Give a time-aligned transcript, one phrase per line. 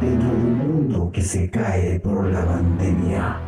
[0.00, 3.40] Dentro de un mundo que se cae por la pandemia,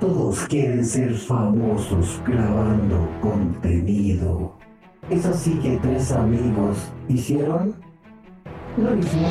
[0.00, 4.56] todos quieren ser famosos grabando contenido.
[5.10, 6.78] Es así que tres amigos
[7.08, 7.74] hicieron
[8.78, 9.28] lo mismo.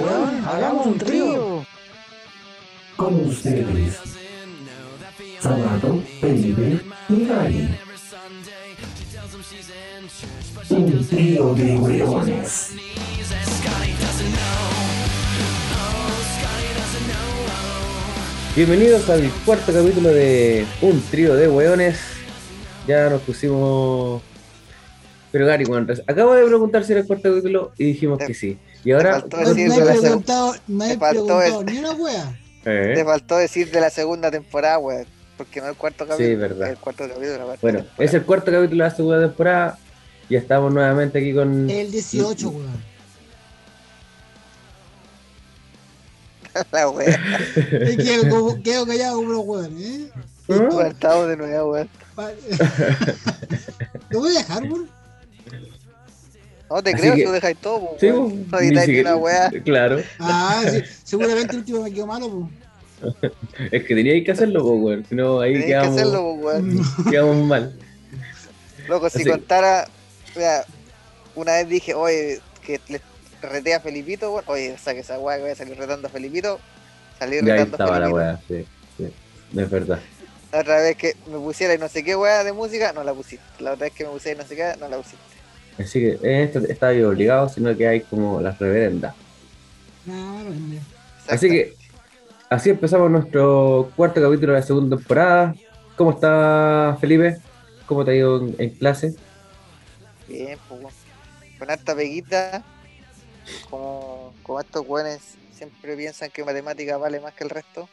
[0.00, 1.64] Bueno, hagamos un trío.
[2.96, 4.00] Con ustedes,
[5.38, 7.68] Sabato, Felipe y Gary.
[10.70, 12.74] Un trío de hueones.
[18.54, 21.98] Bienvenidos al cuarto capítulo de Un trío de hueones.
[22.88, 24.22] Ya nos pusimos.
[25.30, 28.58] Pero Gary, bueno, acabo de preguntar si era el cuarto capítulo y dijimos que sí.
[28.84, 29.16] Y ahora.
[29.22, 31.92] Te faltó decir No de he preguntado, no he te faltó preguntado el- ni una
[31.92, 32.40] wea.
[32.68, 35.06] Eh, te faltó decir de la segunda temporada, weón.
[35.36, 36.36] Porque no el cuarto capítulo.
[36.36, 36.70] verdad.
[36.70, 37.94] El cuarto capítulo la Bueno, temporada.
[37.98, 39.78] es el cuarto capítulo de la segunda temporada.
[40.28, 41.70] Y estamos nuevamente aquí con.
[41.70, 42.95] El 18, weón.
[46.72, 47.20] La wea.
[47.70, 50.10] Es que como- quedo callado como los weones, ¿eh?
[50.48, 50.68] ¿Ah?
[50.70, 51.88] Cuartado de nuevo, weón.
[54.10, 54.88] ¿Lo voy a dejar, weón?
[56.68, 57.96] No te Así creo que- lo dejáis todo, weón.
[58.00, 58.06] Sí,
[58.50, 59.50] No ni editáis ni una wea.
[59.64, 60.82] Claro, Ah, sí.
[61.04, 62.48] Seguramente el último me quedó malo,
[63.00, 63.32] pues.
[63.72, 65.04] es que teníais que hacerlo, weón.
[65.08, 66.80] Si no, ahí que quedamos, hacerlo, weón.
[67.10, 67.78] quedamos mal.
[68.88, 69.88] Loco, si Así- contara.
[70.34, 70.64] Mira,
[71.34, 73.00] una vez dije, oye, que le
[73.42, 74.44] reté a Felipito, weón.
[74.48, 76.62] Oye, saque esa wea que voy a salir retando a Felipito.
[77.18, 78.12] Salí Ya ahí retando a estaba la Felipito.
[78.12, 79.16] weá, sí, sí.
[79.56, 80.06] Es verdad.
[80.52, 83.14] La otra vez que me pusiera y no sé qué wea de música, no la
[83.14, 83.44] pusiste.
[83.58, 85.24] La otra vez que me pusiera y no sé qué, no la pusiste.
[85.78, 89.16] Así que en esto está ahí obligado, sino que hay como las reverendas.
[90.04, 90.86] No, no, no.
[91.26, 91.78] Así que
[92.50, 95.60] así empezamos nuestro cuarto capítulo de la segunda temporada.
[95.96, 97.42] ¿Cómo está Felipe?
[97.86, 99.16] ¿Cómo te ha ido en, en clase?
[100.26, 100.94] Bien, pues, weón.
[101.58, 102.66] con harta peguita,
[103.70, 105.20] como, como estos weones
[105.56, 107.88] siempre piensan que matemática vale más que el resto,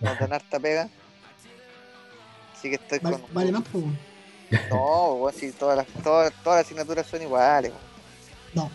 [0.00, 0.88] nos dan harta pega.
[2.56, 3.34] Así que estoy Vale, con.
[3.34, 3.84] vale más, pues.
[4.70, 7.82] No, weón, si todas las, todas, todas las asignaturas son iguales, weón.
[8.54, 8.70] No.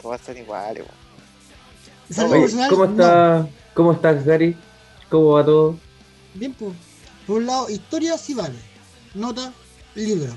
[0.00, 1.02] Todas son iguales, weón.
[2.08, 2.92] Desarrollo Oye, personal, ¿cómo no.
[2.92, 4.56] está, ¿Cómo estás, Gary?
[5.08, 5.78] ¿Cómo va todo?
[6.34, 6.74] Bien, pues.
[7.26, 8.58] Por un lado, historia sí vale.
[9.14, 9.52] Nota,
[9.94, 10.36] libro.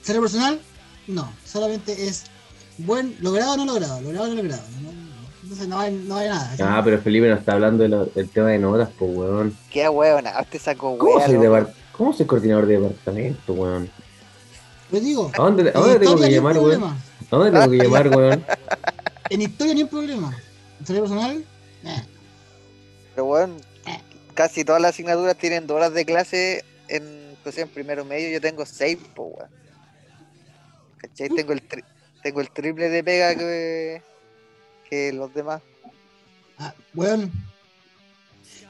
[0.00, 0.60] Desarrollo personal,
[1.08, 1.32] no.
[1.44, 2.24] Solamente es
[2.78, 4.00] buen, logrado o no logrado.
[4.00, 4.62] Logrado o no logrado.
[4.82, 4.98] No, no,
[5.42, 6.56] Entonces no vale, no vale nada.
[6.60, 9.56] Ah, pero Felipe nos está hablando de lo- del tema de notas, pues, weón.
[9.70, 11.68] Qué weón, te sacó ¿Cómo weón.
[11.92, 13.90] ¿Cómo soy coordinador de departamento, weón?
[14.90, 16.84] Les digo, ¿A dónde, a en dónde tengo historia que llamar, weón?
[16.84, 16.96] ¿A
[17.30, 18.44] dónde tengo que llamar, weón?
[19.30, 20.36] En historia ni un problema.
[20.80, 21.44] Desarrollo personal,
[21.84, 22.02] eh.
[23.14, 23.56] Pero weón,
[24.34, 28.40] casi todas las asignaturas tienen dos horas de clase en, pues, en primero medio, yo
[28.40, 29.50] tengo seis, po weón.
[30.98, 31.28] ¿Cachai?
[31.30, 31.84] Tengo el, tri-
[32.22, 34.02] tengo el triple de pega que,
[34.88, 35.60] que los demás.
[36.58, 36.74] Ah.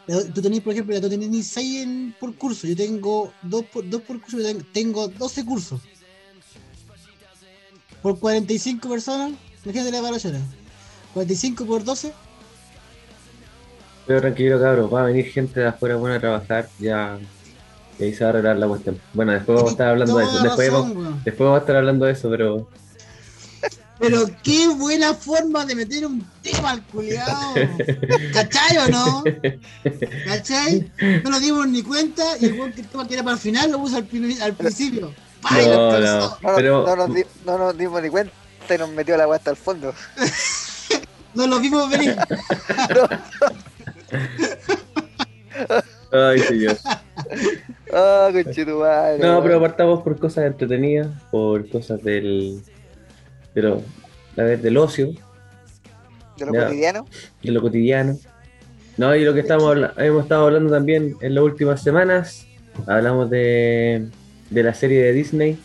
[0.06, 2.66] Pero Tú tenés, por ejemplo, tú tenés 6 en- por curso.
[2.66, 4.38] Yo tengo 2 por, dos por curso.
[4.38, 5.80] Yo tengo, tengo 12 cursos.
[8.02, 9.32] Por 45 personas.
[9.64, 10.42] Imagínate la evaluación.
[11.14, 12.12] 45 por 12.
[14.06, 17.18] Pero tranquilo, cabrón, va a venir gente de afuera buena a trabajar, ya.
[17.98, 19.00] Y ahí se va a arreglar la cuestión.
[19.14, 20.42] Bueno, después vamos a estar hablando de eso.
[20.42, 22.68] Después, razón, vamos- después vamos a estar hablando de eso, pero.
[24.02, 27.54] Pero qué buena forma de meter un tema al culiao.
[28.34, 29.22] ¿Cachai o no?
[30.26, 30.90] ¿Cachai?
[31.24, 33.70] No nos dimos ni cuenta y el que el tema que era para el final
[33.70, 35.14] lo puso al, prin- al principio.
[35.40, 35.66] ¡Pay!
[35.66, 36.20] No, lo no.
[36.42, 38.32] No, Pero- no, nos di- no nos dimos ni cuenta
[38.74, 39.94] y nos metió la weá hasta el fondo.
[41.34, 42.14] No lo vimos venir.
[46.12, 46.76] Ay, señor.
[47.92, 49.18] Ah, conchetumadre.
[49.18, 52.60] No, pero apartamos por cosas entretenidas, por cosas del.
[53.54, 53.82] De lo,
[54.36, 55.12] a ver, del ocio,
[56.38, 56.64] De lo ya.
[56.66, 57.06] cotidiano.
[57.42, 58.18] de lo cotidiano.
[58.96, 62.46] No, y lo que estamos hemos estado hablando también en las últimas semanas,
[62.86, 64.08] hablamos de,
[64.50, 65.58] de la serie de Disney,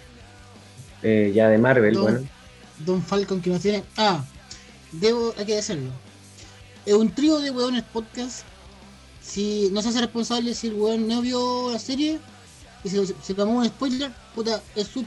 [1.03, 2.01] eh, ya de Marvel, No.
[2.03, 2.19] bueno.
[2.85, 3.83] Don Falcon que nos tiene.
[3.97, 4.23] Ah,
[4.91, 5.89] debo, hay que decirlo.
[6.85, 8.43] Es un trío de weones podcast.
[9.21, 12.19] Si no se hace responsable si el weón no vio la serie
[12.83, 15.03] y se, se tomó un spoiler, puta, es su,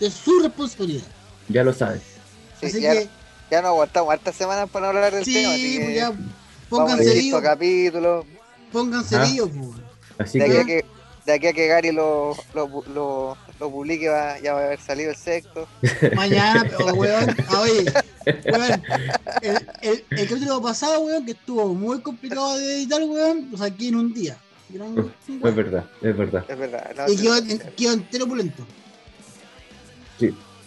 [0.00, 1.06] es su responsabilidad.
[1.48, 2.02] Ya lo sabes.
[2.60, 3.08] Sí, así ya, que,
[3.50, 5.52] ya nos aguantamos hartas semanas para no hablar del tema.
[5.52, 6.12] Así sí, pues ya,
[6.68, 8.26] pónganse vivos, capítulo.
[8.72, 9.24] pónganse Ah.
[9.24, 9.70] vivos, pues.
[10.18, 10.84] Así De aquí, que, a que,
[11.26, 14.80] de aquí a que Gary lo, lo, lo, lo publique va, ya va a haber
[14.80, 15.66] salido el sexto.
[16.14, 17.84] Mañana, pero weón, ah, oye,
[18.26, 18.82] weón,
[19.42, 23.88] el, el, el capítulo pasado, weón, que estuvo muy complicado de editar, weón, lo saqué
[23.88, 24.36] en un día.
[24.72, 26.44] Es verdad, es verdad.
[26.48, 26.90] Es verdad.
[26.96, 27.58] no, Y sí, quedó, sí, sí.
[27.76, 28.66] quedó entero pulento.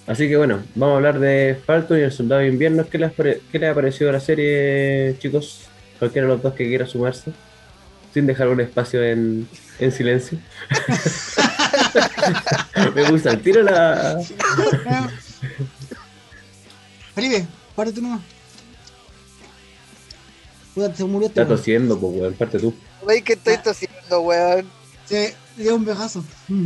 [0.08, 2.88] Así que bueno, vamos a hablar de Falcon y el Soldado de Invierno.
[2.90, 5.64] ¿Qué les, qué les ha parecido la serie, chicos?
[6.00, 7.34] Cualquiera de los dos que quiera sumarse.
[8.14, 9.46] Sin dejar un espacio en,
[9.80, 10.40] en silencio.
[12.96, 14.18] Me gusta el tiro la.
[17.14, 17.46] Felipe,
[17.76, 18.22] párate tú nomás.
[20.74, 22.34] Puta, se murió este Está tosiendo, pues, weón.
[22.36, 22.74] Parte tú.
[23.02, 24.66] Wey, que estoy tosiendo, weón.
[25.10, 26.24] Le dio un vejazo.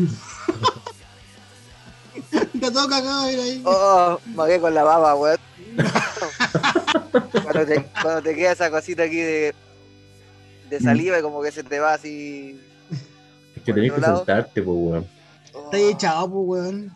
[2.61, 3.61] Está todo cagado, mira ahí.
[3.65, 5.39] Oh, magué con la baba, weón.
[7.43, 9.55] cuando, te, cuando te queda esa cosita aquí de,
[10.69, 12.61] de saliva y como que se te va así.
[13.55, 15.07] Es que tenés que lado- sentarte, pues, weón.
[15.53, 16.93] Oh, Está echado, pues, weón.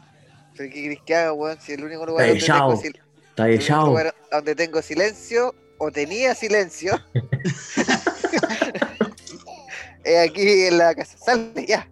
[0.55, 1.57] ¿pero ¿Qué querés que haga, weón?
[1.59, 5.91] Si el único lugar donde tengo, sil- Está el único lugar donde tengo silencio o
[5.91, 7.01] tenía silencio
[10.03, 11.17] es aquí en la casa.
[11.17, 11.89] Sale, ya.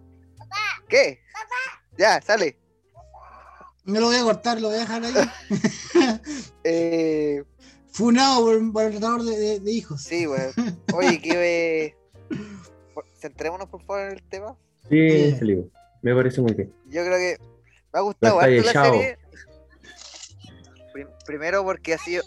[0.88, 1.20] ¿Qué?
[1.98, 2.56] Ya, sale.
[3.84, 5.14] No lo voy a cortar, lo voy a dejar ahí.
[6.64, 7.44] Eh,
[7.92, 10.02] Funado por, por el tratador de, de- de hijos.
[10.02, 10.52] sí, weón.
[10.94, 11.94] Oye, que.
[13.20, 14.56] Centrémonos por favor en el tema.
[14.88, 15.36] Sí, Eh.
[15.38, 15.68] Felipe.
[16.02, 16.72] Me parece muy bien.
[16.86, 17.38] Yo creo que
[17.92, 19.18] me ha gustado harto la serie.
[20.92, 22.22] Prim- primero porque ha sido.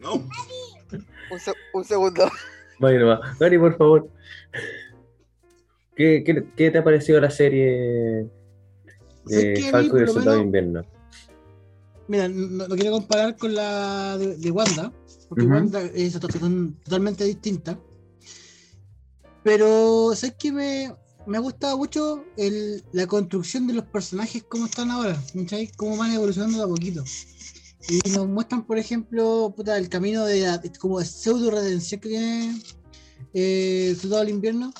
[0.00, 0.12] no.
[1.30, 2.28] Un, se- un segundo.
[2.80, 3.38] Nomás.
[3.38, 4.10] Gary, por favor.
[6.00, 8.26] ¿Qué, qué, qué te ha parecido la serie
[9.26, 10.82] ¿Sabes de mí, Falcon y el Soldado de Invierno?
[12.08, 14.90] Mira, no, no quiero comparar con la de, de Wanda,
[15.28, 15.44] porque.
[15.44, 16.38] Wanda es to- to-
[16.84, 17.78] totalmente distinta.
[19.44, 20.50] Pero, ¿sabes qué?
[20.52, 20.94] Me,
[21.26, 25.68] me ha gustado mucho el- la construcción de los personajes como están ahora, ¿cachai?
[25.76, 27.04] Cómo van evolucionando de a poquito.
[27.90, 32.08] Y nos muestran, por ejemplo, puta, el camino de, la- como de pseudo redención que
[32.08, 32.54] tiene
[33.34, 34.72] eh, el Soldado del Invierno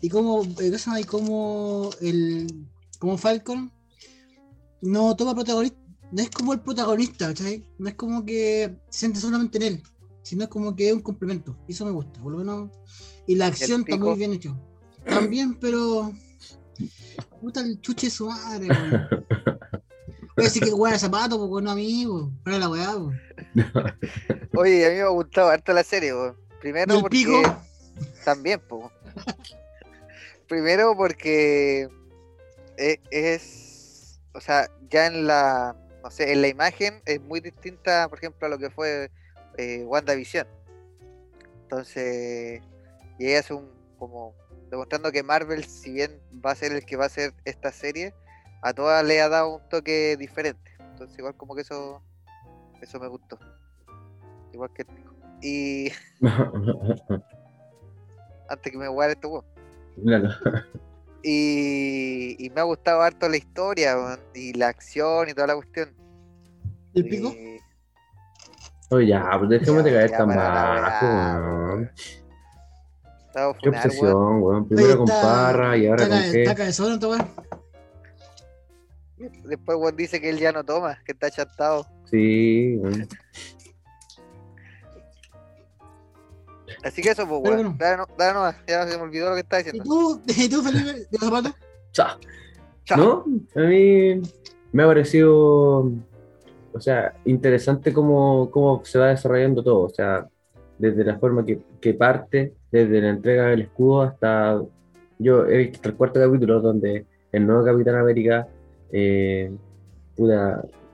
[0.00, 2.66] y cómo, eh, y cómo el
[2.98, 3.72] como Falcon
[4.80, 5.78] no toma protagonista
[6.10, 7.32] no es como el protagonista.
[7.78, 9.82] No es como que se siente solamente en él,
[10.22, 11.56] sino es como que es un complemento.
[11.68, 12.70] Eso me gusta, por lo menos.
[13.26, 14.58] Y la acción está muy bien hecho.
[15.06, 16.12] También, pero.
[17.40, 22.32] Puta el chuche de su madre, a decir que weá de zapato, porque no amigo.
[22.44, 22.94] Para la weá.
[24.56, 26.36] Oye, a mí me ha gustado harto la serie, weón.
[26.60, 27.18] Primero ¿Y el porque.
[27.18, 27.42] pico?
[28.24, 28.92] También, po.
[30.48, 31.88] Primero porque
[32.76, 38.08] e- es, o sea, ya en la, no sé, en la imagen es muy distinta,
[38.08, 39.10] por ejemplo, a lo que fue
[39.56, 40.46] eh, WandaVision.
[41.62, 42.62] Entonces,
[43.18, 44.34] y ella hace un, como,
[44.70, 48.14] demostrando que Marvel, si bien va a ser el que va a hacer esta serie,
[48.62, 50.70] a todas le ha dado un toque diferente.
[50.78, 52.02] Entonces, igual como que eso,
[52.80, 53.38] eso me gustó.
[54.52, 54.88] Igual que el.
[55.42, 55.92] Y
[58.48, 59.44] antes que me guarde esto, weón.
[60.04, 60.28] Claro.
[61.22, 65.54] Y, y me ha gustado harto la historia weón, y la acción y toda la
[65.56, 65.90] cuestión.
[66.94, 67.28] ¿El pico?
[67.32, 67.58] Y-
[68.90, 71.90] Oye, ya, pues dejemos de caer tan bajo, weón.
[73.26, 73.74] estaba Qué weón.
[73.84, 74.68] obsesión, weón.
[74.68, 76.42] Primero Oye, con está- Parra y ahora está con qué.
[76.42, 77.28] Está cabezón, weá.
[79.44, 81.84] Después weón dice que él ya no toma, que está chantado.
[82.10, 83.08] Sí, weón.
[86.84, 87.54] Así que eso, pues, weón.
[87.56, 87.76] bueno.
[87.78, 89.84] Dale, no, dale ya se me olvidó lo que estaba ¿Y diciendo.
[89.88, 91.52] tú, ¿Y tú Felipe, de los zapatos?
[91.92, 92.18] Cha.
[92.84, 93.24] Chao.
[93.54, 93.62] ¿No?
[93.62, 94.20] A mí
[94.72, 95.90] me ha parecido,
[96.72, 99.80] o sea, interesante cómo, cómo se va desarrollando todo.
[99.82, 100.26] O sea,
[100.78, 104.62] desde la forma que, que parte, desde la entrega del escudo hasta.
[105.20, 108.46] Yo he visto hasta el cuarto capítulo donde el nuevo Capitán América,
[108.92, 109.50] eh,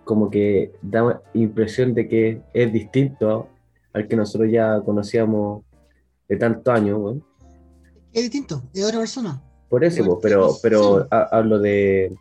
[0.04, 3.49] como que da impresión de que es distinto
[3.92, 5.62] al que nosotros ya conocíamos
[6.28, 7.16] de tantos años.
[8.12, 9.43] Es distinto, es otra persona.
[9.69, 11.09] Por eso, pero, pero sí.
[11.11, 12.12] ha- hablo de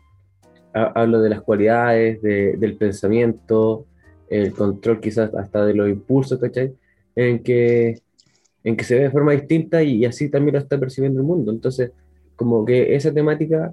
[0.74, 3.86] ha- hablo de las cualidades, de- del pensamiento,
[4.28, 6.74] el control quizás hasta de los impulsos, ¿cachai?
[7.14, 8.00] En que,
[8.64, 11.52] en que se ve de forma distinta y, así también lo está percibiendo el mundo.
[11.52, 11.92] Entonces,
[12.34, 13.72] como que esa temática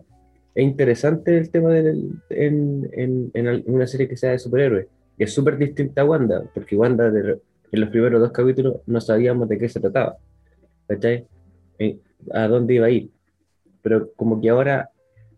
[0.54, 4.86] es interesante el tema del, en, en, una serie que sea de superhéroes,
[5.18, 7.40] que es súper distinta a Wanda, porque Wanda de-
[7.72, 10.18] en los primeros dos capítulos no sabíamos de qué se trataba,
[10.88, 11.26] ¿cachai?
[11.80, 11.98] Eh,
[12.34, 13.10] a dónde iba a ir
[13.84, 14.92] pero como que ahora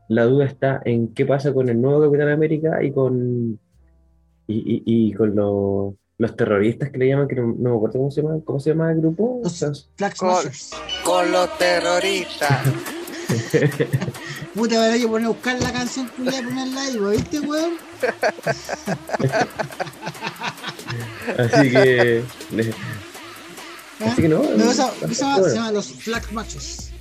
[0.09, 3.57] la duda está en qué pasa con el nuevo Capitán América y con
[4.47, 7.99] y, y- y con los, los terroristas que le llaman, que no, no me acuerdo
[7.99, 9.39] cómo se llama, cómo se llama el grupo.
[9.41, 10.43] Los- Flag Con-.
[11.05, 12.61] Con los terroristas.
[14.53, 17.73] Puta, habrá que poner a buscar la canción y ponerla ahí, ¿viste, weón?
[21.37, 22.23] así que
[23.99, 25.49] así que no, No, esa, esa bueno.
[25.49, 26.91] se llama los Flag Matches.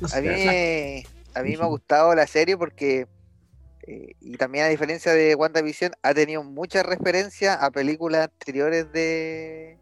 [0.00, 3.06] Los A mí, Flag- a mí me ha gustado la serie porque,
[3.86, 9.78] eh, y también a diferencia de WandaVision, ha tenido mucha referencia a películas anteriores de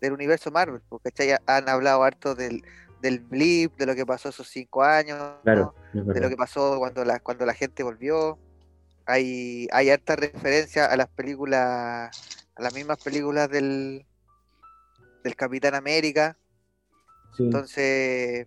[0.00, 1.38] del universo Marvel, porque ¿cachai?
[1.46, 2.62] han hablado harto del,
[3.06, 7.04] del blip, de lo que pasó esos cinco años, Claro, de lo que pasó cuando
[7.04, 8.38] la, cuando la gente volvió.
[9.06, 12.10] Hay, hay harta referencia a las películas,
[12.56, 14.04] a las mismas películas del,
[15.22, 16.36] del Capitán América.
[17.36, 17.44] Sí.
[17.44, 18.46] Entonces,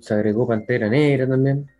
[0.00, 1.70] Se agregó Pantera Negra también.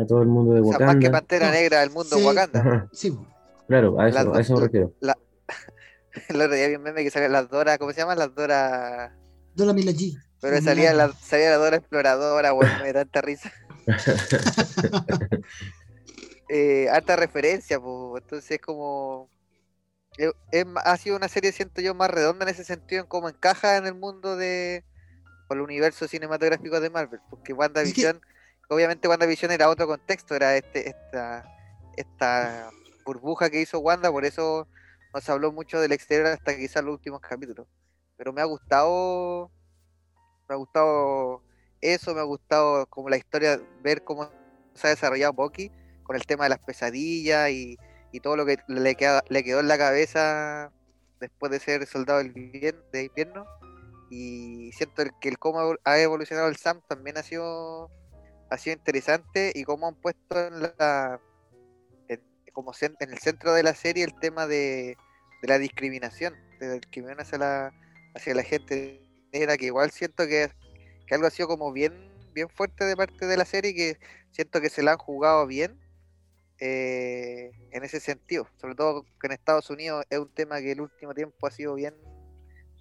[0.00, 1.10] A todo el mundo de o sea, más que Wakanda.
[1.18, 2.24] Pantera No, Negra del mundo sí.
[2.24, 2.60] Wakanda.
[2.60, 3.18] Ajá, Sí.
[3.66, 4.92] Claro, a eso, dos- a eso me refiero.
[6.28, 8.18] El otro día vi un meme que salía las Dora, ¿cómo se llaman?
[8.18, 9.16] Las Dora.
[10.14, 10.24] Dora.
[10.40, 13.52] Pero salía la, salía la Dora exploradora, weón, me da tanta risa.
[16.52, 19.30] Eh, harta referencia, pues, entonces es como.
[20.16, 23.28] es- es ha sido una serie, siento yo, más redonda en ese sentido, en cómo
[23.28, 24.84] encaja en el mundo de.
[25.48, 27.20] o el universo cinematográfico de Marvel.
[27.30, 28.20] Porque WandaVision,
[28.68, 31.44] obviamente WandaVision era otro contexto, era este, esta,
[31.96, 32.70] esta
[33.04, 34.66] burbuja que hizo Wanda, por eso
[35.14, 37.66] no se habló mucho del exterior hasta quizás los últimos capítulos.
[38.20, 39.50] Pero me ha gustado.
[40.46, 41.42] Me ha gustado
[41.80, 44.30] eso, me ha gustado como la historia, ver cómo
[44.74, 45.72] se ha desarrollado Bucky
[46.02, 47.78] con el tema de las pesadillas y,
[48.12, 50.70] y todo lo que le, queda, le quedó en la cabeza
[51.18, 52.34] después de ser soldado del
[52.92, 53.46] de invierno.
[54.10, 57.90] Y siento que el cómo ha evolucionado el Sam también ha sido,
[58.50, 61.18] ha sido interesante y cómo han puesto en la
[62.08, 62.20] en,
[62.52, 64.98] como en el centro de la serie el tema de,
[65.40, 67.72] de la discriminación, de la discriminación hacia la,
[68.14, 69.00] hacia la gente
[69.32, 70.50] negra, que igual siento que,
[71.06, 71.92] que algo ha sido como bien,
[72.34, 73.98] bien fuerte de parte de la serie, que
[74.30, 75.78] siento que se la han jugado bien
[76.58, 80.80] eh, en ese sentido, sobre todo que en Estados Unidos es un tema que el
[80.80, 81.94] último tiempo ha sido bien,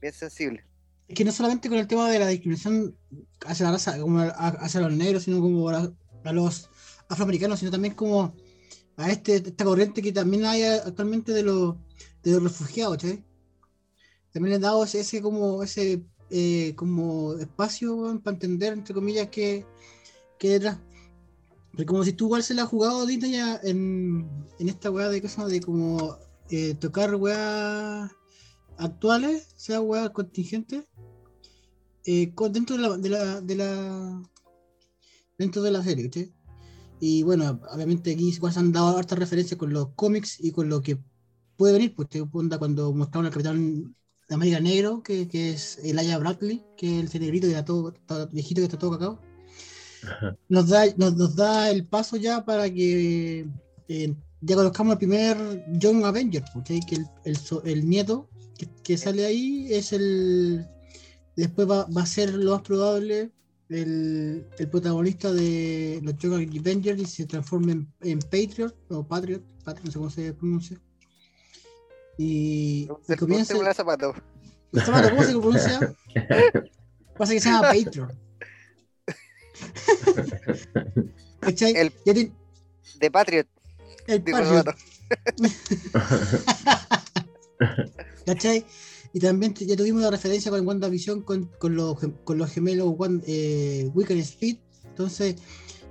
[0.01, 0.65] bien sensible.
[1.07, 2.95] Es que no solamente con el tema de la discriminación
[3.45, 5.91] hacia la raza, como hacia los negros, sino como a,
[6.23, 6.69] a los
[7.07, 8.35] afroamericanos, sino también como
[8.97, 11.75] a este, esta corriente que también hay actualmente de los,
[12.21, 13.23] de los refugiados, ¿cachai?
[14.31, 19.65] También le han dado ese, como ese eh, como espacio para entender, entre comillas, que,
[20.37, 20.79] que detrás.
[21.71, 25.21] Pero como si tú igual se la has jugado Disney en, en esta weá de
[25.21, 26.17] cosas de como
[26.49, 28.11] eh, tocar weá
[28.77, 30.85] actuales, sea weá contingentes,
[32.05, 34.21] eh, dentro de la, de la, de la
[35.37, 36.09] dentro de la serie.
[36.99, 40.69] Y bueno, obviamente aquí igual se han dado hartas referencias con los cómics y con
[40.69, 40.99] lo que
[41.55, 43.95] puede venir, pues te cuando mostraron al Capitán
[44.29, 47.89] de América Negro, que, que es Elijah Bradley, que es el negrito que está todo,
[47.89, 49.19] está viejito que está todo cacao.
[50.03, 50.37] Ajá.
[50.47, 53.47] Nos da, nos, nos da el paso ya para que
[53.89, 56.79] eh, ya conozcamos el primer Young Avenger, ¿cachai?
[56.81, 60.65] que el, el, el nieto que, que sale ahí es el.
[61.35, 63.31] Después va, va a ser lo más probable
[63.69, 69.43] el, el protagonista de los Young Avengers y se transforma en, en Patriot o Patriot,
[69.63, 70.81] Patriot, no sé cómo se pronuncia.
[72.21, 73.53] Y, y comienza.
[73.53, 74.13] Pregúntale a zapato.
[74.73, 75.95] ¿Este vato ¿Cómo se pronuncia?
[77.17, 77.71] Pasa que se llama.
[81.39, 81.73] ¿Cachai?
[81.77, 82.33] El- Ya tiene-
[82.99, 83.47] De Patriot,
[84.07, 84.75] el Patriot.
[88.25, 88.65] ¿Cachai?
[89.13, 93.23] Y también ya tuvimos la referencia con WandaVision con, con, los, con los gemelos Wan-
[93.25, 94.57] eh, Wiccan Speed.
[94.85, 95.35] Entonces,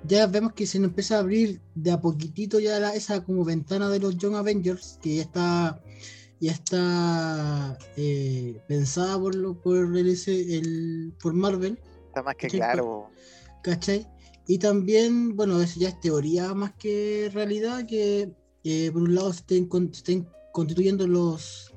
[0.04, 3.44] ya vemos que se nos empieza a abrir de a poquitito ya la- esa como
[3.44, 5.80] ventana de los Young Avengers, que ya está
[6.40, 11.78] ya está eh, pensada por lo, por el, el- por Marvel,
[12.09, 13.09] Está más que claro.
[13.62, 14.07] ¿cachai?
[14.47, 18.33] Y también, bueno, eso ya es teoría más que realidad, que
[18.64, 21.73] eh, por un lado se estén, con- se estén constituyendo los,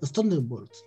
[0.00, 0.84] los Thunderbolts,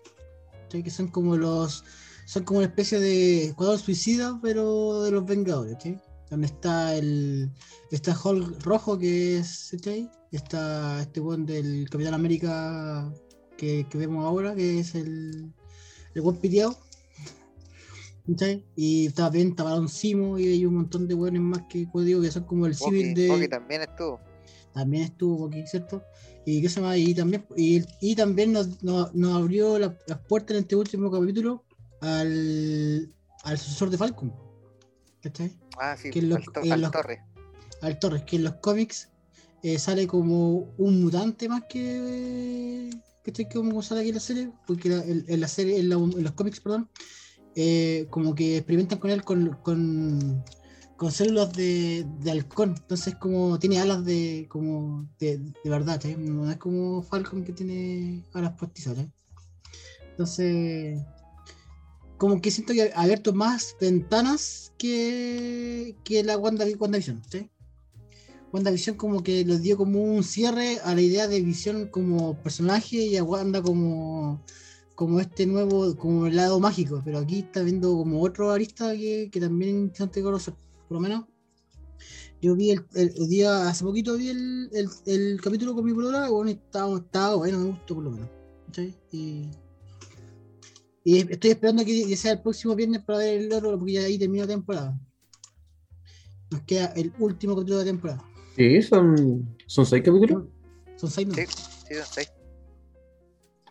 [0.64, 0.84] ¿cachai?
[0.84, 1.84] que son como los
[2.26, 6.00] son como una especie de escuadrón suicida, pero de los Vengadores, ¿cachai?
[6.30, 7.52] Donde está el
[7.92, 10.10] está Hulk rojo que es ¿cachai?
[10.32, 13.12] está este buen del Capitán América
[13.58, 15.52] que, que vemos ahora, que es el
[16.16, 16.78] el buen piteado.
[18.28, 18.64] ¿cachai?
[18.76, 22.22] Y está bien, está Barón Simo y hay un montón de buenos más que digo,
[22.22, 24.20] que son como el civil Bucky, de Bucky también estuvo.
[24.74, 26.04] también estuvo aquí, ¿cierto?
[26.46, 30.20] Y qué se llama, y también, y, y también nos, nos- nos abrió la- las
[30.20, 31.64] puertas en este último capítulo
[32.02, 33.12] al,
[33.44, 34.34] al sucesor de Falcon.
[35.22, 35.52] ¿Cachai?
[35.80, 36.72] Ah, sí, Que en los- al, to- en
[37.82, 39.10] al Torres, que en los cómics
[39.64, 42.90] eh, sale como un mutante más que.
[43.24, 43.50] ¿Cachai?
[43.50, 46.24] Como sale aquí en la serie, porque la- en, en la serie, en, la- en
[46.24, 46.90] los cómics, perdón,
[47.56, 50.44] eh, como que experimentan con él con, con,
[50.96, 52.76] con células de, de halcón.
[52.78, 56.16] Entonces, como tiene alas de como de, de verdad, ¿cachai?
[56.18, 58.98] No es como Falcon que tiene alas postizas.
[60.12, 61.02] Entonces,
[62.20, 67.50] como que siento que ha abierto más ventanas que, que la Wanda, WandaVision, ¿sí?
[68.52, 72.98] WandaVision como que les dio como un cierre a la idea de Visión como personaje
[72.98, 74.44] y a Wanda como,
[74.96, 79.30] como este nuevo, como el lado mágico, pero aquí está viendo como otro arista que,
[79.32, 80.54] que también es interesante conocer,
[80.90, 81.26] por lo menos.
[82.42, 84.70] Yo vi el, el- día, hace poquito vi el,
[85.06, 88.30] el, capítulo con mi y bueno, estaba, estaba bueno, me gustó por lo menos.
[89.12, 89.50] Y,
[91.04, 94.18] y estoy esperando que sea el próximo viernes para ver el otro, porque ya ahí
[94.20, 95.00] termina la temporada.
[96.52, 98.24] Nos queda el último capítulo de la temporada.
[98.56, 100.46] Sí, son, son seis capítulos.
[100.98, 101.34] Son seis, ¿no?
[101.36, 101.46] Sí.
[101.88, 102.28] Sí, no sé.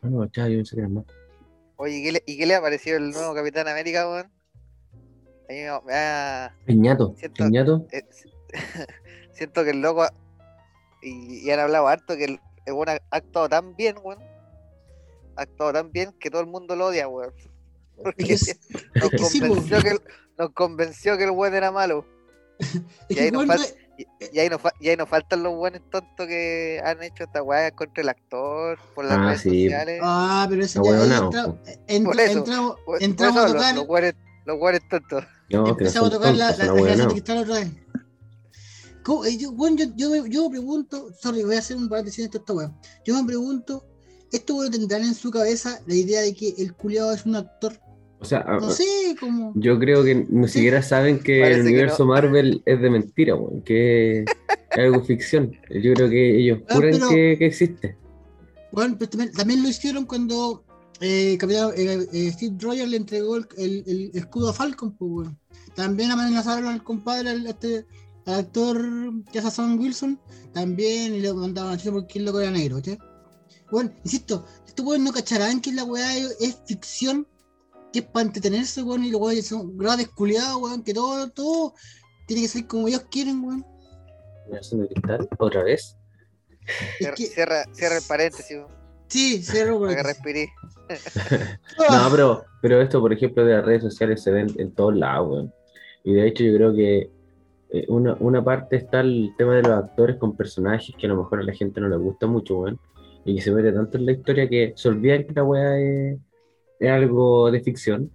[0.02, 1.04] Ah, no, ya, yo pensé que eran más.
[1.76, 4.26] Oye, ¿y qué, le, ¿y qué le ha parecido el nuevo Capitán América, weón?
[4.26, 7.86] A mí me, me ha- Peñato, Siento- Peñato.
[7.92, 8.02] eh,
[9.32, 10.12] siento que el loco, ha-
[11.02, 14.18] y, y han hablado harto, que el, el weón ha actuado tan bien, weón.
[15.38, 17.32] Actuado tan bien que todo el mundo lo odia, weón.
[18.02, 18.54] Porque Es que,
[18.94, 20.00] nos, es que sí, convenció que el,
[20.38, 22.04] nos convenció que el weón era malo.
[23.08, 25.54] y ahí nos bueno, falta- Y, y ahí nos, fa- y ahí nos faltan los
[25.56, 29.64] buenos tontos que han hecho esta weá contra el actor, por las Ah, redes sí.
[29.64, 30.00] sociales.
[30.04, 30.80] Ah, pero Ah, ya
[31.20, 31.30] no,
[31.88, 34.14] entra- entramos, entramos a los- tocar, los weones-
[34.44, 35.24] los weones tontos.
[35.50, 37.06] No, empezamos a tocar la, tontos, la, la ahueonados.
[37.06, 37.68] de cristal otra vez.
[39.26, 42.18] Eh, yo, bueno, yo, yo, me- yo me pregunto, sorry, voy a hacer un paréntesis
[42.20, 42.70] en esto, esta weá.
[43.04, 43.84] Yo me pregunto,
[44.32, 47.78] ¿esto bueno tendrán en su cabeza la idea de que el culiado es un actor?
[48.20, 48.84] O sea, a- No sé,
[49.20, 49.52] como.
[49.54, 52.12] yo creo que ni siquiera saben que Parece el que universo no.
[52.12, 54.26] Marvel es de mentira, weón, que es
[54.76, 55.52] algo ficción.
[55.70, 57.96] Yo creo que ellos Ah, juran pero- que, que existe.
[58.72, 60.64] Bueno, pero también, también lo hicieron cuando
[61.00, 65.10] eh, Capitán- eh, eh, Steve Rogers le entregó el, el- el escudo a Falcon, pues,
[65.12, 65.38] weón.
[65.76, 67.86] También amenazaron al compadre, al, este,
[68.26, 68.84] al actor
[69.32, 70.18] que Sam Wilson,
[70.52, 72.98] también y le mandaban a decir porque el loco era negro, ¿sí?
[73.70, 77.26] Bueno, insisto, estos weones no cacharán que la weá es, ficción,
[77.92, 81.74] que es para entretenerse, weón, y los weones son grandes culiados, weón, que todo, todo
[82.26, 83.66] tiene que ser como ellos quieren, weón.
[84.50, 85.96] De cristal, otra vez.
[86.60, 88.70] Es Cierra, que, cierra, cierra el paréntesis, weón,
[89.08, 90.02] sí, cierro aquí.
[90.02, 90.48] respiré.
[91.90, 95.28] No, pero, pero esto, por ejemplo, de las redes sociales se ven en todos lados,
[95.30, 95.54] weón.
[96.04, 97.10] Y de hecho yo creo que
[97.70, 101.16] eh, una, una parte está el tema de los actores con personajes que a lo
[101.22, 102.80] mejor a la gente no le gusta mucho, weón.
[103.24, 106.18] Y que se mete tanto en la historia que se olvidan que la weá es,
[106.80, 108.10] es algo de ficción.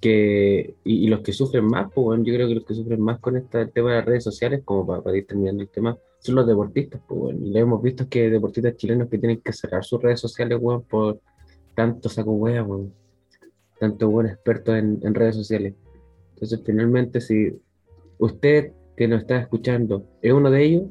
[0.00, 3.00] Que, y, y los que sufren más, pues, weón, yo creo que los que sufren
[3.00, 5.96] más con este tema de las redes sociales, como para, para ir terminando el tema,
[6.18, 7.46] son los deportistas, pues, weón.
[7.46, 10.82] Y lo hemos visto que deportistas chilenos que tienen que cerrar sus redes sociales, weón,
[10.82, 11.20] por
[11.74, 12.92] tanto saco weá, weón
[13.82, 15.74] tanto buen experto en, en redes sociales.
[16.34, 17.60] Entonces, finalmente, si
[18.16, 20.84] usted que nos está escuchando es uno de ellos,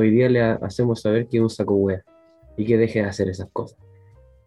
[0.00, 2.02] hoy día le ha- hacemos saber que es un saco wea
[2.56, 3.78] y que deje de hacer esas cosas.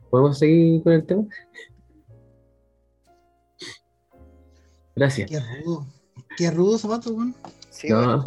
[0.09, 1.23] ¿Podemos seguir con el tema?
[4.95, 5.29] Gracias.
[5.29, 5.85] Qué rudo.
[6.37, 7.35] Qué rudo zapato, weón.
[7.69, 7.89] Sí.
[7.89, 8.23] No,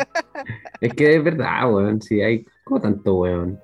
[0.81, 2.03] es que es verdad, weón.
[2.03, 3.61] Si hay como tanto weón.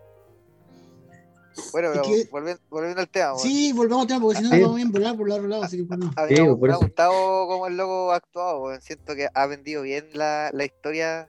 [1.72, 3.38] Bueno, Es pero que- volviendo, volviendo al tema, weón.
[3.40, 4.60] Sí, volvamos al tema porque si no Sí.
[4.60, 6.10] nos vamos a volar por el otro lado, así que bueno.
[6.16, 8.80] A mí Sí, me, ha gustado cómo el loco ha actuado, weón.
[8.80, 11.28] Siento que ha vendido bien la, la historia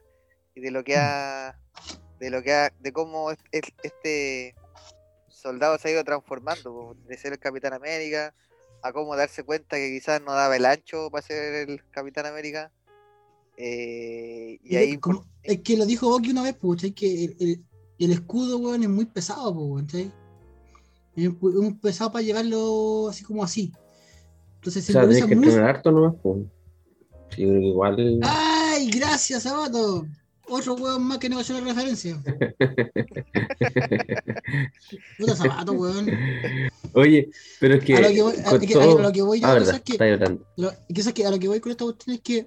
[0.54, 1.58] y de lo que ha.
[2.24, 2.72] De lo que ha.
[2.80, 4.54] de cómo es- es- este
[5.28, 8.34] soldado se ha ido transformando, de ser el Capitán América,
[8.82, 12.70] a cómo darse cuenta que quizás no daba el ancho para ser el Capitán América.
[13.56, 16.82] Eh, y Y ahí como- es que lo dijo Bucky una vez, pues.
[16.94, 17.64] Que el, el-
[17.98, 19.94] el escudo, weón, es muy pesado, pues.
[19.94, 23.72] Es muy es muy pesado para llevarlo así como así.
[24.56, 26.38] Entonces O sea, tienes que entrenar harto nomás, pues.
[27.30, 28.20] Sí, igual.
[28.22, 30.06] ¡Ay, gracias, Sabato!
[30.56, 32.22] Otro weón más que no hacer la referencia.
[35.18, 36.08] Puta Sabato, weón.
[36.92, 37.96] Oye, pero es que.
[37.96, 39.50] A lo que voy, a- con es que- todo- a lo que voy yo, Ah,
[39.50, 40.46] o verdad, sea, es que- estáis hablando.
[40.56, 42.46] Lo, que pasa es que a lo que voy con esta cuestión es que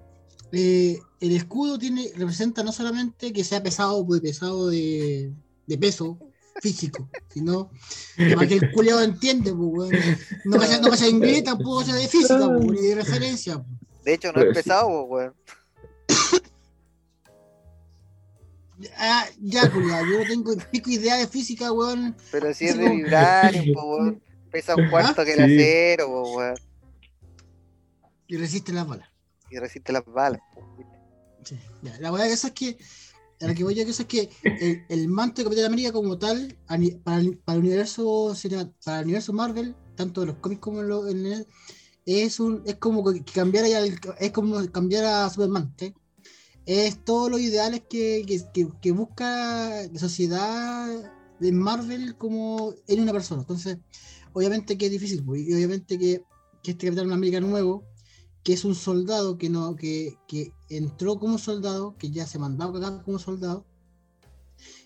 [0.53, 5.31] eh, el escudo tiene, representa no solamente que sea pesado, pues pesado de,
[5.65, 6.17] de peso
[6.61, 7.69] físico, sino
[8.15, 10.17] que para que el culiado entiende, pues, weón.
[10.45, 13.55] No pasa, no pasa inglés, tampoco pasa de física, pues, ni de referencia.
[13.55, 13.67] pues.
[14.05, 15.33] De hecho, no Pero es pesado, po, weón.
[18.97, 22.15] Ah, ya, culiado, yo no tengo pico idea de física, weón.
[22.31, 24.21] Pero si es de vibranium, weón.
[24.51, 25.55] Pesa un cuarto que el Sí.
[25.55, 26.55] acero, weón.
[28.27, 29.09] Y resiste las balas.
[29.49, 30.41] Y resiste las balas.
[31.43, 31.97] Sí, ya.
[31.99, 32.77] La verdad que eso es que,
[33.41, 35.91] a lo que voy yo que eso es que el, el manto de Capitán América
[35.93, 38.33] como tal, para, el, para el universo
[38.83, 41.47] para el universo Marvel, tanto de los cómics como en, lo- en el-
[42.05, 45.93] es un es como que cambiar al- es como cambiar a Superman, ¿sí?
[46.67, 50.87] Es todos los ideales que, que, que- que busca la sociedad
[51.39, 53.41] de Marvel como en una persona.
[53.41, 53.77] Entonces,
[54.33, 56.23] obviamente que es difícil, pues, y obviamente que,
[56.61, 57.85] que este Capitán América nuevo,
[58.43, 62.77] que es un soldado que no, que, que entró como soldado, que ya se mandaba
[62.77, 63.65] acá como soldado,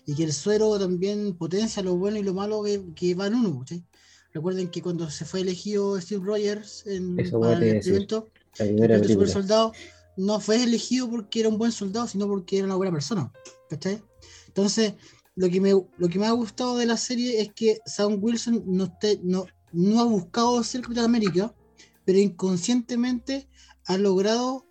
[0.06, 3.34] y que el suero también potencia lo bueno y lo malo que, que va en
[3.34, 3.58] uno.
[3.60, 3.84] ¿cachai?
[4.32, 9.28] Recuerden que cuando se fue elegido Steve Rogers en, Eso para el evento, el super
[9.28, 9.72] soldado
[10.16, 13.32] no fue elegido porque era un buen soldado, sino porque era una buena persona.
[13.70, 14.02] ¿Cachai?
[14.48, 14.94] Entonces,
[15.34, 18.62] lo que me, lo que me ha gustado de la serie es que Sam Wilson
[18.66, 21.54] no, esté- no, no ha buscado ser Capitán América,
[22.04, 23.48] pero inconscientemente
[23.86, 24.66] ha logrado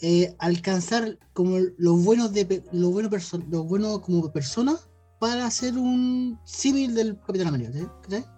[0.00, 4.78] eh, alcanzar como los buenos de pe- lo bueno perso- lo bueno como persona
[5.18, 7.70] para ser un símil del Capitán América,
[8.02, 8.22] ¿cachai?
[8.22, 8.36] ¿cachai?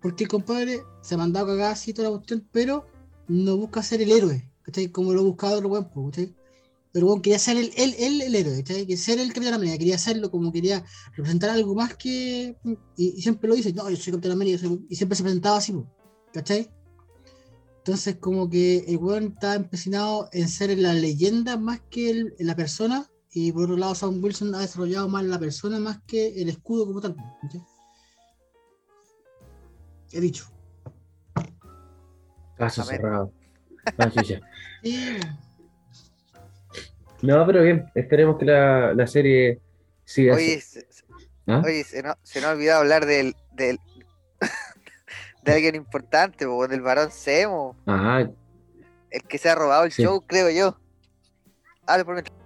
[0.00, 2.86] Porque el compadre se ha mandado a cagar así toda la cuestión, pero
[3.26, 4.88] no busca ser el héroe, ¿cachai?
[4.88, 6.34] Como lo buscaba otro buen, ¿cachai?
[6.92, 8.86] Pero bueno, quería ser el, el, el, el héroe, ¿cachai?
[8.86, 10.84] Que ser el Capitán América, quería hacerlo como quería
[11.16, 12.54] representar algo más que.
[12.96, 15.56] Y, y siempre lo dice, no, yo soy Capitán América, soy- y siempre se presentaba
[15.56, 15.74] así,
[16.34, 16.70] ¿cachai?
[17.78, 22.54] Entonces, como que el weón está empecinado en ser la leyenda más que el- la
[22.54, 26.50] persona, y por otro lado, Sam Wilson ha desarrollado más la persona más que el
[26.50, 27.62] escudo como tal, ¿cachai?
[30.12, 30.44] He dicho.
[32.56, 33.32] Caso cerrado.
[33.96, 34.40] Ah, chucha.
[37.22, 39.60] No, pero bien, esperemos que la, la serie
[40.04, 40.44] siga así.
[40.44, 41.04] Oye, se, se-
[41.46, 41.62] ¿Ah?
[41.64, 43.80] oye, se nos, se nos ha olvidado hablar del, del
[45.44, 48.30] de alguien importante, po, del varón Semo, Ajá,
[49.10, 50.02] el que se ha robado el Sí.
[50.02, 50.78] show, creo yo.
[51.86, 52.36] Hable por mientras.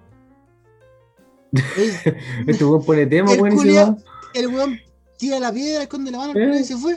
[2.47, 3.99] Este weón pone tema, culiao.
[4.33, 4.79] el weón
[5.19, 6.61] tira la piedra, esconde la mano Eh.
[6.61, 6.97] y se fue.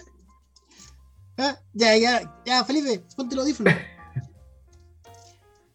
[1.37, 3.73] Ah, ya, ya, ya, Felipe, ponte los audífonos.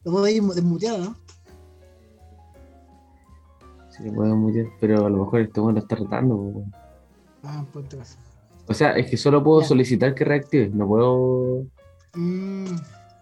[0.05, 1.17] Lo puedo ir desmuteado, ¿no?
[3.91, 6.65] Sí, le podemos mutear, pero a lo mejor este lo está retando.
[7.43, 8.17] Ah, ponte caso.
[8.67, 9.69] O sea, es que solo puedo Ya.
[9.69, 11.65] solicitar que reactive, no puedo.
[12.15, 12.67] Mm,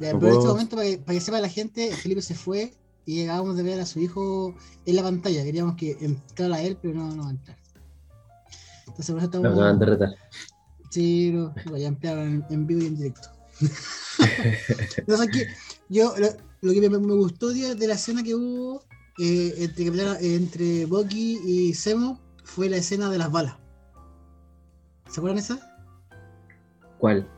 [0.00, 2.34] ya, No pero en este momento, para que, para que sepa la gente, Felipe se
[2.34, 2.74] fue
[3.06, 4.54] y llegábamos de ver a su hijo
[4.86, 5.42] en la pantalla.
[5.42, 7.56] Queríamos que entrara él, pero no, no va a entrar.
[8.86, 9.52] Entonces, por eso Lo estamos.
[9.52, 10.08] acaban de retar.
[10.90, 13.28] Sí, lo, lo voy a ampliar en, en vivo y en directo.
[15.32, 15.48] que
[15.88, 16.28] yo lo,
[16.62, 18.82] lo que me, me gustó de, la escena que hubo
[19.18, 23.56] eh, entre, eh, entre Bucky y Semo fue la escena de las balas.
[25.10, 25.58] ¿Se acuerdan esa?
[26.98, 27.28] ¿Cuál?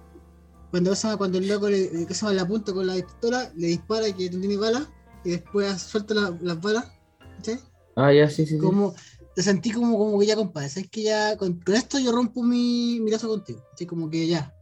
[0.70, 4.12] Cuando, cuando el loco le, que se llama, le apunta con la pistola, le dispara
[4.12, 4.88] que no tiene balas
[5.24, 6.86] y después suelta la- las balas.
[7.42, 7.58] ¿sí?
[7.96, 8.54] Ah, ya, sí, sí.
[8.54, 8.58] sí.
[8.58, 8.94] como
[9.34, 12.42] te sentí como, como que ya compadre, sabes que ya con, con esto yo rompo
[12.42, 13.86] mi, mi lazo contigo, ¿sí?
[13.86, 14.54] como que ya.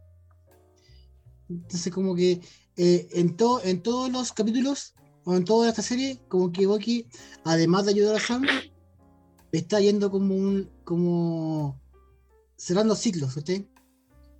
[1.49, 2.39] Entonces como que
[2.77, 4.93] eh, en, todo, en todos los capítulos,
[5.25, 7.07] o en toda esta serie, como que Bucky,
[7.43, 8.43] además de ayudar a Sam,
[9.51, 11.79] está yendo como un, como
[12.55, 13.67] cerrando ciclos, ¿sí?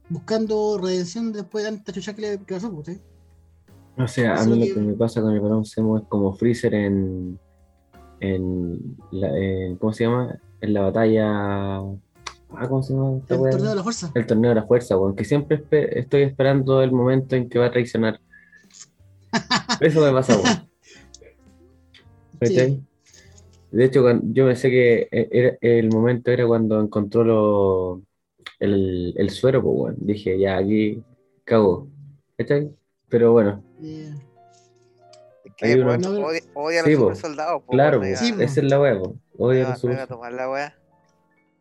[0.09, 2.99] buscando redención después de tanta chucha que le pasó, ¿sí?
[3.97, 6.03] O sea, a mí lo lo que- que me pasa con el Barón Semo es
[6.07, 7.37] como Freezer en.
[8.21, 10.39] en, la, en- ¿Cómo se llama?
[10.61, 11.81] En la batalla.
[12.51, 13.17] Ah, ¿cómo se llama?
[13.17, 13.51] esta el wea?
[13.51, 14.11] torneo de la fuerza.
[14.15, 17.67] El torneo de la fuerza, weón, que siempre estoy esperando el momento en que va
[17.67, 18.19] a traicionar.
[19.79, 20.69] Eso me pasa, weón.
[22.39, 22.81] ¿Cachai?
[23.71, 28.01] De hecho, yo pensé que e- era- el momento era cuando encontró lo-
[28.59, 29.95] el, el suero, pues, weón.
[29.99, 31.03] Dije, ya, aquí
[31.43, 31.87] cago.
[32.37, 32.71] ¿Cachai?
[33.09, 33.63] Pero bueno,
[35.43, 37.05] Es que uno- No, odia, odia a Sí, los po.
[37.09, 39.11] super soldados, po, claro, weón, no Sí, iba- esa es la wea, pues.
[39.11, 40.73] no Odio iba- los no iba a super- tomar la.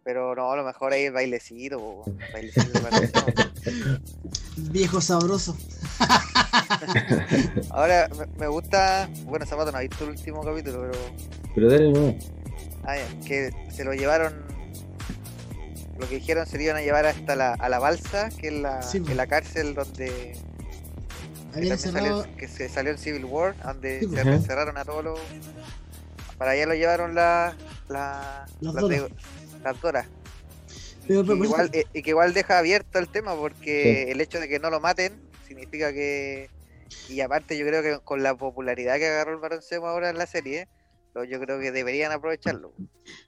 [0.09, 2.81] Pero no, a lo mejor ahí el bailecito, bailecito
[4.57, 5.55] viejo sabroso.
[7.71, 10.99] Ahora me, me gusta, bueno, Zapato no ha visto el último capítulo, pero
[11.55, 12.17] Pero dale, no.
[12.85, 14.47] ah, ya, que se lo llevaron,
[15.99, 18.55] lo que dijeron se lo iban a llevar hasta la, a la balsa, que es
[18.55, 20.39] la, Sí, en la cárcel donde
[21.53, 25.21] que, salió, que se salió en Civil War, donde Sí, se encerraron a todos los...
[26.39, 27.55] Para allá lo llevaron la,
[27.91, 28.75] la, las
[29.75, 30.07] Doras.
[31.07, 34.41] Pero, Y pero eso- igual, y que igual deja abierto el tema porque el hecho
[34.41, 35.13] de que no lo maten
[35.47, 36.51] significa que
[37.09, 40.19] y aparte yo creo que con la popularidad que agarró el Barón Semo ahora en
[40.19, 40.69] la serie
[41.15, 42.73] lo- yo creo que deberían aprovecharlo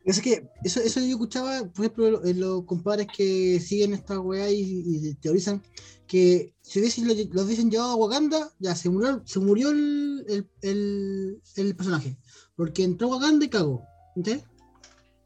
[0.05, 4.51] Es que eso, eso yo escuchaba, por ejemplo, en los compadres que siguen esta weá
[4.51, 5.63] y, y teorizan
[6.07, 10.25] que si hubiesen, lo- los hubiesen llevado a Wakanda, ya se murió, se murió el,
[10.29, 12.17] el, el- el personaje.
[12.57, 13.83] Porque entró a Wakanda y cagó.
[14.17, 14.45] ¿Entiendes?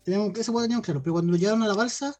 [0.05, 1.03] Tenemos, eso lo teníamos claro.
[1.03, 2.15] Pero cuando lo llevaron a la balsa,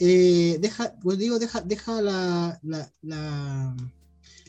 [0.00, 3.76] eh, deja, pues digo, deja, deja la, la, la,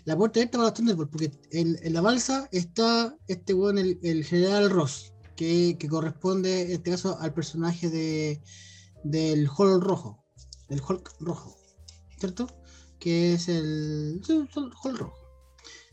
[0.05, 4.69] la puerta abierta para los Thunderbolts, porque en, la balsa está este weón, el, general
[4.69, 8.41] Ross, que, que corresponde en este caso al personaje de
[9.03, 10.23] del Hulk rojo,
[10.69, 11.57] del Hulk rojo,
[12.17, 12.47] ¿cierto?
[13.03, 15.13] que es el, el Hulk rojo.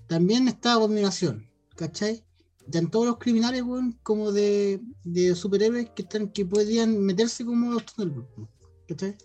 [0.07, 2.25] También está Abominación, ¿cachai?
[2.70, 7.72] Están todos los criminales, weón, como de, de superhéroes que están, que podrían meterse como
[7.72, 8.28] los weón,
[8.87, 9.16] ¿cachai?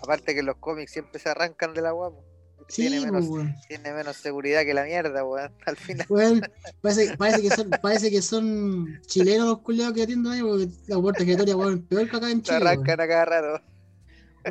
[0.00, 2.24] Aparte que los cómics siempre se arrancan de la guapo.
[2.68, 3.52] Sí, tiene, menos, weón.
[3.66, 5.52] tiene menos seguridad que la mierda, weón.
[5.66, 6.06] Al final.
[6.08, 6.40] Weón,
[6.80, 11.00] parece, parece, que son, parece que son chilenos los culiados que atienden ahí, porque la
[11.00, 12.58] puerta giratoria, weón, peor que acá en Se Chile.
[12.58, 12.68] weón.
[12.68, 13.64] arrancan a cada rato.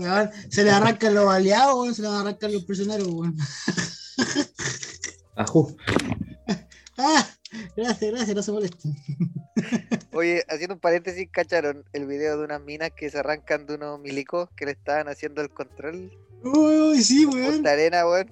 [0.01, 3.37] Weón, se le arrancan los baleados, weón, se le arrancan los prisioneros, weón.
[5.37, 5.77] Ajú.
[6.97, 7.25] Ah,
[7.75, 8.95] gracias, gracias, no se molesten.
[10.13, 13.99] Oye, haciendo un paréntesis, ¿cacharon el video de unas minas que se arrancan de unos
[13.99, 16.11] milicos que le estaban haciendo el control?
[16.43, 17.55] Uy, uy, sí, weón.
[17.55, 18.29] Punta arena, weón.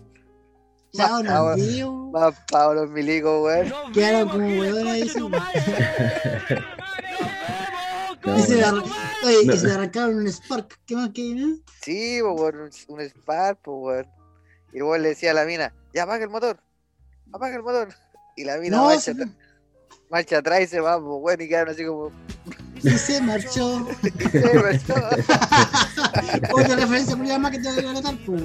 [0.93, 2.11] Chao, nos vimos.
[2.11, 3.71] Más pavo los milicos, weón.
[3.93, 5.09] Quedaron como weón ahí.
[5.15, 5.29] No,
[8.37, 9.53] Y se Oye, No.
[9.53, 10.79] y se le arrancaron un Spark.
[10.85, 11.57] ¿Qué más que hay, no?
[11.81, 14.07] Sí, weón, un, un Spark, weón.
[14.73, 16.59] Y luego le decía a la mina, ya apaga el motor,
[17.31, 17.89] apaga el motor.
[18.35, 19.27] Y la mina No, marcha, se,
[20.09, 22.11] marcha atrás y se va, po, weón, y quedaron así como,
[22.81, 23.87] sí se marchó.
[24.01, 24.93] "Sí, marchó".
[26.53, 28.43] Otra referencia culiada más que te voy a notar, pues,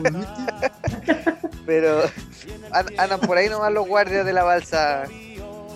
[1.66, 2.02] pero
[2.72, 5.04] an- andan por ahí nomás los guardias de la balsa.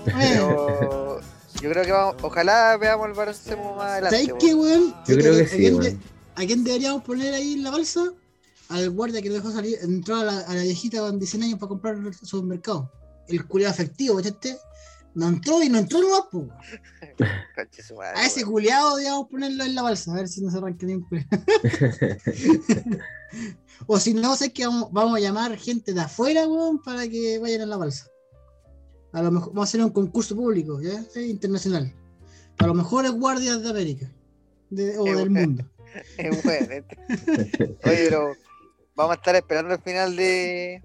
[0.04, 1.20] Pero
[1.60, 4.26] yo creo que vamos, ojalá veamos el Barcemo más adelante.
[4.26, 4.94] ¿Sabes qué, weón?
[5.06, 6.02] Yo creo que ¿A sí, quién de- weón.
[6.36, 8.00] ¿A quién deberíamos poner ahí en la balsa?
[8.68, 11.58] Al guardia que lo dejó salir, entrar a la, a la viejita con 100 años
[11.58, 12.90] para comprar el supermercado.
[13.28, 14.56] El culiado efectivo, ¿viste?
[15.14, 16.48] No entró y no entró nomás, pues.
[18.16, 20.94] A ese culiado digamos ponerlo en la balsa, a ver si no se arranca ni
[20.94, 21.06] un.
[23.86, 27.38] O si no, sé que vamos, vamos a llamar gente de afuera, weón, para que
[27.40, 28.06] vayan a la balsa.
[29.12, 31.02] A lo mejor vamos a hacer un concurso público, ¿ya?
[31.12, 31.92] Sí, internacional.
[32.58, 34.10] A los mejores guardias de América.
[34.70, 35.40] de- o del bueno.
[35.40, 35.64] mundo.
[36.18, 36.84] Es bueno.
[37.58, 37.76] Oye,
[38.08, 38.34] pero
[38.96, 40.82] vamos a estar esperando el final de,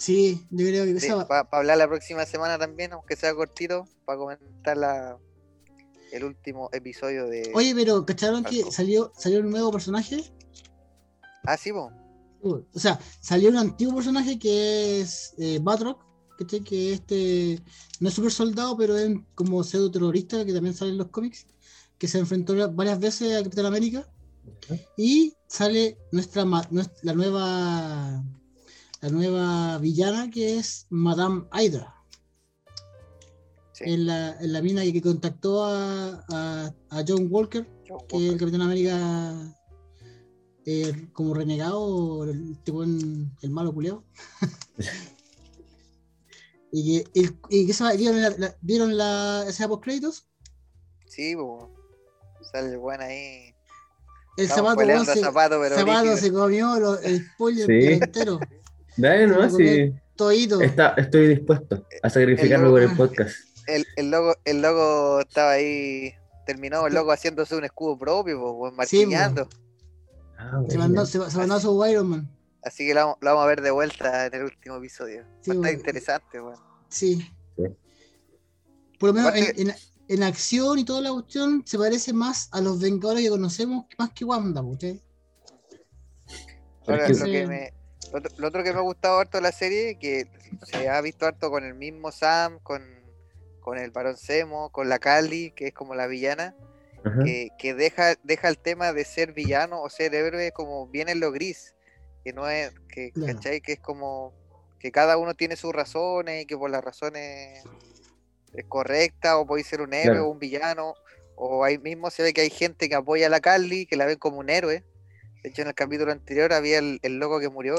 [0.00, 0.94] Sí, yo creo que
[1.28, 5.18] para hablar la próxima semana también, aunque sea cortito, para comentar la,
[6.10, 7.52] el último episodio de.
[7.54, 10.32] Oye, pero ¿cacharon que salió, salió un nuevo personaje?
[11.44, 11.92] Ah, sí, po.
[12.42, 16.02] O sea, salió un antiguo personaje que es eh, Batroc,
[16.38, 16.60] ¿cachai?
[16.64, 17.62] que este
[18.00, 21.46] no es super soldado, pero es como pseudo terrorista que también sale en los cómics,
[21.98, 24.06] que se enfrentó varias veces a Capitán América.
[24.96, 28.24] Y sale nuestra, ma- nues- la nueva
[29.00, 31.94] la nueva villana que es Madame Hydra.
[33.72, 33.84] Sí.
[33.86, 38.32] En la, en la mina que, contactó a, a- a John Walker, John que es
[38.32, 38.38] el.
[38.38, 39.56] Capitán América
[40.66, 44.04] eh, como renegado, el, tipo en- el malo culiao.
[46.72, 50.26] y que, el- y que esa- ¿vieron la, la- ¿vieron la escena post créditos?
[51.06, 51.70] Sí, po.
[52.52, 53.54] Sale el buen ahí.
[54.36, 56.16] El Estamos zapato, se, Zapato, pero zapato brígido.
[56.18, 57.92] se comió lo- el spoiler Sí.
[57.94, 58.38] entero,
[59.00, 59.94] Dale, Se no, lo sí.
[60.16, 60.60] todito.
[60.60, 63.36] Está, estoy dispuesto a sacrificarme El- por el podcast.
[63.66, 66.12] El, el logo, el logo estaba ahí.
[66.46, 68.72] Terminó el logo haciéndose un escudo propio, Sí, po.
[68.72, 69.48] martillando.
[70.38, 70.78] Ah, Se bueno.
[70.80, 72.30] mandó, se, se mandó a su Iron Man.
[72.62, 75.24] Así que lo, vamos- lo vamos a ver de vuelta en el último episodio.
[75.42, 75.68] Sí, weón.
[75.68, 76.56] interesante, weón.
[76.88, 77.16] Sí.
[77.56, 77.62] Sí.
[78.98, 79.74] Por lo menos en, Aparte- en-
[80.08, 84.10] en acción y toda la cuestión se parece más a los Vengadores que conocemos más
[84.10, 84.84] que Wanda, ¿ok?
[86.86, 87.72] Ahora, lo, que me,
[88.12, 90.26] lo, otro, lo otro que me ha gustado harto de la serie, que
[90.64, 92.82] se ha visto harto con el mismo Sam, con,
[93.60, 96.54] con el Barón Zemo, con la Cali, que es como la villana,
[97.24, 101.18] que, que deja, deja el tema de ser villano o ser héroe como bien en
[101.20, 101.74] lo gris,
[102.24, 103.34] que no es, que, Claro.
[103.34, 103.60] ¿cachai?
[103.62, 104.34] Que es como
[104.78, 107.62] que cada uno tiene sus razones y que por las razones
[108.52, 110.26] es correcta o puede ser un héroe Claro.
[110.26, 110.94] o un villano,
[111.36, 114.04] o ahí mismo se ve que hay gente que apoya a la Carly, que la
[114.04, 114.84] ven como un héroe.
[115.42, 117.76] De hecho, en el capítulo anterior había el, el loco que murió,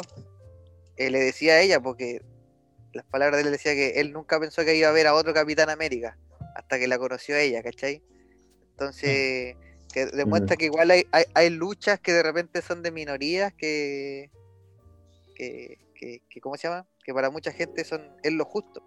[0.97, 2.21] eh, le decía a ella, porque
[2.93, 5.33] las palabras de él decía que él nunca pensó que iba a ver a otro
[5.33, 6.17] Capitán América,
[6.55, 8.01] hasta que la conoció a ella, ¿cachai?
[8.71, 9.55] Entonces,
[9.93, 14.31] que demuestra que igual hay, hay, hay luchas que de repente son de minorías que,
[15.35, 16.87] que, que, que, ¿cómo se llama?
[17.03, 18.83] Que para mucha gente son es lo justo.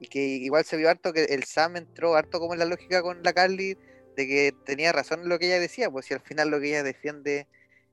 [0.00, 3.02] Y que igual se vio harto que el Sam entró harto como en la lógica
[3.02, 3.76] con la Carly
[4.16, 6.68] de que tenía razón en lo que ella decía, pues si al final lo que
[6.68, 7.46] ella defiende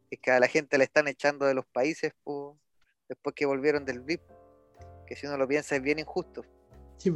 [0.09, 2.55] es que a la gente le están echando de los países pues,
[3.09, 4.21] después que volvieron del VIP,
[5.05, 6.45] que si uno lo piensa es bien injusto.
[6.97, 7.11] Sí,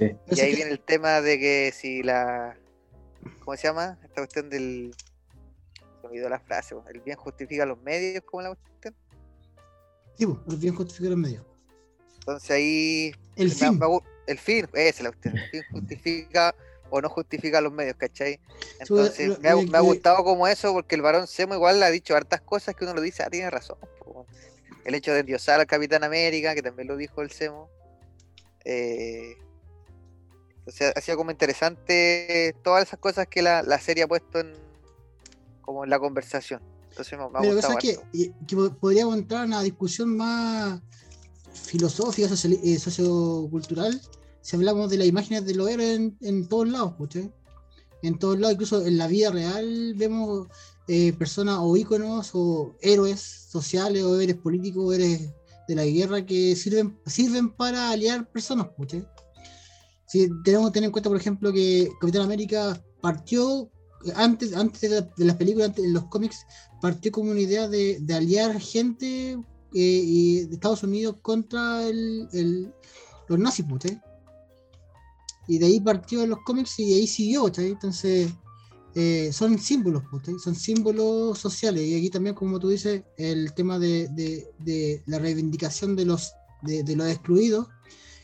[0.00, 2.56] Y ahí que- viene el tema de que si la.
[3.44, 3.98] ¿Cómo se llama?
[4.02, 4.94] Esta cuestión del.
[6.00, 8.94] Se olvidó la frase, el bien justifica los medios, como la cuestión.
[10.16, 11.46] sí, po, el bien justifica en medio.
[12.18, 13.12] Entonces ahí.
[13.36, 13.78] El fin.
[13.78, 13.86] me
[14.26, 15.36] el fin, esa es la cuestión.
[15.36, 16.54] El fin justifica
[16.96, 18.38] o no justifica los medios, ¿cachai?
[18.78, 21.90] Entonces lo- me, ha, me gustado como eso, porque el varón Semo igual le ha
[21.90, 23.76] dicho hartas cosas que uno lo dice, ah, tiene razón.
[23.98, 24.26] po, weón".
[24.84, 27.68] el hecho de endiosar al Capitán América, que también lo dijo el Semo.
[28.64, 29.34] Eh,
[30.66, 34.38] o sea, ha sido como interesante todas esas cosas que la, la serie ha puesto
[34.40, 34.52] en
[35.62, 36.62] como en la conversación.
[36.90, 38.06] Entonces me, me ha Pero gustado cosa que, harto.
[38.12, 40.80] y- que po- podríamos entrar en una discusión más
[41.64, 44.00] filosófica, eh, sociocultural,
[44.44, 47.32] si hablamos de las imágenes de los héroes en, en todos lados, ¿cachai?
[48.02, 50.48] En todos lados, incluso en la vida real vemos
[50.86, 55.32] eh, personas o íconos o héroes sociales o héroes políticos o héroes
[55.66, 59.06] de la guerra que sirven, sirven para aliar personas, ¿cachai?
[60.06, 63.70] Si tenemos que tener en cuenta, por ejemplo, que Capitán América partió
[64.16, 66.44] antes, antes de, la- de las películas, antes, en los cómics,
[66.82, 69.38] partió como una idea de, de aliar gente eh,
[69.72, 72.70] y de Estados Unidos contra el, el-
[73.28, 73.98] los nazis, ¿cachai?
[75.46, 77.66] Y de ahí partió en los cómics y de ahí siguió, ¿cachai?
[77.70, 78.30] Entonces,
[78.94, 80.34] eh, son símbolos, ¿cachai?
[80.38, 81.82] Son símbolos sociales.
[81.86, 86.32] Y aquí también, como tú dices, el tema de, de- de la reivindicación de los,
[86.62, 87.66] de, de los excluidos,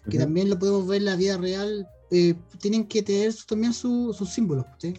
[0.08, 4.14] que también lo podemos ver en la vida real, eh, tienen que tener también su-
[4.16, 4.94] sus símbolos, ¿cachai?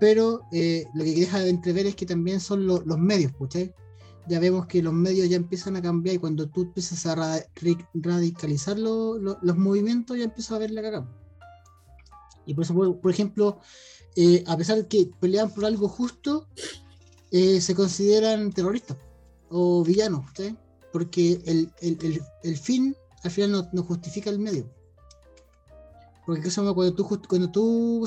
[0.00, 3.72] Pero eh, lo que deja de entrever es que también son lo- los medios, ¿cachai?
[4.26, 7.38] Ya vemos que los medios ya empiezan a cambiar y cuando tú empiezas a
[7.94, 11.06] radicalizar lo- lo- los movimientos ya empiezas a ver la cagada.
[12.46, 13.58] Y por eso, por, ejemplo,
[14.16, 16.46] eh, a pesar de que pelean por algo justo,
[17.30, 18.96] eh, se consideran terroristas
[19.50, 20.24] o villanos.
[20.92, 24.70] Porque el, el- el- el fin al final no, justifica el medio.
[26.26, 28.06] Porque cuando tú, cuando tú,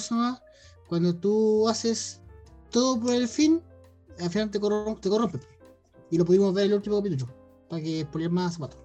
[0.87, 2.21] cuando tú haces
[2.71, 3.61] todo por el fin,
[4.19, 5.09] al final te, corrom- te.
[6.09, 7.27] Y lo pudimos ver en el último capítulo,
[7.69, 8.79] para que poner más zapatos.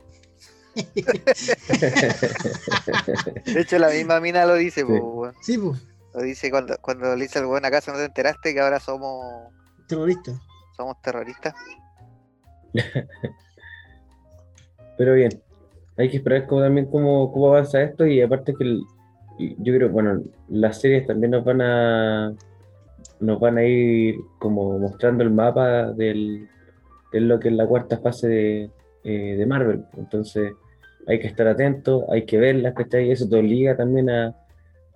[3.55, 4.87] De hecho, la misma mina lo dice, Sí.
[4.87, 5.35] po, weón.
[5.43, 5.81] Sí, pues,
[6.15, 9.53] Lo dice cuando, cuando le dice al weón acaso no te enteraste que ahora somos,
[9.87, 10.33] terrorista.
[10.77, 11.55] somos terroristas.
[14.99, 15.43] Pero bien,
[15.97, 18.83] hay que esperar cómo, también cómo, cómo avanza esto y aparte que el-
[19.39, 22.35] yo creo, bueno, las series también nos van a
[23.19, 26.49] nos van a ir como mostrando el mapa del,
[27.13, 28.71] de lo que es la cuarta fase de,
[29.05, 29.85] eh, de Marvel.
[29.97, 30.53] Entonces
[31.07, 33.11] hay que estar atento, hay que verlas, ¿cachai?
[33.11, 34.35] Eso te obliga también a,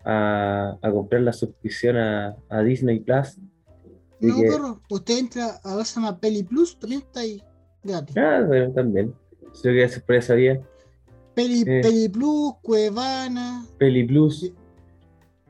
[0.05, 3.39] a, a comprar la suscripción a, a Disney Plus.
[4.21, 7.43] No, que- usted entra a ver llama Peli Plus, también está ahí,
[7.83, 8.17] gratis.
[8.17, 9.15] Ah, bueno, también.
[9.43, 10.61] Lo que hacer por esa vía,
[11.35, 11.81] Peli, Eh.
[11.83, 14.53] Peli Plus, Cuevana, Peli Plus.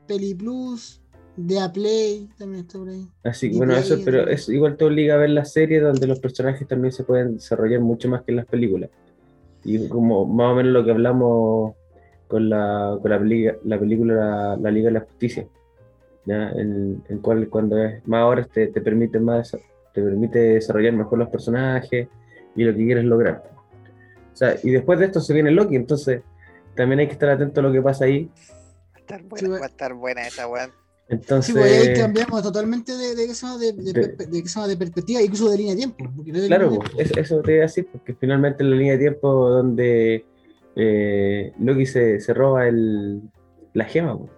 [0.05, 1.01] Peli Plus,
[1.37, 3.07] Dea Play, también está por ahí.
[3.23, 6.07] Así que bueno, de eso, pero eso igual te obliga a ver las series donde
[6.07, 8.89] los personajes también se pueden desarrollar mucho más que en las películas.
[9.63, 11.75] Y como más o menos lo que hablamos
[12.27, 15.47] con la, con la, la película la, la Liga de la Justicia,
[16.25, 16.49] ¿ya?
[16.51, 19.51] En, en cual cuando es más horas te, te permite más
[19.93, 22.07] te permite desarrollar mejor los personajes
[22.55, 23.43] y lo que quieres lograr.
[24.33, 26.21] O sea, y después de esto se viene Loki, entonces
[26.75, 28.29] también hay que estar atento a lo que pasa ahí.
[28.93, 30.71] Va a estar buena, va a estar buena esa weón.
[31.09, 35.73] Entonces, Sí, pues ahí cambiamos totalmente de, de, de, de, De- perspectiva, incluso de línea
[35.73, 36.03] de tiempo.
[36.03, 37.01] no Claro, línea tiempo.
[37.01, 40.25] es- eso te iba a decir, porque finalmente en la línea de tiempo donde
[40.75, 43.21] eh, Loki se, se roba el,
[43.73, 44.31] la gema, pues,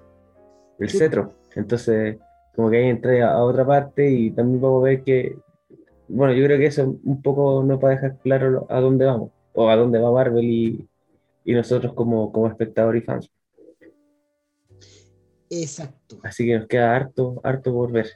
[0.80, 0.98] el Sí.
[1.00, 1.34] cetro.
[1.56, 2.18] Entonces,
[2.56, 5.36] como que ahí entra a, a otra parte y también vamos a ver que,
[6.08, 9.32] bueno, yo creo que eso un poco nos va a dejar claro a dónde vamos,
[9.54, 10.88] o a dónde va Marvel y,
[11.44, 13.30] y nosotros como, como espectadores y fans.
[15.50, 16.20] Exacto.
[16.24, 18.08] Así que nos queda harto, harto por ver.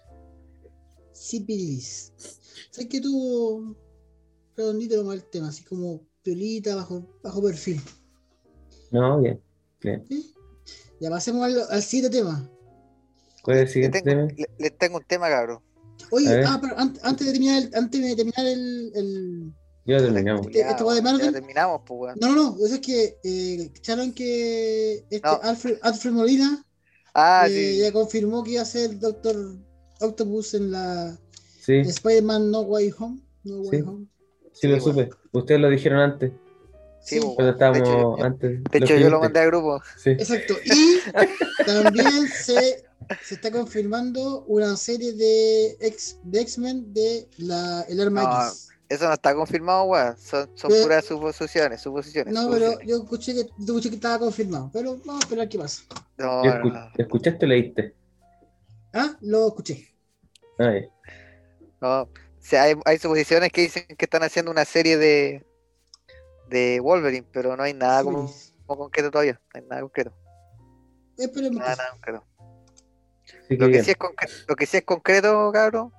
[1.11, 2.11] Sipilis.
[2.71, 3.75] ¿Sabes que tuvo
[4.55, 5.49] redondito nomás el tema?
[5.49, 7.81] Así como piolita, bajo, bajo perfil.
[8.91, 9.41] No, bien.
[9.81, 10.05] bien.
[10.99, 12.49] Ya pasemos al, al siguiente tema.
[13.43, 14.33] ¿Cuál es el Le siguiente tengo, tema?
[14.37, 15.59] le- les tengo un tema, cabrón.
[16.11, 19.53] Oye, ah, pero an- antes de terminar el, antes de terminar el, el-
[19.85, 20.45] Ya terminamos.
[20.47, 21.25] Este- este va de Marvel.
[21.25, 22.17] Ya terminamos, pues, weón.
[22.21, 25.39] No, no, no, eso es que eh, echaron que este No.
[25.41, 26.65] Alfred, Alfred Molina
[27.13, 27.80] Ah, eh, sí.
[27.80, 29.36] ya confirmó que iba a ser Doctor
[29.99, 31.17] Octopus en la
[31.62, 33.19] Sí, Spider-Man No Way Home.
[33.43, 33.86] No Way Sí.
[33.88, 34.06] Home.
[34.54, 34.84] sí lo bueno.
[34.84, 35.10] supe.
[35.32, 36.32] Ustedes lo dijeron antes.
[37.02, 37.38] Sí, Cuando weón.
[37.38, 38.63] De hecho, estábamos yo- antes.
[38.63, 39.82] de lo hecho, yo lo mandé al grupo.
[39.97, 40.10] Sí.
[40.12, 40.56] Exacto.
[40.65, 42.84] Y también se,
[43.24, 48.70] se está confirmando una serie de X de X-Men de la, el arma No, X.
[48.93, 50.17] Eso no está confirmado, weón.
[50.17, 52.33] Son, son Pero- puras suposiciones, suposiciones.
[52.33, 54.69] No, pero yo escuché que, yo escuché que estaba confirmado.
[54.73, 55.83] Pero vamos a esperar qué pasa.
[56.17, 56.91] No, ¿Y no, escu- no.
[56.97, 57.95] ¿Escuchaste o leíste?
[58.93, 59.87] Ah, lo escuché.
[60.59, 60.87] Ah, ya.
[61.81, 65.45] No, o sea, hay, hay suposiciones que dicen que están haciendo una serie de
[66.49, 68.31] de Wolverine, pero no hay nada Sí, como,
[68.67, 69.41] como concreto todavía.
[69.53, 70.13] No hay nada concreto.
[71.17, 72.23] Esperemos Nada, concreto.
[73.49, 73.85] Lo que, bien.
[73.85, 75.91] sí es concre- lo que sí es concreto, cabrón,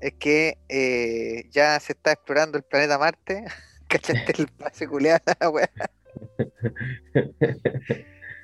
[0.00, 3.44] es que eh, ya se está explorando el planeta Marte.
[3.88, 5.68] ¿Cachaste el pase culeada, weón?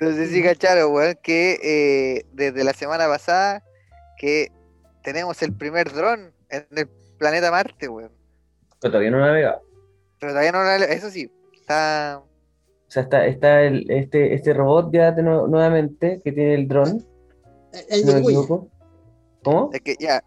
[0.01, 3.63] Entonces sí, cacharon, weón, que eh, desde la semana pasada
[4.19, 4.51] que
[5.03, 6.89] tenemos el primer dron en el
[7.19, 8.13] planeta Marte, weón.
[8.81, 9.61] Pero todavía no navega.
[10.19, 12.23] Pero todavía no, lo- eso sí, está...
[12.87, 16.69] O sea, está, está el, este, este robot ya de nu- nuevamente que tiene el
[16.69, 17.01] dron,
[17.73, 18.69] si El no de Cuya, equivoco.
[19.43, 19.71] ¿Cómo?
[19.73, 20.23] Es que ya,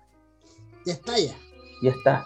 [0.88, 1.35] ya está ya.
[1.83, 2.23] Ya está.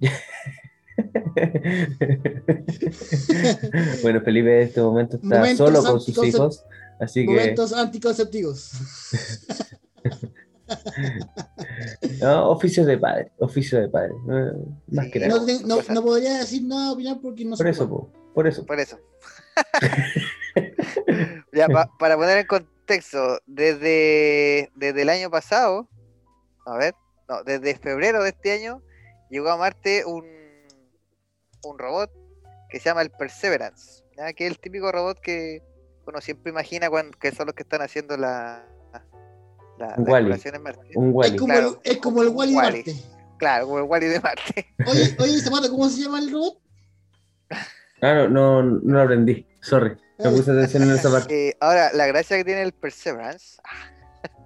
[4.02, 6.64] bueno, Felipe en este momento está Momentos solo con sus hijos,
[7.00, 8.70] así que Momentos anticonceptivos.
[12.20, 14.12] no, oficios de padre, oficio de padre,
[14.88, 15.34] más Sí, que nada.
[15.40, 18.46] No, te- no, no podría decir nada, opinar porque no Por se eso, po, por
[18.46, 18.64] eso.
[18.66, 18.98] por eso.
[21.52, 25.88] ya, pa- para poner en contexto, desde, desde el año pasado,
[26.72, 26.94] a ver,
[27.28, 28.82] no, desde febrero de este año,
[29.30, 30.24] llegó a Marte un,
[31.64, 32.10] un robot
[32.68, 34.32] que se llama el Perseverance, ¿ya?
[34.32, 35.62] que es el típico robot que
[36.06, 39.04] uno siempre imagina cuando, que son los que están haciendo la, la,
[39.78, 40.12] la Wall-E.
[40.12, 40.90] exploración en Marte.
[40.94, 41.36] Un Es Wally.
[41.36, 42.56] como, Claro, el, es como el Wally de.
[42.56, 42.96] Marte.
[43.38, 44.66] Claro, como el Wally de Marte.
[44.86, 46.58] Oye, oye, Zapato, ¿cómo se llama el robot?
[48.02, 49.96] Ah, no, no, no lo aprendí, sorry.
[50.18, 51.34] No puse atención en esa parte.
[51.50, 53.60] Eh, ahora, la gracia que tiene el Perseverance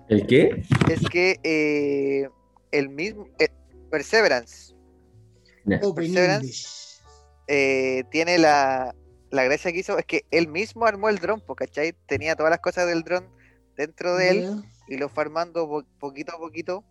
[0.09, 0.63] ¿El qué?
[0.91, 2.29] es que eh,
[2.73, 3.49] el mismo eh,
[3.91, 4.75] Perseverance
[5.95, 7.01] Perseverance.
[7.47, 8.95] Eh, tiene la,
[9.31, 11.95] la gracia que hizo es que él mismo armó el dron, ¿cachai?
[12.07, 13.27] Tenía todas las cosas del dron
[13.77, 16.85] dentro de él y lo fue armando po- poquito a poquito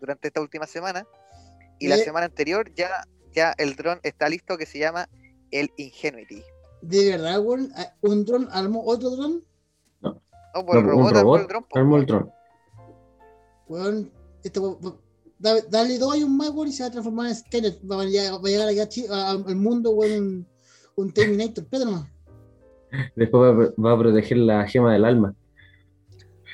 [0.00, 1.06] durante esta última semana.
[1.78, 2.88] Y la semana anterior ya,
[3.32, 5.08] ya el dron está listo que se llama
[5.50, 6.42] el Ingenuity.
[6.82, 9.42] De verdad, Un dron armó otro dron.
[10.54, 12.30] No, por el No, robot un robot armó el dron.
[13.68, 14.12] Weón.
[15.38, 17.80] Da- dale dos años más, weón, y se va a transformar en Skynet.
[17.90, 20.46] Va a llegar, va a llegar aquí a Chi- a- al mundo, weón, un,
[20.96, 21.64] un Terminator.
[21.72, 22.06] Nomás.
[23.16, 25.34] Después va, a- va a proteger la gema del alma.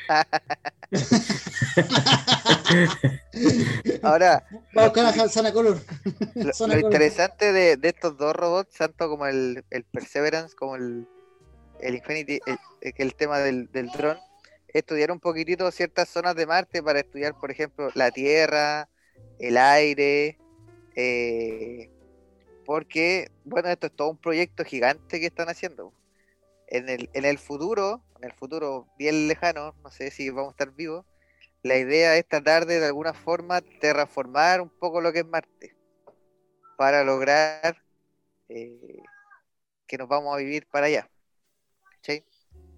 [4.02, 4.44] Ahora,
[4.76, 5.78] Va a buscar a Sana Color.
[6.34, 6.92] Lo, Zona lo Color.
[6.92, 11.06] interesante de, de estos dos robots, tanto como el, el Perseverance como el,
[11.80, 14.18] el Infinity, el, el- tema del, del dron,
[14.68, 18.90] estudiar un poquitito ciertas zonas de Marte para estudiar, por ejemplo, la Tierra,
[19.38, 20.40] el aire,
[20.96, 21.90] eh,
[22.64, 25.94] porque, bueno, esto es todo un proyecto gigante que están haciendo.
[26.66, 30.52] En el, en el futuro, en el futuro bien lejano, no sé si vamos a
[30.52, 31.06] estar vivos,
[31.62, 35.76] la idea es tratar de de alguna forma terraformar un poco lo que es Marte
[36.76, 37.76] para lograr
[38.48, 39.02] eh,
[39.86, 41.10] que nos vamos a vivir para allá.
[42.00, 42.24] ¿Cachai?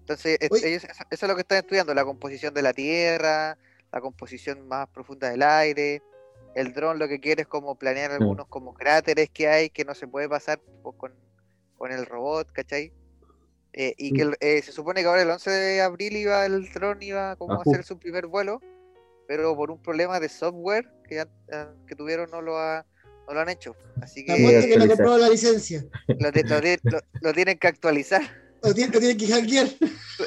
[0.01, 0.67] Entonces, es- Oye.
[0.69, 3.57] ellos, eso, es lo que están estudiando, la composición de la Tierra,
[3.91, 6.01] la composición más profunda del aire.
[6.55, 9.95] El dron lo que quiere es como planear algunos como cráteres que hay que no
[9.95, 11.13] se puede pasar pues, con,
[11.77, 12.91] con el robot, ¿cachai?
[13.71, 16.69] Eh, y que el- eh, se supone que ahora el 11 de abril iba el
[16.71, 18.61] dron iba como a hacer su primer vuelo,
[19.27, 22.85] pero por un problema de software que, ah, que tuvieron no lo, ha-
[23.27, 23.75] no lo han hecho.
[24.01, 25.83] Así La que muerte que no compró la licencia.
[26.07, 28.21] lo, ti- lo ti- lo- lo tienen que actualizar.
[28.63, 29.67] Lo tienen, lo tienen que hackear.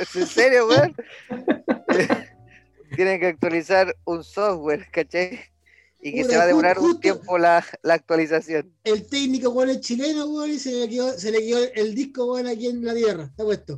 [0.00, 0.94] ¿Es en serio, weón?
[2.96, 5.40] tienen que actualizar un software, ¿cachai?
[6.02, 8.70] Y que Puta, se va a demorar un tiempo la, la actualización.
[8.84, 12.32] El técnico, weón, es chileno, weón, y se le quedó, se le quedó el disco,
[12.32, 13.24] weón, aquí en la tierra.
[13.24, 13.76] Está puesto.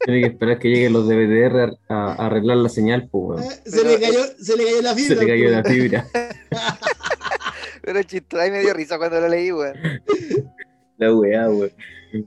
[0.00, 3.52] Tiene que esperar que lleguen los de BTR a, a arreglar la señal, pues, weón.
[3.52, 5.20] Eh, Se, Pero, le cayó, se le cayó la Se fibra.
[5.22, 6.08] le cayó la fibra.
[7.82, 9.76] Pero chistoso, ahí me dio risa cuando lo leí, weón.
[10.96, 11.70] La weá, weón.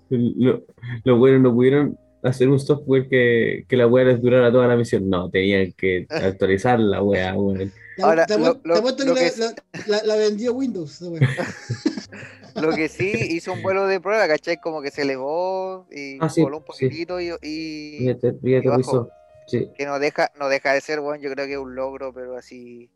[0.10, 0.64] Lo-
[1.04, 4.76] Los buenos no pudieron hacer un software que, que la weá les durara toda la
[4.76, 5.10] misión.
[5.10, 7.72] No, tenían que actualizar la weá, weón.
[8.02, 9.54] Ahora, te, lo- lo- te lo que, la,
[9.88, 11.02] la- la vendió Windows.
[12.56, 14.58] Lo que sí hizo un vuelo de prueba, ¿cachai?
[14.58, 16.86] Como que se elevó y Ah, sí, voló un sí.
[16.88, 19.10] poquitito y, y Fíjate, fíjate, y bajó.
[19.46, 19.70] Sí.
[19.78, 22.36] que no deja, no deja de ser, bueno, yo creo que es un logro, pero
[22.36, 22.90] así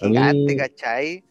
[0.00, 1.24] A mí- gigante, ¿cachai?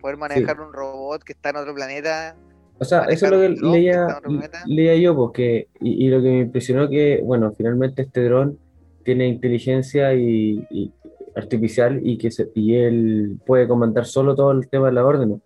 [0.00, 2.34] Poder manejar un robot que está en otro planeta.
[2.80, 4.06] O sea, eso es lo que dron leía,
[4.66, 8.58] leía yo, porque, y, y lo que me impresionó que, bueno, finalmente este dron
[9.04, 10.92] tiene inteligencia y, y
[11.34, 15.40] artificial y que se- y él puede comandar solo todo el tema de la orden,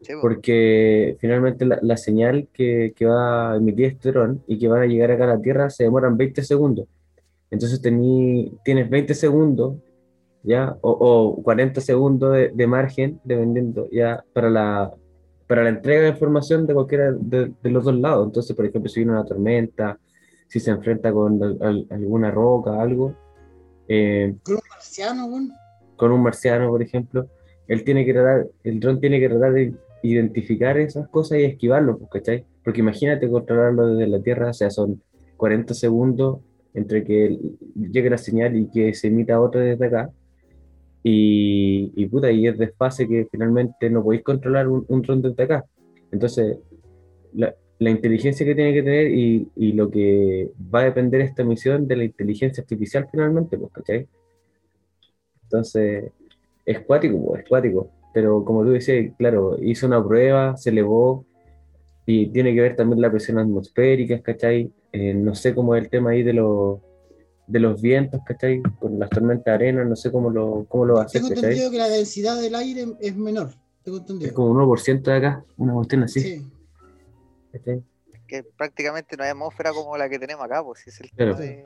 [0.00, 0.20] Sí, po.
[0.22, 4.82] porque finalmente la, la señal que, que va a emitir este dron y que van
[4.82, 6.86] a llegar acá a la Tierra se demoran 20 segundos.
[7.50, 9.76] Entonces tení- tienes 20 segundos,
[10.44, 10.76] ¿ya?
[10.82, 10.90] O,
[11.36, 14.22] o 40 segundos de, de margen, dependiendo, ¿ya?
[14.32, 14.92] Para la,
[15.48, 18.26] para la entrega de información de cualquiera de, de los dos lados.
[18.26, 19.98] Entonces, por ejemplo, si viene una tormenta,
[20.46, 23.14] si se enfrenta con al- al- alguna roca, algo,
[23.88, 25.52] eh, Con un marciano, weón.
[25.96, 27.26] con un marciano, por ejemplo,
[27.66, 31.98] él tiene que tratar, el dron tiene que tratar de identificar esas cosas y esquivarlo,
[31.98, 32.44] pues, ¿cachai?
[32.62, 35.02] Porque imagínate controlarlo desde la Tierra, o sea, son
[35.36, 36.40] 40 segundos
[36.74, 37.38] entre que
[37.74, 40.10] llegue la señal y que se emita otra desde acá.
[41.02, 45.42] Y, y puta, y es desfase que finalmente no podéis controlar un, un dron desde
[45.42, 45.64] acá.
[46.10, 46.58] Entonces,
[47.34, 51.44] la, la inteligencia que tiene que tener y, y lo que va a depender esta
[51.44, 54.06] misión de la inteligencia artificial finalmente, pues, ¿cachai?
[55.44, 56.10] Entonces,
[56.66, 57.90] es cuático, pues, es cuático.
[58.12, 61.24] Pero como tú decías, claro, hizo una prueba, se elevó
[62.04, 64.72] y tiene que ver también la presión atmosférica, ¿cachai?
[64.92, 66.80] Eh, no sé cómo es el tema ahí de los
[67.48, 68.62] de los vientos, ¿cachai?
[68.78, 71.44] Con las tormentas de arena, no sé cómo lo, cómo lo hacer, Tengo ¿cachai?
[71.50, 73.50] entendido que la densidad del aire es menor.
[73.82, 74.34] Tengo Es entendido.
[74.34, 76.46] como un 1% de acá, una cuestión así, Sí.
[77.52, 77.82] ¿cachai?
[78.26, 81.36] Que prácticamente no hay atmósfera como la que tenemos acá, pues si es el Claro.
[81.36, 81.64] tema de-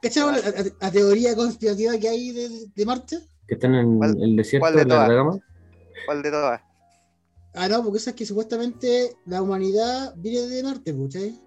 [0.00, 3.18] ¿Cachai la, teoría conspirativa que hay de, de Marte?
[3.46, 5.04] Que están en ¿Cuál- el desierto cuál de la?
[5.04, 5.38] Atacama.
[6.06, 6.60] ¿Cuál de todas?
[7.54, 11.38] Ah, no, porque esa es que supuestamente la humanidad viene de Marte, ¿cachai?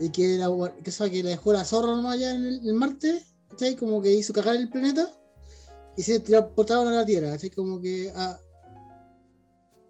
[0.00, 0.48] Y que la,
[0.82, 3.76] que, la dejó la zorra nomás allá en, el, en Marte, ¿cachai?
[3.76, 5.08] Como que hizo cagar el planeta
[5.96, 7.50] y se transportaron a la Tierra, ¿cachai?
[7.50, 8.10] Como que.
[8.14, 8.38] ah,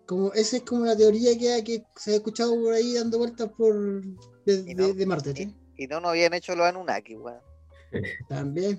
[0.07, 3.19] como esa es como la teoría que, hay- que se ha escuchado por ahí dando
[3.19, 4.03] vueltas por
[4.45, 5.55] de, Y no- de- de Marte, ¿cachai?
[5.77, 7.39] Y no nos habían hecho los Anunnaki, weón.
[8.29, 8.79] También.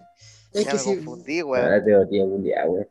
[0.53, 0.95] Es Ya que me sí.
[0.95, 1.69] confundí, Ah, weón.
[1.71, 2.87] La teoría mundial, weón.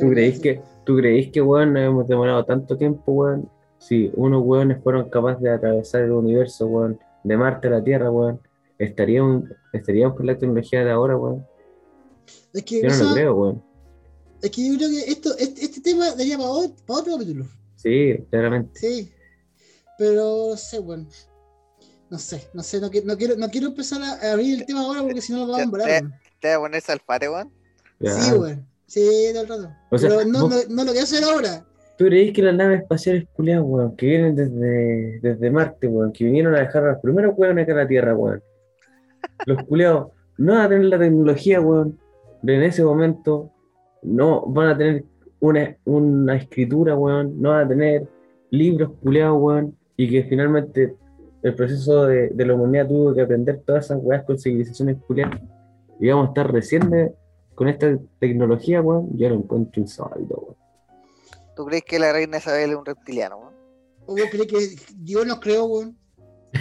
[0.00, 0.42] ¿Tú creéis sí.
[0.42, 3.48] que, tú creéis que, weón, nos hemos demorado tanto tiempo, weón?
[3.78, 8.10] Si unos weones fueron capaces de atravesar el universo, weón, de Marte a la Tierra,
[8.10, 8.40] weón,
[8.78, 11.44] estaríamos, estaríamos con la tecnología de ahora, weón.
[12.52, 13.62] Es que, Yo no lo creo, weón.
[14.42, 17.46] es que yo creo que esto, este, este tema daría para otro, para otro capítulo.
[17.74, 18.78] Sí, claramente.
[18.78, 19.12] Sí.
[19.98, 21.06] Pero no sé, bueno.
[22.10, 24.82] No sé, no sé, no, quiero- no quiero, no quiero empezar a abrir el tema
[24.82, 26.14] ahora porque si no lo vamos a weón.
[26.40, 27.50] ¿Te vas a poner salfate, weón?
[28.00, 28.66] Sí, weón.
[28.86, 29.72] Sí, todo el rato.
[29.90, 31.66] O sea, Pero no, vos- no, no lo quiero hacer ahora.
[31.96, 36.24] ¿Tú creéis que las naves espaciales culiadas, weón, que vienen desde, desde Marte, weón, que
[36.24, 38.42] vinieron a dejar a los primeros weones acá a la Tierra, weón?
[39.46, 41.98] Los culiados no van a tener la tecnología, weón,
[42.42, 43.50] de en ese momento,
[44.02, 45.04] no van a tener
[45.40, 48.06] una, una escritura, weón, no van a tener
[48.50, 50.94] libros culiados, weón, y que finalmente
[51.42, 55.40] el proceso de, de la humanidad tuvo que aprender todas esas weas con civilizaciones culiadas.
[55.98, 57.14] Y vamos a estar recién
[57.54, 60.65] con esta tecnología, weón, yo lo encuentro insólito, weón.
[61.56, 63.54] ¿Tú crees que la reina Isabel es un reptiliano, weón?
[64.06, 65.98] ¿O vos crees que Dios nos creó, weón?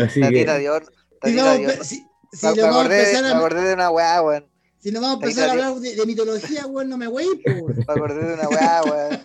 [0.00, 0.82] Así Tatita que, Dios,
[1.20, 1.86] Tatita Dios.
[1.86, 1.96] si,
[2.32, 4.48] si Me, nos me vamos a acordé, me de una weá, weón.
[4.78, 7.76] si nos vamos a empezar a hablar de, de mitología, weón, no me wey, weón.
[7.76, 9.20] Me acordé de una weá, weón.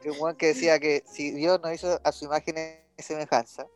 [0.00, 2.56] Que un weón que decía que si Dios nos hizo a su imagen
[2.96, 3.66] y semejanza.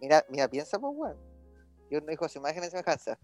[0.00, 1.16] Mira, mira, piensa, pues, weón.
[1.88, 3.16] Dios nos hizo a su imagen y semejanza.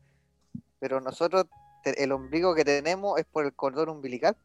[0.78, 1.46] Pero nosotros,
[1.84, 4.36] el ombligo que tenemos es por el cordón umbilical.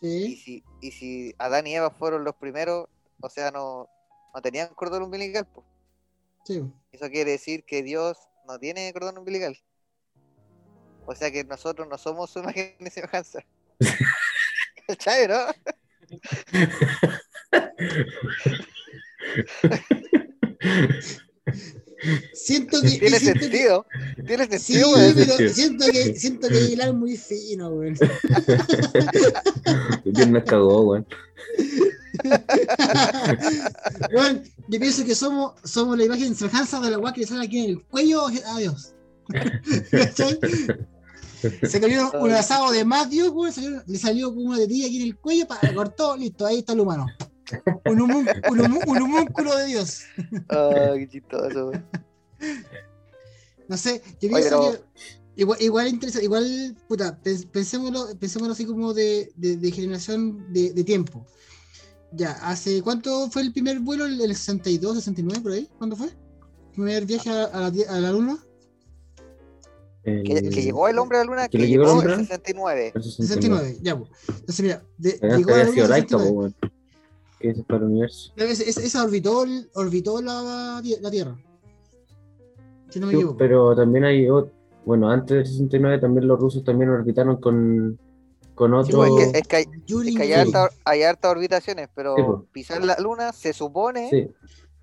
[0.00, 2.88] Y si, y si Adán y Eva fueron los primeros,
[3.20, 3.88] o sea, no,
[4.34, 5.66] no tenían cordón umbilical, pues.
[6.44, 6.62] sí.
[6.90, 9.56] Eso quiere decir que Dios no tiene cordón umbilical.
[11.06, 13.44] O sea que nosotros no somos su imagen y semejanza.
[14.86, 15.46] ¿Cachai, no?
[22.34, 22.98] Siento que.
[22.98, 23.86] Tiene siento que- sentido.
[24.26, 27.70] Tiene sentido, pero siento que, siento que hilar muy fino,
[30.28, 31.06] nos cagó, weón.
[34.12, 37.44] Bueno, yo pienso que somos, somos la imagen semejanza de la weá que le sale
[37.46, 38.94] aquí en el cuello a Dios.
[39.90, 40.38] ¿Cachai?
[41.68, 44.96] Se cayó un asado de más Dios, weón, salió- le salió como una tetilla aquí
[44.98, 47.06] en el cuello, pa, cortó, listo, ahí está el humano.
[47.86, 50.02] Un, humun- un humun- un humúnculo de Dios.
[50.48, 51.72] Ah, qué chistoso.
[53.68, 58.52] No sé, yo Oye, pienso pero- que igual, igual interesa, igual, puta, pens- pensémoslo, pensémoslo
[58.52, 61.26] así como de, de, de generación de, de tiempo.
[62.12, 64.04] Ya, ¿hace cuánto fue el primer vuelo?
[64.04, 65.68] ¿El, el 62, 69 por ahí?
[65.78, 66.08] ¿Cuándo fue?
[66.08, 68.38] ¿El primer viaje a, a la, a la luna?
[70.04, 71.98] El- Que, que llegó el hombre a la luna, ¿Que que le llegó el llegó
[72.00, 72.14] hombre?
[72.14, 72.92] en 69.
[72.94, 73.64] el 69.
[73.64, 74.10] 69, ya, pues.
[74.28, 76.30] Entonces, mira, de, llegó a la había sido luna en Laika, po, 69.
[76.32, 76.56] weón.
[77.42, 78.32] Que ese fue el universo.
[78.36, 81.36] Ese- ese- Esa orbitó, orbitó la, la Tierra.
[82.90, 83.36] Si no me Sí, equivoco.
[83.36, 84.52] pero también hay otro.
[84.84, 87.98] Bueno, antes del 69 también los rusos también orbitaron con,
[88.54, 89.14] con Sí, otro.
[89.14, 89.64] pues, es que, es que hay,
[90.08, 92.38] es que hay, harta- hay hartas orbitaciones, pero Sí, pues.
[92.52, 94.28] pisar la luna se supone Sí,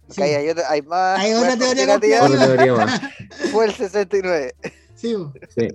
[0.09, 1.19] Sí, que hay, hay, otra- hay más.
[1.19, 3.01] Hay otra teoría conspirativas, otra teoría más.
[3.51, 4.55] Fue el 69.
[4.95, 5.33] sí, po.
[5.55, 5.67] Sí.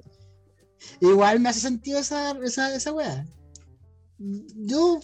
[1.00, 3.26] Igual me hace sentido esa, esa, esa weá.
[4.18, 5.00] Yo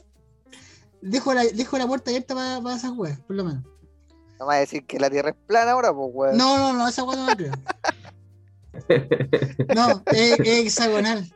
[1.02, 3.62] dejo la, dejo la puerta abierta para, para esas weas, por lo menos.
[4.38, 6.36] No me va a decir que la Tierra es plana ahora, pues, weón.
[6.36, 7.52] No, no, no, esa weá no la creo.
[9.74, 11.30] No, es, es hexagonal.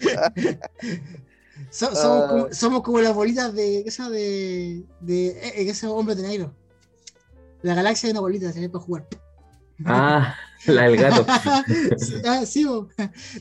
[1.70, 2.48] So- somos, como, Ah.
[2.52, 6.54] somos como las bolitas de esa de, de eh, ese hombre de negro.
[7.62, 9.06] La galaxia de una bolita, se ve para jugar.
[9.86, 10.34] Ah,
[10.66, 11.24] la del gato.
[12.26, 12.88] ah, sí, bo.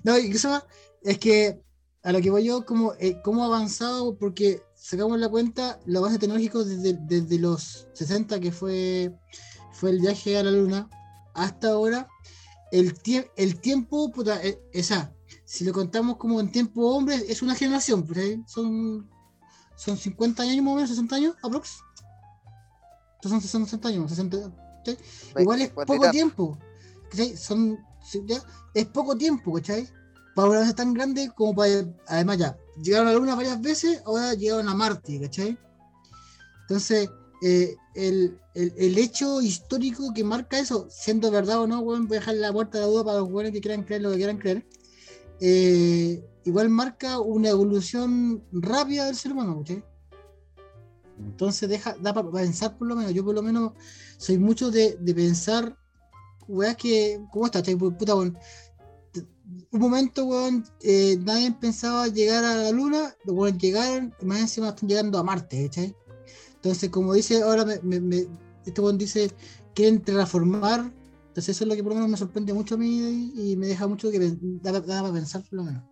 [0.04, 0.64] no, eso más,
[1.04, 1.60] es que
[2.04, 6.00] a lo que voy yo, como eh, cómo ha avanzado, porque sacamos la cuenta, los
[6.00, 9.16] avances tecnológicos desde, desde los 60, que fue,
[9.72, 10.90] fue el viaje a la luna,
[11.34, 12.08] hasta ahora,
[12.72, 15.14] el, tie- el tiempo, puta, eh, esa,
[15.46, 18.42] si lo contamos como en tiempo hombre, es una generación, pues, ¿eh?
[18.48, 19.08] son,
[19.76, 21.82] son 50 años más o menos, 60 años, aprox.
[23.22, 24.38] Son 60 años, 60,
[24.84, 24.98] ¿sí?
[25.44, 26.58] Igual es 50 y poco tiempo.
[27.38, 28.42] Son, sí, ya,
[28.74, 29.88] es poco tiempo, ¿cachai?
[30.36, 31.86] Para una vez tan grande como para.
[32.08, 35.58] Además, ya, llegaron a la Luna varias veces, ahora llegaron a Marte, ¿cachai?
[36.62, 37.10] Entonces,
[37.44, 42.18] eh, el, el- el hecho histórico que marca eso, siendo verdad o no, weón, voy
[42.18, 44.38] a dejar la puerta de duda para los buenos que quieran creer lo que quieran
[44.38, 44.66] creer.
[45.42, 49.84] eh, igual marca una evolución rápida del ser humano, ¿cachai?
[51.20, 53.74] Entonces deja, da para pensar por lo menos, yo por lo menos
[54.18, 55.76] soy mucho de, de pensar,
[56.48, 57.62] weas que, ¿cómo está?
[57.64, 58.38] Puta, weón.
[59.72, 64.42] Un momento, weón, eh, nadie pensaba llegar a la luna, los weón llegaron, y más
[64.42, 65.96] encima están llegando a Marte, ¿cachai?
[66.56, 68.28] Entonces, como dice, ahora me,
[68.66, 69.32] este weón dice,
[69.74, 70.92] quieren transformar,
[71.28, 73.68] entonces eso es lo que por lo menos me sorprende mucho a mí y, me
[73.68, 75.84] deja mucho que da, da para pensar por lo menos.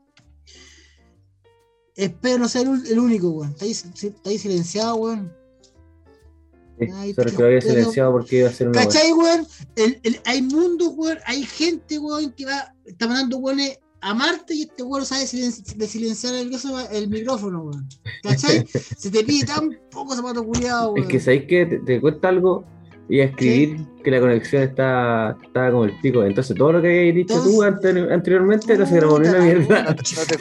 [1.96, 3.52] Espero no ser el, el único, weón.
[3.52, 5.39] Está ahí, está ahí silenciado, weón.
[6.94, 8.80] Ay, solo que pero- lo había pero- silenciado porque iba a ser una.
[8.84, 9.48] ¿Cachai, weón?
[9.76, 14.56] El- el- hay mundos, weón, hay gente, weón, que va, está mandando weones a Marte
[14.56, 16.52] y este weón sabe silen- de silenciar el,
[16.92, 17.88] el micrófono, weón.
[18.24, 18.66] ¿Cachai?
[18.98, 21.04] Se te pide tan poco zapato culiado, weón.
[21.06, 22.64] Es que sabéis que te, te cuenta algo
[23.12, 26.24] y a escribir que la conexión está, está como el pico.
[26.24, 29.84] Entonces todo lo que habías dicho tú anteriormente no se grabó ni una mierda.
[29.84, 30.40] No te-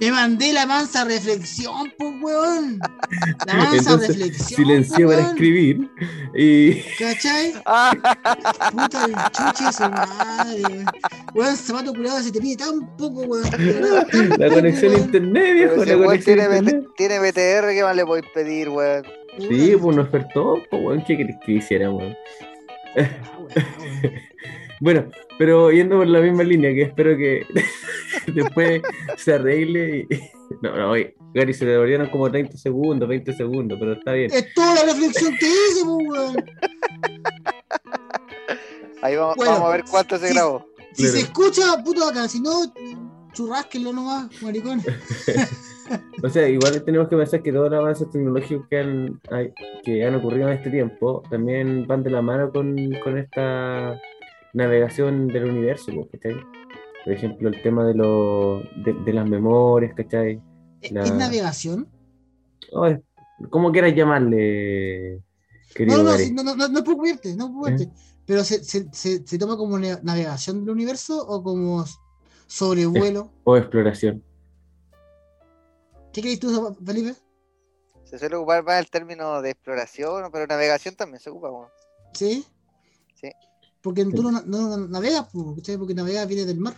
[0.00, 2.78] Me mandé la mansa reflexión, pues, weón.
[3.46, 4.56] La mansa Entonces, reflexión.
[4.56, 5.90] Silenció po, para escribir
[6.34, 7.52] y ¿Cachai?
[8.72, 10.86] Puta el chuche de su madre, weón.
[11.34, 13.48] Weón, zapato culiado se te pide tan poco, weón.
[13.50, 15.04] tan la poco, conexión a weón.
[15.06, 16.86] internet, pero viejo, ese la weón conexión tiene, internet.
[16.96, 19.04] Tiene BTR, ¿qué más le podéis pedir, weón?
[19.38, 22.16] Sí, pues nos despertó, pues weón, ¿qué querés que hiciera, weón?
[22.96, 23.48] ah, weón,
[24.02, 24.14] weón.
[24.80, 25.08] Bueno,
[25.38, 27.46] pero yendo por la misma línea, que espero que
[28.34, 28.82] después
[29.16, 30.14] se arregle y...
[30.60, 34.30] No, no, oye, Gary, se le devolvieron como 30 segundos, 20 segundos, pero está bien.
[34.32, 36.36] Es toda la reflexión que hice, pues, weón.
[39.02, 40.34] Ahí vamos, Bueno, vamos a ver cuánto se sí.
[40.34, 40.66] grabó.
[40.92, 41.12] Si Claro.
[41.12, 42.28] se escucha, puto acá.
[42.28, 42.50] Si no,
[43.32, 44.80] churrásquenlo nomás, maricón.
[46.22, 49.20] O sea, igual tenemos que pensar que todos los avances tecnológicos que han,
[49.84, 54.00] que han ocurrido en este tiempo también van de la mano con, con esta
[54.54, 56.36] navegación del universo, pues, ¿cachai?
[57.04, 60.40] Por ejemplo, el tema de, los de, de las memorias, ¿cachai?
[60.80, 61.88] ¿Es La- es navegación?
[62.72, 63.00] Oh, es-
[63.50, 65.20] ¿Cómo quieras llamarle,
[65.74, 67.88] querido No, no, no, no, no, no, no es por cubrirte, no es por cubrirte.
[68.26, 71.84] Pero se, se, se, se toma como navegación del universo o como
[72.46, 73.30] sobrevuelo.
[73.44, 74.22] O exploración.
[76.12, 77.14] ¿Qué crees tú, Felipe?
[78.04, 81.50] Se suele ocupar más el término de exploración, pero navegación también se ocupa.
[82.12, 82.46] ¿Sí?
[83.14, 83.30] Sí.
[83.84, 86.74] Porque tú no, no- no navegas, porque navegas viene del mar.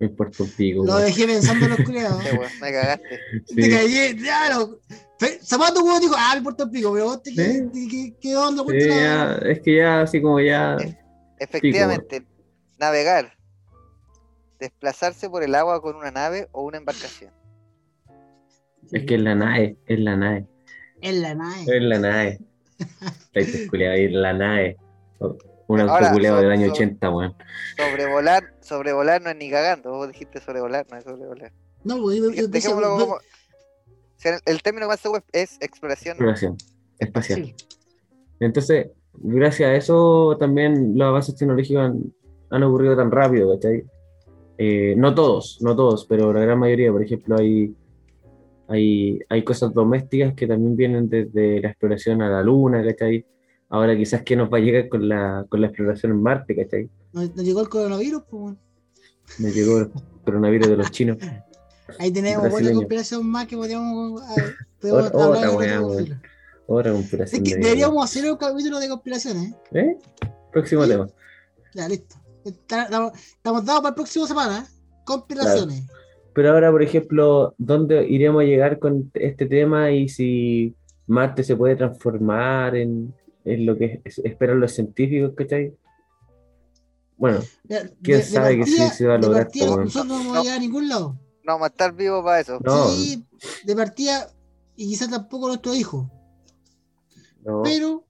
[0.00, 0.84] Importa un pico.
[0.86, 2.22] Lo dejé pensando en los culiados.
[2.24, 3.20] Sí, me cagaste.
[3.54, 3.70] Te Sí.
[3.70, 4.80] caí, claro.
[5.42, 7.36] Zapato, weón, dijo, ah, el pico, pero vos te Sí.
[7.36, 10.76] qué, qué, qué onda, Sí, ya, es que ya así como ya...
[11.38, 12.24] Efectivamente,
[12.78, 13.36] navegar.
[14.58, 17.32] Desplazarse por el agua con una nave o una embarcación.
[18.92, 20.46] Es que es la nave, es la nave.
[21.02, 21.62] En la nave.
[21.62, 22.38] Es la nave.
[23.70, 24.76] Culiado ahí, la nave.
[25.66, 27.34] Un autoculeado del año so- 80, weón.
[27.76, 29.90] Sobrevolar, sobrevolar no es ni cagando.
[29.90, 31.52] Vos dijiste sobrevolar, no es sobrevolar.
[31.84, 33.14] No, pues, yo- yo- yo- Dejémoslo yo- como.
[33.16, 33.20] o
[34.16, 36.12] sea, el- el término más seguro es exploración.
[36.14, 36.56] Exploración
[36.98, 37.44] espacial.
[37.44, 37.54] sí.
[38.40, 42.12] Entonces, gracias a eso también los avances tecnológicos han,
[42.50, 43.84] han ocurrido tan rápido, ¿cachai?
[44.56, 47.74] Eh, no todos, no todos, pero la gran mayoría, por ejemplo, hay,
[48.68, 53.24] hay, hay cosas domésticas que también vienen desde la exploración a la luna, ¿cachai?
[53.70, 56.88] Ahora quizás que nos va a llegar con la, con la exploración en Marte, ¿cachai?
[57.12, 58.56] Nos, nos llegó el coronavirus, pues.
[59.38, 59.90] Nos llegó el
[60.24, 61.18] coronavirus de los chinos.
[61.98, 64.22] Ahí tenemos otra conspiración más que podríamos,
[64.80, 66.20] podríamos Otra- hablar otra.
[66.66, 67.42] Otra Es conspiración.
[67.44, 69.80] que de- deberíamos hacer un capítulo de conspiraciones, ¿eh?
[69.80, 69.98] ¿Eh?
[70.52, 70.90] Próximo Sí.
[70.90, 71.08] tema.
[71.74, 72.16] Ya, listo.
[72.44, 74.72] Estamos dados para el próximo semana, ¿eh?
[75.04, 75.84] Conspiraciones.
[76.38, 80.72] Pero ahora, por ejemplo, ¿dónde iremos a llegar con este tema y si
[81.08, 83.12] Marte se puede transformar en,
[83.44, 85.74] es lo que es- esperan los científicos, ¿cachai?
[87.16, 87.40] Bueno,
[88.04, 90.58] ¿Quién sabe que sí se va a de lograr, partida nosotros no vamos a llegar
[90.58, 91.18] a ningún lado.
[91.42, 92.60] No vamos a estar vivos para eso.
[92.64, 92.86] No.
[92.90, 93.26] Sí,
[93.64, 94.28] de partida,
[94.76, 96.06] y quizás tampoco nuestros hijos,
[97.44, 98.04] no, pero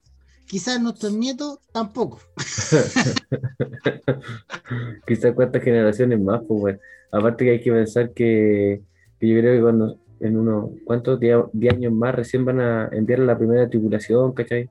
[0.46, 2.20] quizás nuestros nietos tampoco.
[5.06, 6.80] quizás cuántas generaciones más, pues, weón.
[7.10, 8.82] Aparte que hay que pensar que,
[9.18, 11.18] que yo creo que cuando en unos, ¿cuántos?
[11.20, 14.68] 10 años más recién van a enviar la primera tripulación, ¿cachai?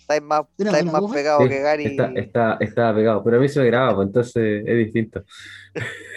[0.00, 0.46] Estáis más,
[0.92, 1.02] más,
[1.42, 1.84] Sí, que Gary.
[1.86, 5.24] Está, está, está pegado, pero a mí se me graba, pues entonces es distinto.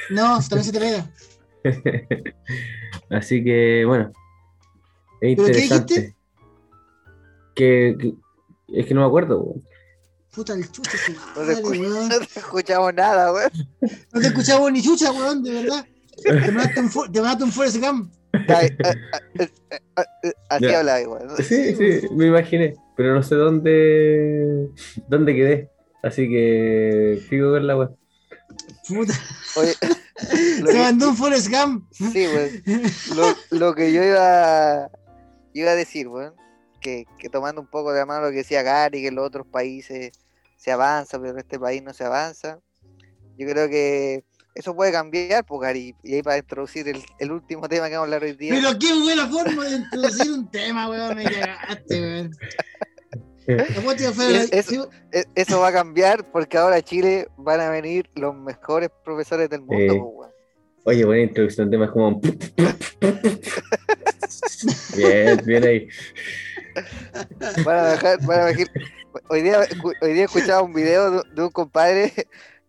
[0.09, 1.09] No, también se te pega.
[3.09, 4.11] Así que, bueno,
[5.21, 5.93] es ¿Pero qué interesante.
[5.93, 6.15] dijiste?
[7.55, 8.13] Que, que-
[8.79, 9.55] es que no me acuerdo.
[10.33, 12.07] Puta el chucha, su No te, madre, escu- weón.
[12.09, 13.51] no te escuchamos nada, weón.
[14.13, 15.85] No te escuchamos ni chucha, weón, de verdad.
[16.23, 18.13] Te mandaste un, te Forrest Gump.
[18.47, 18.95] Ay, eh,
[19.39, 19.49] eh,
[20.23, 20.79] eh, Así Ya.
[20.79, 21.27] habla igual.
[21.43, 24.69] Sí, sí, me imaginé, pero no sé dónde,
[25.07, 25.71] dónde quedé.
[26.03, 27.89] Así que fijo con la web.
[28.87, 29.13] Puta,
[29.55, 29.73] Oye,
[30.61, 31.85] lo se que- mandó un Forrest Gump.
[31.91, 32.61] sí, weón.
[33.15, 34.89] Lo, lo que yo iba,
[35.53, 36.33] iba a decir, weón,
[36.79, 39.25] que, que tomando un poco de la mano lo que decía Gary, que en los
[39.27, 40.11] otros países
[40.57, 42.59] se avanza, pero en este país no se avanza.
[43.37, 44.25] Yo creo que
[44.55, 45.95] eso puede cambiar, pues, Gary.
[46.03, 48.53] Y ahí para introducir el, el último tema que vamos a hablar hoy día.
[48.53, 51.15] Pero qué buena forma de introducir un tema, weón.
[51.15, 52.31] Me cagaste, weón.
[55.11, 59.49] Es- Eso va a cambiar porque ahora a Chile van a venir los mejores profesores
[59.49, 59.99] del mundo, Eh.
[60.83, 62.19] Oye, buena introducción, temas como.
[64.95, 65.87] Bien, bien ahí.
[67.63, 68.67] Van a dejar, van a dejar-
[69.29, 69.67] Hoy día,
[70.01, 72.13] hoy día escuchaba un video de, de un compadre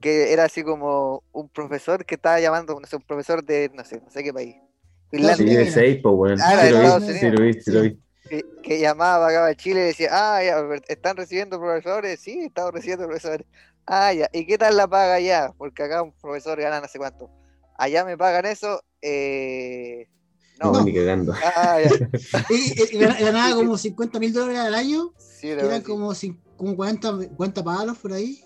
[0.00, 3.84] que era así como un profesor que estaba llamando, no sé, un profesor de no
[3.84, 4.54] sé, no sé qué país.
[4.54, 6.40] Sí, Finlandia, de seis, pues.
[6.42, 7.98] Ah, Sí de lo Estados vi, sí lo vi, sí lo vi.
[8.28, 10.56] que, que llamaba acá a Chile y decía, ah, ya,
[10.88, 12.20] ¿están recibiendo profesores?
[12.20, 13.46] Sí, estamos recibiendo profesores.
[13.86, 15.52] Ah, ya, ¿y qué tal la paga allá?
[15.58, 17.28] Porque acá un profesor gana no sé cuánto.
[17.80, 20.06] Allá me pagan eso, eh...
[20.58, 21.32] No, No, ni cagando.
[21.42, 21.88] ah, ya.
[22.50, 26.12] y- y gan- ganaba como 50 mil dólares al año, Sí, que eran como,
[26.58, 28.44] como 40, 40 palos por ahí.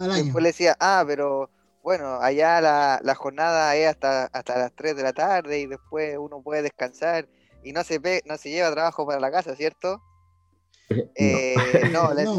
[0.00, 0.24] Al año.
[0.24, 1.50] Después le decía, ah, pero
[1.84, 6.16] bueno, allá la, la jornada es hasta, hasta las 3 de la tarde y después
[6.18, 7.28] uno puede descansar
[7.62, 10.02] y no se pe- no se lleva trabajo para la casa, ¿cierto?
[11.14, 12.34] Eh, no, le No.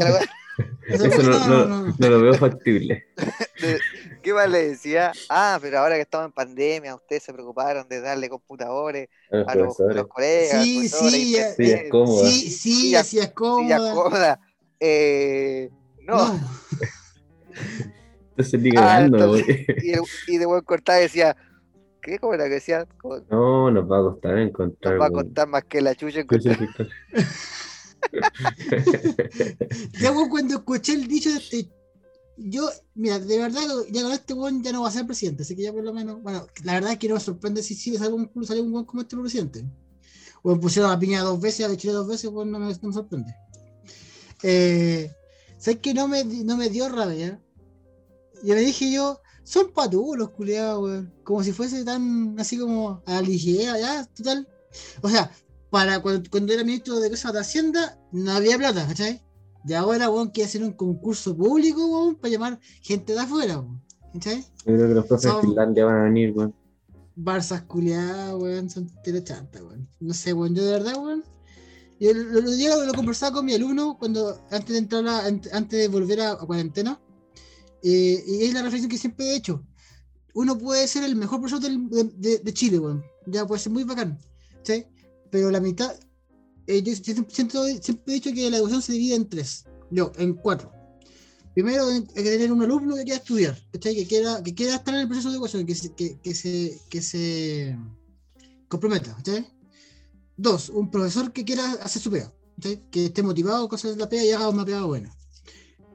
[0.90, 3.04] Eso, no, no, no, no, lo veo factible.
[4.22, 5.12] ¿qué más le decía?
[5.28, 9.48] Ah, pero ahora que estamos en pandemia, ustedes se preocuparon de darle computadores A los
[9.48, 9.96] a los, a profesores.
[9.96, 12.26] los colegas, Sí, profesores, sí, ya- Sí, es internet, cómodo.
[12.26, 13.92] Sí, sí, Silla- así es sillas cómoda.
[13.92, 14.38] cómodas.
[14.80, 15.70] Eh,
[16.02, 16.16] no.
[16.16, 16.40] No.
[18.30, 19.66] Entonces ni Ah, entonces-.
[19.82, 21.36] Y, el, y de buen cortar decía,
[22.00, 22.18] ¿qué?
[22.18, 22.86] ¿Cómo era que decía?
[23.00, 24.94] Como, No, nos va a costar encontrar.
[24.94, 26.58] Nos va a costar más que la chucha encontrar.
[30.00, 31.70] Ya, cuando escuché el dicho este.
[32.36, 35.54] Yo, mira, de verdad, ya con este weón ya no va a ser presidente, así
[35.54, 36.22] que ya por lo menos.
[36.22, 39.16] Bueno, la verdad es que no me sorprende si sale un, sale un como este
[39.16, 39.64] presidente.
[40.42, 42.94] O pusieron a Piña dos veces, a Chile dos veces, weón, no me, no me
[42.94, 43.34] sorprende.
[44.42, 45.12] Eh,
[45.58, 47.38] ¿Sabes que no me, no me dio rabia?
[48.42, 51.12] Y le dije yo, son patudos los culiados, weón.
[51.24, 54.48] Como si fuese tan así como a la ligera, ya, total.
[55.02, 55.30] O sea,
[55.70, 59.22] para cuando, cuando era ministro de Cosas de Hacienda, no había plata, ¿cachai?
[59.64, 63.82] De ahora, weón, quiere hacer un concurso público, weón, para llamar gente de afuera, weón.
[64.14, 64.40] ¿Cachai?
[64.40, 66.54] Yo creo que los profes de Son- Finlandia van a venir, weón.
[67.16, 69.88] Barzas culiadas, weón, son telechantas, weón.
[70.00, 71.24] No sé, weón, yo de verdad, weón.
[72.00, 75.50] Yo lo, lo, día lo conversaba con mi alumno cuando, antes de entrar a- ant-
[75.52, 77.00] antes de volver a, a cuarentena.
[77.82, 79.64] eh, y es la reflexión que siempre he hecho.
[80.34, 83.02] Uno puede ser el mejor profesor del- de, de- de Chile, weón.
[83.26, 84.18] Ya puede ser muy bacán.
[84.62, 84.84] ¿sí?
[85.30, 85.94] Pero la mitad.
[86.66, 87.58] eh, yo siempre,
[88.06, 89.64] he dicho que la educación se divide en tres.
[89.90, 90.72] Yo, en cuatro.
[91.54, 93.96] Primero, hay que tener un alumno que quiera estudiar, ¿cachai?
[93.96, 94.38] Que quiera,
[94.76, 97.78] estar en el proceso de educación, que se,
[98.68, 99.46] comprometa, ¿cachai?
[100.36, 102.32] Dos, un profesor que quiera hacer su pega.
[102.90, 105.14] Que esté motivado con hacer la pega y haga una pega buena.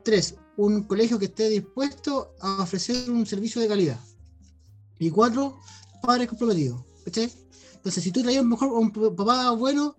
[0.04, 4.00] Tres, un colegio que esté dispuesto a ofrecer un servicio de calidad.
[5.00, 5.60] Y cuatro,
[6.02, 7.32] padres comprometidos, ¿cachai?
[7.86, 9.96] Entonces, si tú traes un mejor un papá bueno,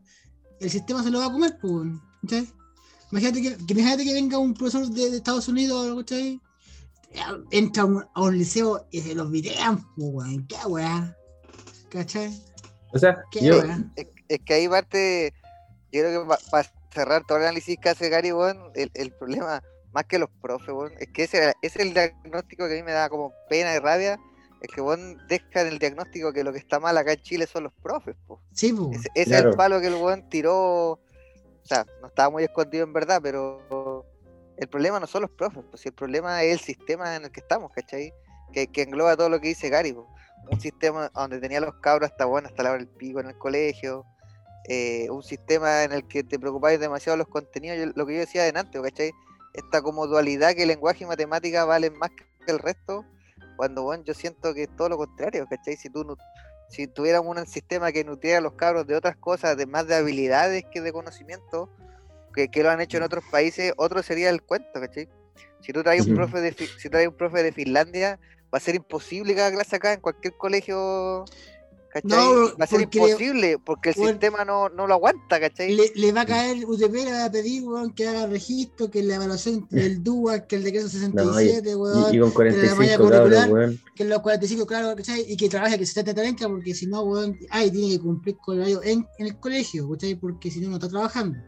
[0.59, 1.87] el sistema se lo va a comer, pues,
[2.23, 2.53] ¿cachai?
[3.13, 6.41] Imagínate que, que imagínate que venga un profesor de, de Estados Unidos, ¿cachai?
[7.53, 11.17] Entra a un, a un liceo y se los videan, pues, weón, qué weá,
[11.89, 12.37] ¿cachai?
[12.93, 13.79] O sea, Qué yo, weá.
[13.95, 15.33] Es, es que ahí parte,
[15.93, 19.63] yo creo que para cerrar todo el análisis que hace Gary, weón, el, el problema,
[19.93, 22.83] más que los profes, weón, es que ese, ese es el diagnóstico que a mí
[22.83, 24.19] me da como pena y rabia,
[24.61, 27.47] es que weón deja en el diagnóstico que lo que está mal acá en Chile
[27.47, 28.41] son los profes, po.
[28.53, 28.91] Sí, po.
[28.93, 30.93] Ese, ese es el palo que el weón tiró.
[30.93, 31.01] O
[31.65, 34.05] sea, no estaba muy escondido en verdad, pero
[34.57, 37.31] el problema no son los profes, pues si el problema es el sistema en el
[37.33, 38.13] que estamos, ¿cachai?
[38.53, 40.09] Que, que engloba todo lo que dice Gary, po.
[40.49, 43.39] Un sistema donde tenía los cabros hasta bueno, hasta la hora del pico en el
[43.39, 44.05] colegio.
[44.69, 48.15] eh, un sistema en el que te preocupáis demasiado de los contenidos, yo- lo que
[48.15, 49.13] yo decía adelante, ¿cachai?
[49.55, 53.05] Esta como dualidad que el lenguaje y matemática valen más que el resto,
[53.57, 55.77] cuando bueno, yo siento que es todo lo contrario, ¿cachai?
[55.77, 56.17] Si tú
[56.69, 59.95] si tuviéramos un sistema que nutriera a los cabros de otras cosas, de más de
[59.95, 61.71] habilidades que de conocimiento,
[62.35, 65.09] que, que lo han hecho en otros países, otro sería el cuento, ¿cachai?
[65.61, 68.19] Si tú traes un profe de si traes un profe de Finlandia,
[68.53, 71.25] va a ser imposible cada clase acá en cualquier colegio,
[72.03, 72.11] ¿cachai?
[72.11, 75.75] No, va a ser porque- imposible porque el bueno, sistema no, no lo aguanta, ¿cachai?
[75.75, 79.03] Le, le va a caer UTP, le va a pedir, weón, que haga registro, que
[79.03, 82.97] la evaluación del DUA, que el decreto 67, weón, Y, y con que la malla
[82.99, 83.81] 45 cabros, curricular, weón.
[83.95, 85.25] que los 45, claro, ¿cachai?
[85.33, 88.37] Y que trabaje, que se esté tranca, porque si no, weón, ay, tiene que cumplir
[88.39, 90.15] con el horario en, en el colegio, ¿cachai?
[90.15, 91.39] Porque si no, no está trabajando,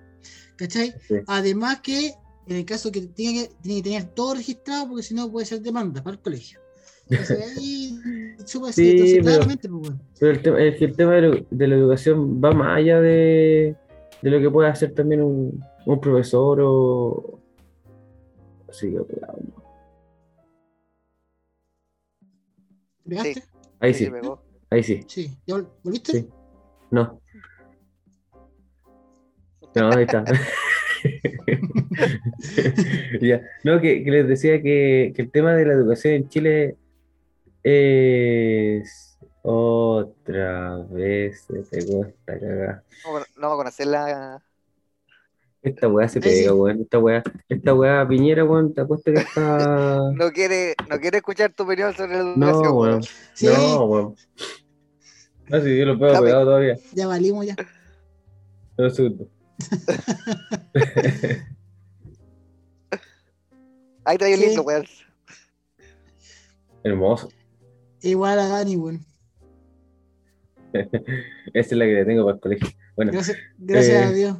[0.57, 0.95] ¿cachai?
[1.07, 1.15] Sí.
[1.27, 2.15] Además que,
[2.47, 5.47] en el caso que tiene que, tiene que tener todo registrado, porque si no, puede
[5.47, 6.61] ser demanda para el colegio.
[8.73, 9.93] Sí, pero- claramente, pues.
[10.19, 13.77] Pero el tema, que el tema de, lo- de la educación va más allá de,
[14.23, 17.41] de lo que puede hacer también un, un profesor o.
[18.71, 19.39] Sí, cuidado.
[23.05, 23.43] ¿Te pegaste?
[23.81, 24.09] Ahí Sí,
[24.71, 25.01] ahí sí.
[25.07, 25.39] Sí.
[25.47, 26.13] ¿Ya vol- volviste?
[26.13, 26.29] Sí.
[26.91, 27.21] No.
[29.75, 30.25] No, ahí está.
[33.21, 33.41] Ya.
[33.65, 36.77] No, que, que les decía que, que el tema de la educación en Chile
[37.71, 42.83] es otra vez se pegó esta cagada.
[43.05, 44.43] No, no vamos a conocer la.
[45.63, 46.81] Esta weá se pega, weón.
[46.83, 49.99] Esta weá, esta weá Piñera, weón, te apuesto que está.
[50.15, 52.89] No quiere, no quiere escuchar tu opinión sobre la No, educación, weón.
[52.91, 53.03] weón.
[53.35, 54.15] Sí, No, weón.
[55.49, 56.77] No, si yo lo pego pegado todavía.
[56.93, 57.57] ya valimos ya.
[58.77, 59.29] No, segundo.
[64.05, 64.47] Ahí está bien Sí.
[64.47, 64.87] lindo, weón.
[66.85, 67.29] Hermoso.
[68.03, 69.01] Igual a Dani, weón.
[70.73, 70.91] Esa
[71.55, 72.69] es la que le tengo para el colegio.
[72.97, 74.37] Bueno, Gracias, gracias Eh, a Dios.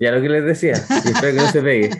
[0.00, 0.74] ya lo que les decía,
[1.04, 1.90] y espero que no se pegue.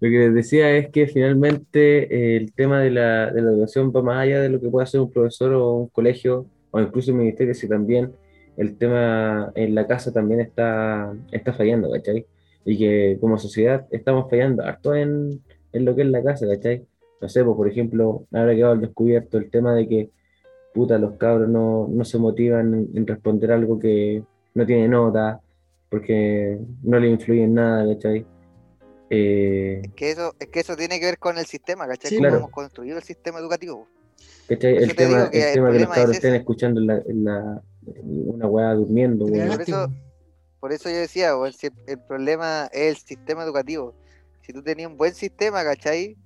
[0.00, 3.92] Lo que les decía es que finalmente eh, el tema de la, de la educación
[3.94, 7.12] va más allá de lo que puede hacer un profesor o un colegio o incluso
[7.12, 8.12] un ministerio, si también
[8.58, 12.26] el tema en la casa también está, está fallando, ¿cachai?
[12.66, 15.40] Y que como sociedad estamos fallando harto en,
[15.72, 16.84] en lo que es la casa, ¿cachai?
[17.20, 20.10] No sé, pues por ejemplo, ahora que al descubierto el tema de que
[20.74, 24.22] puta, los cabros no, no se motivan en, en responder algo que
[24.54, 25.40] no tiene nota,
[25.88, 28.26] porque no le influye en nada, ¿cachai?
[29.08, 32.10] Eh, Que eso, es que eso tiene que ver con el sistema, ¿cachai?
[32.10, 32.36] Sí, Cómo claro.
[32.38, 33.86] hemos construido el sistema educativo.
[34.48, 34.74] ¿cachai?
[34.74, 36.98] Por El tema, que el el tema que los cabros es estén escuchando en la,
[37.06, 37.62] en la-
[38.02, 39.88] una weá durmiendo, cagaste, eso-.
[40.60, 41.54] Por eso yo decía, el,
[41.86, 43.94] el problema es el sistema educativo.
[44.42, 46.16] Si tú tenías un buen sistema, ¿cachai?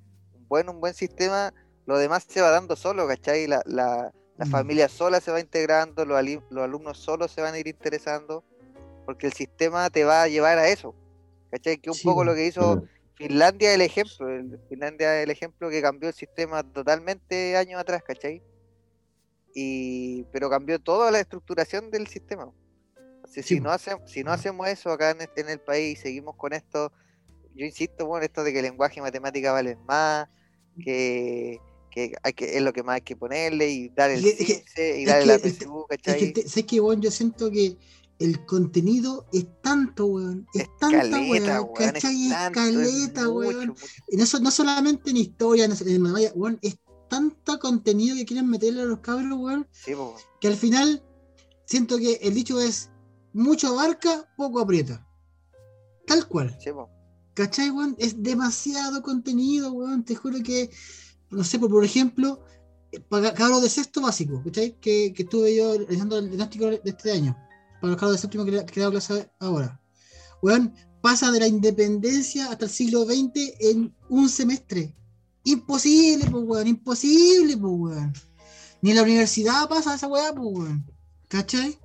[0.50, 1.54] Un buen, un buen sistema,
[1.86, 3.46] lo demás se va dando solo, ¿cachai?
[3.46, 4.50] La, la, la Mm.
[4.50, 8.44] familia sola se va integrando, los, los alumnos solos se van a ir interesando,
[9.04, 10.96] porque el sistema te va a llevar a eso,
[11.52, 11.78] ¿cachai?
[11.78, 12.84] Que un Sí, poco lo que hizo Mm.
[13.14, 14.26] Finlandia el ejemplo,
[14.68, 18.42] Finlandia el ejemplo que cambió el sistema totalmente años atrás, ¿cachai?
[19.54, 22.50] Y, pero cambió toda la estructuración del sistema.
[23.26, 25.98] Si, Sí, si, no hacemos, si no hacemos eso acá en, este- en el país
[25.98, 26.92] y seguimos con esto,
[27.54, 30.28] yo insisto, bueno, esto de que el lenguaje y matemática valen más,
[30.78, 31.58] que,
[31.90, 34.42] que, hay que es lo que más hay que ponerle y dar el Es que-
[34.42, 36.18] es que- 15 y es darle que la PSU, Es ¿cachai?
[36.18, 37.00] que, te- ¿sabes qué, weón?
[37.02, 37.76] Yo siento que
[38.18, 40.46] el contenido es tanto, weón.
[40.54, 41.70] Es tanta, Escaleta, weón.
[41.78, 42.24] weón, es ¿Cachai?
[42.26, 43.68] Es tanto, es caleta, mucho, weón.
[43.68, 43.84] mucho.
[44.08, 46.58] Y no, so- no solamente en historia, en, en memoria, weón.
[46.62, 46.76] Es
[47.08, 49.66] tanto contenido que quieren meterle a los cabros, weón.
[49.72, 51.02] Sí, po, Que al final
[51.64, 52.90] siento que el dicho es
[53.32, 55.06] mucho abarca, poco aprieta.
[56.06, 56.56] Tal cual.
[56.60, 56.88] sí, po.
[57.40, 57.96] ¿Cachai, weón?
[57.98, 60.04] Es demasiado contenido, weón.
[60.04, 60.68] Te juro que,
[61.30, 62.44] no sé, por, por ejemplo,
[63.08, 64.78] para cabros de sexto básico, ¿cachai?
[64.78, 67.34] Que, que estuve yo realizando el diagnóstico de este año.
[67.80, 69.80] Para los cabros de séptimo que, que le he dado clase ahora.
[70.42, 74.94] Weón, pasa de la independencia hasta el siglo XX en un semestre.
[75.44, 76.66] Imposible, pues, weón.
[76.66, 78.12] Imposible, pues, weón.
[78.82, 80.84] Ni en la universidad pasa esa weá, pues, weón.
[81.28, 81.78] ¿Cachai?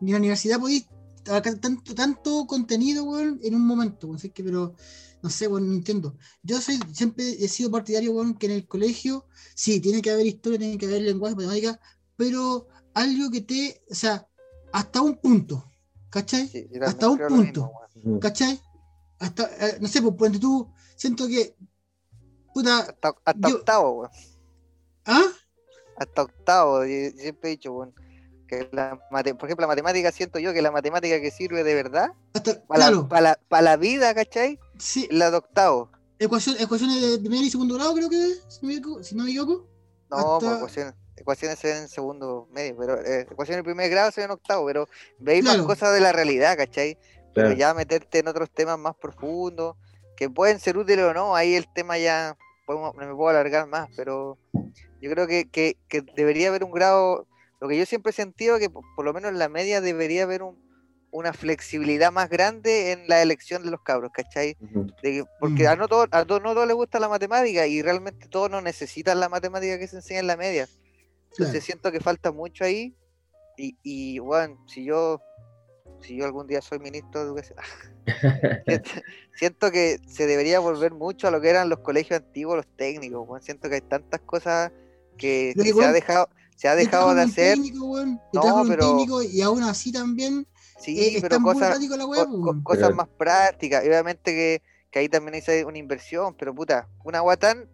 [0.00, 0.86] Ni en la universidad podéis
[1.24, 4.16] tanto, tanto contenido, weón, en un momento, weón.
[4.16, 4.74] Así que, pero,
[5.22, 6.16] no sé, weón, no entiendo.
[6.42, 10.26] Yo soy, siempre he sido partidario, weón, que en el colegio, sí, tiene que haber
[10.26, 11.80] historia, tiene que haber lenguaje, matemática,
[12.16, 14.26] pero algo que te, o sea,
[14.72, 15.64] hasta un punto,
[16.10, 16.46] ¿cachai?
[16.48, 17.36] Sí, Hasta un punto.
[17.36, 18.20] mismo, weón.
[18.20, 18.60] ¿Cachai?
[19.18, 21.56] Hasta, eh, no sé, pues, ponte tú, siento que,
[22.52, 24.10] puta, Hasta, hasta Yo- octavo, weón.
[25.06, 25.22] ¿Ah?
[25.96, 26.82] hasta octavo.
[26.84, 27.92] siempre he dicho, bueno,
[28.46, 31.74] que la mate- por ejemplo, la matemática siento yo que la matemática que sirve de
[31.74, 34.58] verdad Hasta, para claro, la, pa' la- pa' la vida, ¿cachai?
[34.78, 35.90] sí, la de octavo.
[36.18, 39.14] ecuación- ecuaciones de primer y segundo grado, creo que es, si, no me equivoco- si
[39.14, 39.66] no me equivoco.
[40.10, 44.20] No, Hasta- pues ecuaciones, ecuaciones en segundo medio, pero eh, ecuaciones de primer grado se
[44.20, 44.88] ven en octavo, pero
[45.18, 45.58] veis Claro.
[45.58, 46.96] más cosas de la realidad, ¿cachai?
[47.34, 47.52] Pero Claro.
[47.58, 49.76] ya meterte en otros temas más profundos,
[50.16, 52.36] que pueden ser útiles o no, ahí el tema ya
[52.66, 54.38] podemos- no me puedo alargar más, pero
[55.00, 57.26] yo creo que, que- que debería haber un grado,
[57.64, 60.24] lo que yo siempre he sentido que por, por lo menos en la media debería
[60.24, 60.62] haber un-
[61.10, 64.54] una flexibilidad más grande en la elección de los cabros, ¿cachai?
[64.60, 64.86] Ujú.
[65.02, 65.68] De que- porque Mm.
[65.68, 68.60] a no todos a todos no todos les gusta la matemática y realmente todos no
[68.60, 70.68] necesitan la matemática que se enseña en la media.
[71.30, 71.64] Entonces Claro.
[71.64, 72.94] siento que falta mucho ahí
[73.56, 75.22] y, y bueno, si yo
[76.02, 77.56] si yo algún día soy ministro de educación,
[78.66, 78.90] siento,
[79.36, 83.26] siento que se debería volver mucho a lo que eran los colegios antiguos, los técnicos,
[83.26, 83.40] weón.
[83.40, 84.70] siento que hay tantas cosas
[85.16, 89.42] que, que, se ha dejado se ha dejado de hacer, técnico, No, pero- técnico y
[89.42, 90.46] aún así también
[90.80, 93.84] sí, eh, pero tan cosas la weá, co- co- cosas Pero- más prácticas.
[93.84, 97.68] Y obviamente que, que ahí también hay una inversión, pero puta, una agua tan,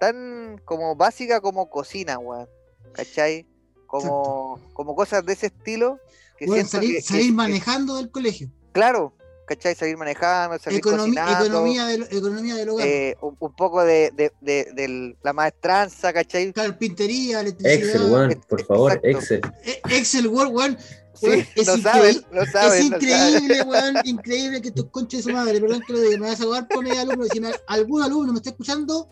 [0.00, 2.48] tan como básica como cocina, weón.
[2.92, 3.46] ¿Cachai?
[3.86, 5.98] Como, como cosas de ese estilo.
[6.36, 8.50] Que salir que- manejando del colegio.
[8.72, 9.14] claro,
[9.48, 9.74] ¿cachai?
[9.74, 11.44] Salir manejando, salir Economi- cocinando.
[11.46, 12.86] economía, del, economía del hogar.
[12.86, 16.52] eh, un, un poco de, de, de- la maestranza, ¿cachai?
[16.52, 17.74] Carpintería, electricidad.
[17.74, 19.18] Excel, weón, Ex- por favor, exacto.
[19.18, 19.40] Excel.
[19.64, 20.78] Eh, Excel Word, weón.
[21.14, 22.82] Sí, Weón, es lo increíble- saben, lo saben.
[22.84, 23.32] es lo saben.
[23.34, 26.40] increíble, weón, increíble que estos conches de su madre, perdón que lo diga, me vas
[26.40, 29.08] a jugar por medio alumno, si me- algún alumno me está escuchando,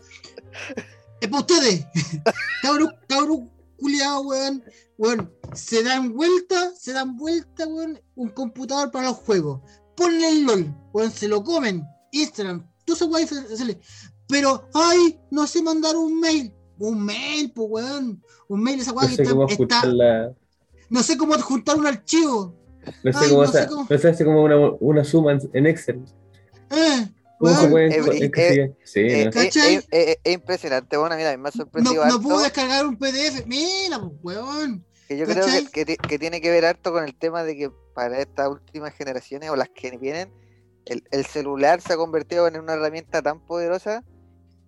[1.19, 1.85] es para ustedes.
[2.61, 4.63] Cabro, cabro culiado, weón,
[4.97, 9.59] weón, se dan vuelta, se dan vuelta, weón, un computador para los juegos.
[9.97, 13.79] Ponle el LOL, weón, se lo comen, Instagram, tú se puede hacerle.
[14.29, 16.53] Pero, ay, no sé mandar un mail.
[16.79, 18.23] Un mail, pues, weón.
[18.47, 20.31] Un mail, esa No weá que está, está- la.
[20.89, 22.55] No sé cómo adjuntar un archivo.
[23.03, 26.05] No sé Ay, cómo, no sé cómo- no sé una, una suma en, Excel.
[26.69, 27.07] Eh,
[27.39, 27.49] ¿no?
[30.23, 32.21] es impresionante, bueno, mira, me ha no, sorprendido no harto.
[32.21, 33.45] puedo descargar un PDF.
[33.45, 34.85] Mira, pues, weón.
[35.07, 37.55] Que yo creo que, que ti- que tiene que ver harto con el tema de
[37.55, 40.31] que para estas últimas generaciones o las que vienen,
[40.85, 44.03] el, el celular se ha convertido en una herramienta tan poderosa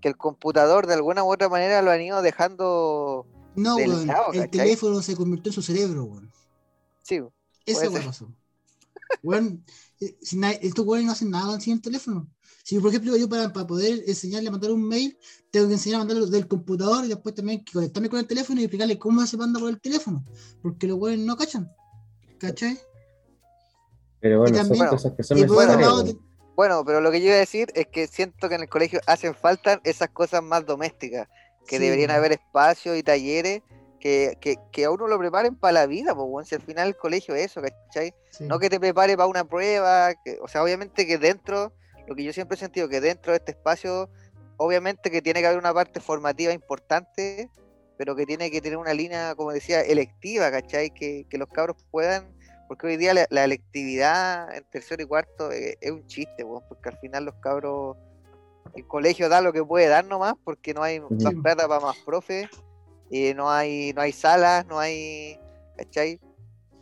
[0.01, 3.27] que el computador de alguna u otra manera lo han ido dejando.
[3.55, 4.07] No, weón.
[4.07, 6.31] lado, el teléfono se convirtió en su cerebro, weón.
[7.03, 7.19] Sí,
[7.65, 8.05] Esa weón ser.
[8.05, 8.33] pasó.
[9.23, 9.65] Weón,
[9.99, 10.15] eh,
[10.61, 12.27] estos weones no hacen nada sin el teléfono.
[12.69, 15.17] Si, por ejemplo, yo para, para poder enseñarle a mandar un mail,
[15.49, 18.61] tengo que enseñar a mandarlo del computador y después también que conectarme con el teléfono
[18.61, 20.23] y explicarle cómo se manda por el teléfono.
[20.61, 21.67] Porque los weones no cachan.
[22.37, 22.77] ¿Cachai?
[24.19, 26.15] Pero bueno, son también- cosas que son necesarias.
[26.55, 28.99] Bueno, pero lo que yo iba a decir es que siento que en el colegio
[29.07, 31.27] hacen falta esas cosas más domésticas,
[31.65, 33.63] que Sí, deberían haber espacios y talleres
[33.99, 36.89] que, que, que a uno lo preparen para la vida, pues, weón, si al final
[36.89, 38.13] el colegio es eso, ¿cachai?
[38.29, 38.43] Sí.
[38.45, 41.73] No que te prepare para una prueba, que, o sea, obviamente que dentro,
[42.09, 44.09] lo que yo siempre he sentido, que dentro de este espacio,
[44.57, 47.49] obviamente que tiene que haber una parte formativa importante,
[47.97, 50.89] pero que tiene que tener una línea, como decía, electiva, ¿cachai?
[50.89, 52.33] Que, que los cabros puedan,
[52.67, 56.89] porque hoy día la, la electividad en tercero y cuarto eh, es un chiste, porque
[56.89, 57.95] al final los cabros,
[58.75, 61.97] el colegio da lo que puede dar nomás, porque no hay más plata para más
[61.99, 62.47] profes,
[63.11, 65.39] y no hay, no hay salas, no hay,
[65.77, 66.19] ¿cachai?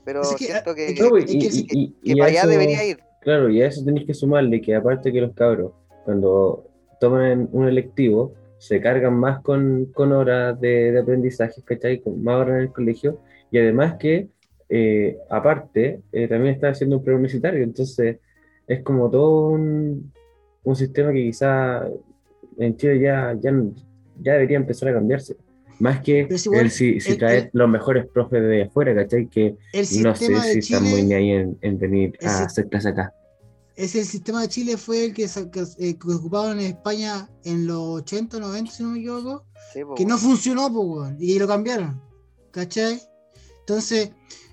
[0.06, 0.96] Pero Es que, siento que, y,
[1.40, 1.68] que- y-
[2.04, 3.04] y- que para allá eso- debería ir.
[3.22, 5.74] Claro, y a eso tenéis que sumarle que aparte que los cabros,
[6.06, 6.68] cuando
[7.00, 12.00] toman un electivo, se cargan más con, con horas de, de aprendizaje, ¿cachai?
[12.00, 13.20] Con más horas en el colegio,
[13.52, 14.30] y además que,
[14.70, 18.18] eh, aparte, eh, también está haciendo un preuniversitario, entonces
[18.68, 20.14] es como todo un,
[20.76, 21.88] sistema que quizá
[22.58, 23.54] en Chile ya, ya,
[24.20, 25.38] ya debería empezar a cambiarse.
[25.80, 29.28] Más que el si, si el- traer el- los mejores profes de afuera, ¿cachai?
[29.28, 29.56] Que
[30.02, 33.14] no sé si están muy ni ahí en, en venir a hacer clase acá.
[33.76, 38.02] es el sistema de Chile fue el que, eh, que ocupaban en España en los
[38.02, 42.02] 80, 90, si no me equivoco, Sí, po, que no funcionó, pues, y lo cambiaron,
[42.50, 43.00] ¿cachai?
[43.60, 44.10] Entonces,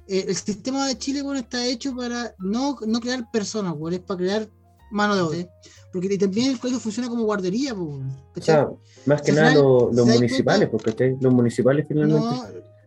[0.08, 4.00] eh, el sistema de Chile, bueno, está hecho para no, no crear personas, weón, es
[4.00, 4.48] para crear
[4.94, 5.38] mano de obra,
[5.92, 7.88] porque también el colegio funciona como guardería, pues,
[8.36, 8.68] O sea,
[9.06, 11.16] más que nada final, lo- ¿se los municipales, porque ¿cachai?
[11.20, 12.44] los municipales finalmente, no,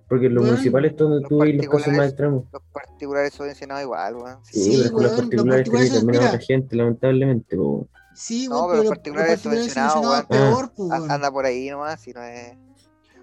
[0.09, 2.43] porque los municipales es donde tú ves los casos más extremos.
[2.51, 4.37] Los particulares subvencionados igual, weón.
[4.43, 6.27] Sí, Sí, pero es que los weón, los particulares tienen mira.
[6.27, 7.57] otra gente, lamentablemente.
[7.57, 7.87] po.
[8.15, 10.51] sí, No, pero pero los particulares subvencionados, subvencionados weón.
[10.53, 11.11] peor, pues, A- weón.
[11.11, 12.53] Anda por ahí nomás, si no es,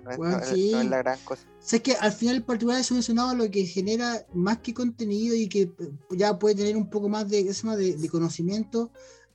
[0.05, 0.71] no es, Weón, no es- sí.
[0.73, 1.43] no es la gran cosa.
[1.61, 5.49] sé que al final el particular es subvencionado lo que genera más que contenido y
[5.49, 5.73] que eh,
[6.13, 7.77] ya puede tener un poco más de, ¿qué se llama?
[7.77, 8.91] de, de conocimiento,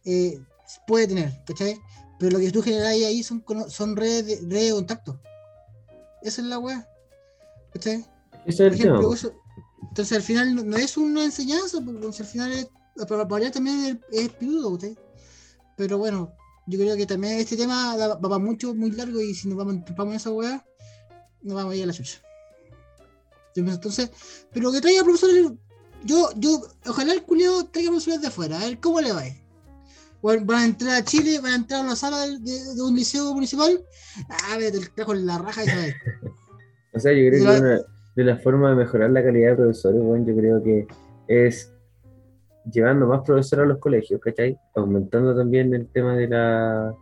[0.05, 0.39] eh,
[0.87, 1.79] puede tener, ¿cachai?
[2.19, 5.19] Pero lo que tú generas ahí son, son redes de, redes de contacto.
[6.21, 6.87] Esa es la weá.
[7.73, 8.05] ¿Cachai?
[8.45, 9.33] Es el ejemplo, eso-
[9.89, 12.67] entonces al final no, no es una enseñanza, porque al final es,
[13.07, 14.97] para variar también es, es piludo, ¿cachai?
[15.77, 16.33] Pero bueno,
[16.69, 19.77] yo creo que también este tema va para mucho, muy largo y si nos vamos,
[19.97, 20.65] vamos a esa weá,
[21.41, 22.19] nos vamos a ir a la chucha.
[23.55, 24.11] Entonces,
[24.53, 25.51] pero que traiga profesores,
[26.03, 29.23] yo, yo, ojalá el culiao traiga profesores de afuera, a ver cómo le va.
[30.21, 33.33] Bueno, van a entrar a Chile, van a entrar a una sala de, un liceo
[33.33, 33.83] municipal,
[34.51, 35.95] a ver, el trajo en la raja y sabes.
[36.93, 37.81] O sea, yo creo que una
[38.15, 40.87] de las formas de mejorar la calidad de profesores, bueno, yo creo que
[41.27, 41.71] es
[42.71, 44.57] llevando más profesores a los colegios, ¿cachai?
[44.75, 46.93] Aumentando también el tema de la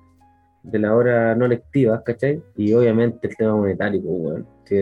[0.63, 2.43] de la hora no lectiva, ¿cachai?
[2.57, 4.75] Y obviamente el tema monetario, pues, bueno, sí,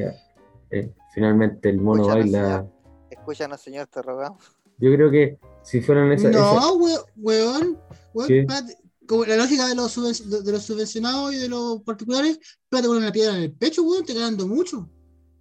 [0.72, 2.48] eh, finalmente el mono Escúchanos, baila.
[2.58, 2.72] señor.
[3.12, 4.44] Escúchanos, señor, te rogamos.
[4.80, 6.32] Yo creo que si fueran esas...
[6.34, 7.78] No, we- weón,
[9.08, 12.98] como la lógica de los, subven- de- los subvencionados y de los particulares, espérate con
[12.98, 14.90] una piedra en el pecho, weón, te ganando mucho.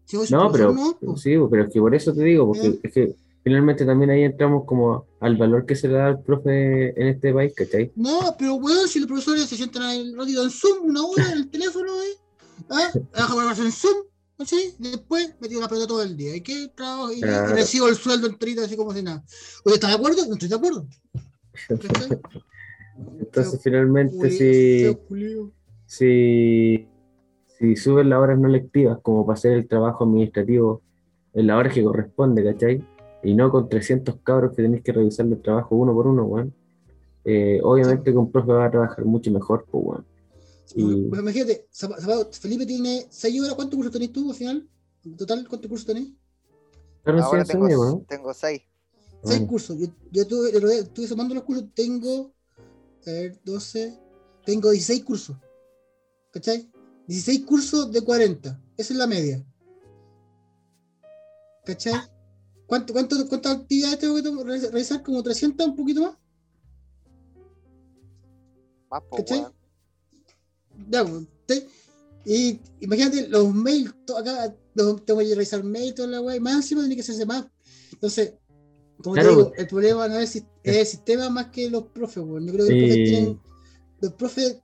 [0.05, 2.79] Si No, pero no, sí, pero es que por eso te digo, porque Ya.
[2.83, 6.99] es que finalmente también ahí entramos como al valor que se le da al profe
[7.01, 7.93] en este país, ¿cachai?
[7.95, 11.39] No, pero weón, si los profesores se sientan ahí rápido en Zoom, una hora en
[11.39, 12.17] el teléfono, eh,
[12.71, 12.91] ¿ah?
[13.59, 13.95] En Zoom,
[14.47, 14.75] ¿sí?
[14.79, 16.35] Después metido la pelota todo el día.
[16.35, 17.13] ¿Y qué trabajo?
[17.13, 17.55] Y, y Claro.
[17.55, 19.23] recibo el sueldo enterito así como si nada.
[19.27, 20.27] ¿Usted está de acuerdo?
[20.27, 20.87] No estoy de acuerdo.
[23.19, 24.97] Entonces finalmente si,
[25.87, 26.89] si,
[27.59, 30.83] si suben las horas no lectivas como para hacer el trabajo administrativo
[31.35, 32.85] en las horas que corresponde, ¿cachai?
[33.25, 36.55] Y no con 300 cabros que tenéis que revisar el trabajo uno por uno, weón.
[37.25, 40.07] Eh, obviamente que un profe va a trabajar mucho mejor, pues, weón.
[40.75, 43.55] Y- Pues imagínate, Zapato, Felipe tiene 6 horas.
[43.55, 44.69] ¿Cuántos cursos tenés tú al final?
[45.05, 46.09] En total, ¿cuántos cursos tenés?
[47.05, 48.05] Ahora tengo, mismo, ¿no?
[48.09, 48.63] tengo seis.
[49.23, 49.47] 6 Bueno.
[49.47, 49.79] cursos.
[49.79, 51.67] Yo, yo tuve, estuve sumando los cursos.
[51.75, 52.33] Tengo,
[53.07, 53.99] a ver, 12.
[54.47, 55.37] Tengo 16 cursos.
[56.33, 56.71] ¿Cachai?
[57.07, 58.59] 16 cursos de 40.
[58.77, 59.45] Esa es la media.
[61.65, 61.95] ¿Cachai?
[62.67, 65.03] ¿Cuánto, cuánto, ¿Cuántas actividades tengo que realizar?
[65.03, 65.67] ¿Como 300?
[65.69, 66.17] ¿Un poquito más?
[68.91, 69.41] Más, po, ¿Cachai?
[69.41, 69.53] weón.
[70.89, 71.05] Ya,
[71.49, 71.67] ¿sí?
[72.27, 76.41] Y imagínate los mails, to- acá los- tengo que revisar mails, toda la weá, y
[76.41, 77.47] más encima tiene que hacerse más.
[77.93, 78.35] Entonces,
[79.03, 79.29] como Claro.
[79.29, 82.47] te digo, el problema no es, es el sistema más que los profes, weón.
[82.47, 83.41] Yo creo que los profes tienen,
[84.01, 84.59] los profes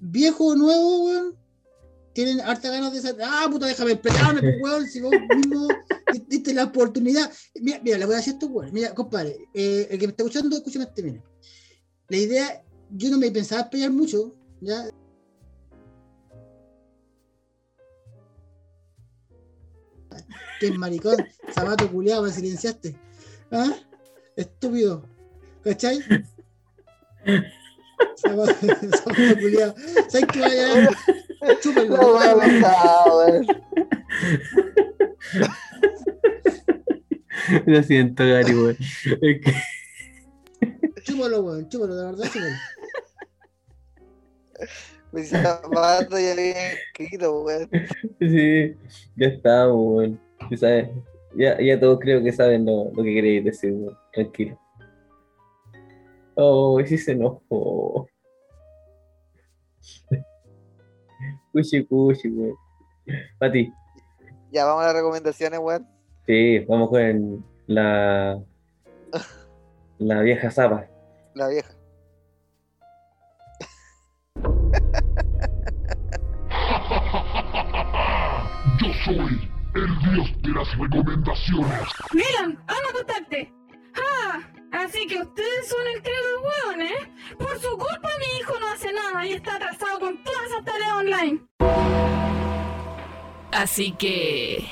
[0.00, 1.36] viejos o nuevos, weón,
[2.16, 5.68] tienen harta ganas de ser, ah, puta, déjame explicarme, pues, weón, si vos mismo
[6.10, 7.30] di- diste la oportunidad.
[7.60, 8.72] Mira, mira, le voy a decir esto, weón.
[8.72, 11.22] Mira, compadre, eh, el que me está escuchando, escúchame este, mira.
[12.08, 14.88] La idea, yo no me pensaba pelear mucho, ¿ya?
[20.60, 21.16] Qué maricón,
[21.52, 22.96] zapato culiado, me silenciaste.
[23.50, 23.72] ¿Ah?
[24.36, 25.04] Estúpido.
[25.62, 26.00] ¿Cachai?
[28.16, 28.54] Zapato,
[28.96, 29.74] zapato culiado.
[30.08, 30.90] ¿Sabes qué vaya?
[31.46, 33.46] Pesada, weón.
[37.66, 38.76] Lo siento, Gary, weón.
[38.80, 39.54] Es que-
[41.04, 41.68] Chúpalo, weón.
[41.68, 42.56] Chúpalo, de verdad, chúpalo.
[45.12, 47.70] Mis zapatos ya bien escrito, weón.
[48.20, 48.74] Sí,
[49.16, 50.20] ya estamos, weón.
[50.50, 50.88] Ya sabes,
[51.36, 53.96] ya, ya todos creo que saben lo, lo que queréis decir, weón.
[54.12, 54.60] Tranquilo.
[56.34, 58.08] Oh, sí se enojó.
[61.56, 62.54] Cuchi, cuchi, weón.
[63.38, 63.72] Pati,
[64.52, 65.86] Ya vamos a las recomendaciones, weón.
[66.26, 68.38] sí, vamos con la,
[69.98, 70.84] la vieja zapa.
[71.34, 71.72] La vieja.
[78.80, 81.80] Yo soy el dios de las recomendaciones.
[82.12, 83.52] Miran, anda a acostarte.
[84.86, 86.12] Así que ustedes son de
[86.44, 87.08] hueones.
[87.36, 90.92] Por su culpa mi hijo no hace nada y está atrasado con todas esas tareas
[90.92, 91.40] online.
[93.50, 94.68] Así que...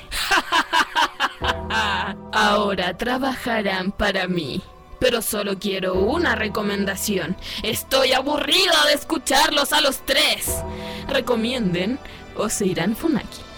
[2.32, 4.62] Ahora trabajarán para mí.
[5.00, 7.36] Pero solo quiero una recomendación.
[7.64, 10.62] Estoy aburrido de escucharlos a los tres.
[11.08, 11.98] Recomienden
[12.36, 13.53] o se irán Funaki.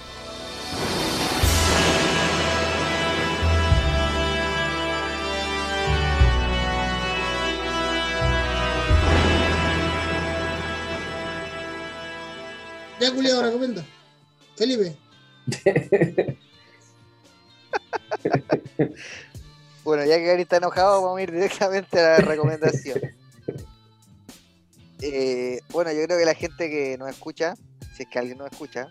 [13.16, 13.84] Culiado, recomienda.
[14.56, 14.96] Felipe.
[19.86, 23.00] Bueno, ya que Gary está enojado, vamos a ir directamente a la recomendación.
[25.02, 27.54] Eh, bueno, yo creo que la gente que nos escucha,
[27.94, 28.88] si es que alguien nos escucha,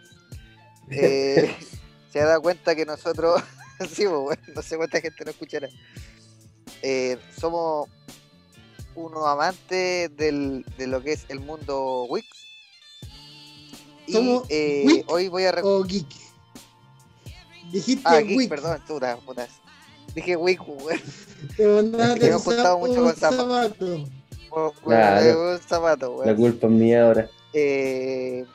[0.92, 1.52] eh,
[2.14, 3.42] se ha dado cuenta que nosotros,
[3.90, 5.68] sí, pues, bueno, no sé cuánta gente nos escuchará,
[6.84, 7.90] eh, somos
[8.94, 12.28] unos amantes del, de lo que es el mundo Wix.
[14.08, 15.54] Y ¿Somos eh, hoy voy a...
[15.64, 16.08] O geek.
[17.72, 18.50] Dijiste Ah, geek, Wick.
[18.50, 19.50] perdón, puta, putas.
[20.14, 21.00] Dije Wick, weón.
[21.58, 23.44] Me he un juntado mucho con zapato.
[23.44, 23.98] zapato.
[23.98, 24.56] zapato.
[24.56, 25.52] Weón, Claro.
[25.54, 26.28] un zapato, weón.
[26.28, 27.30] La culpa es mía ahora.
[27.54, 28.46] Eh,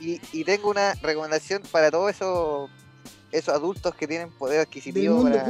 [0.00, 2.70] y, y tengo una recomendación para todos esos
[3.30, 5.46] esos adultos que tienen poder adquisitivo para,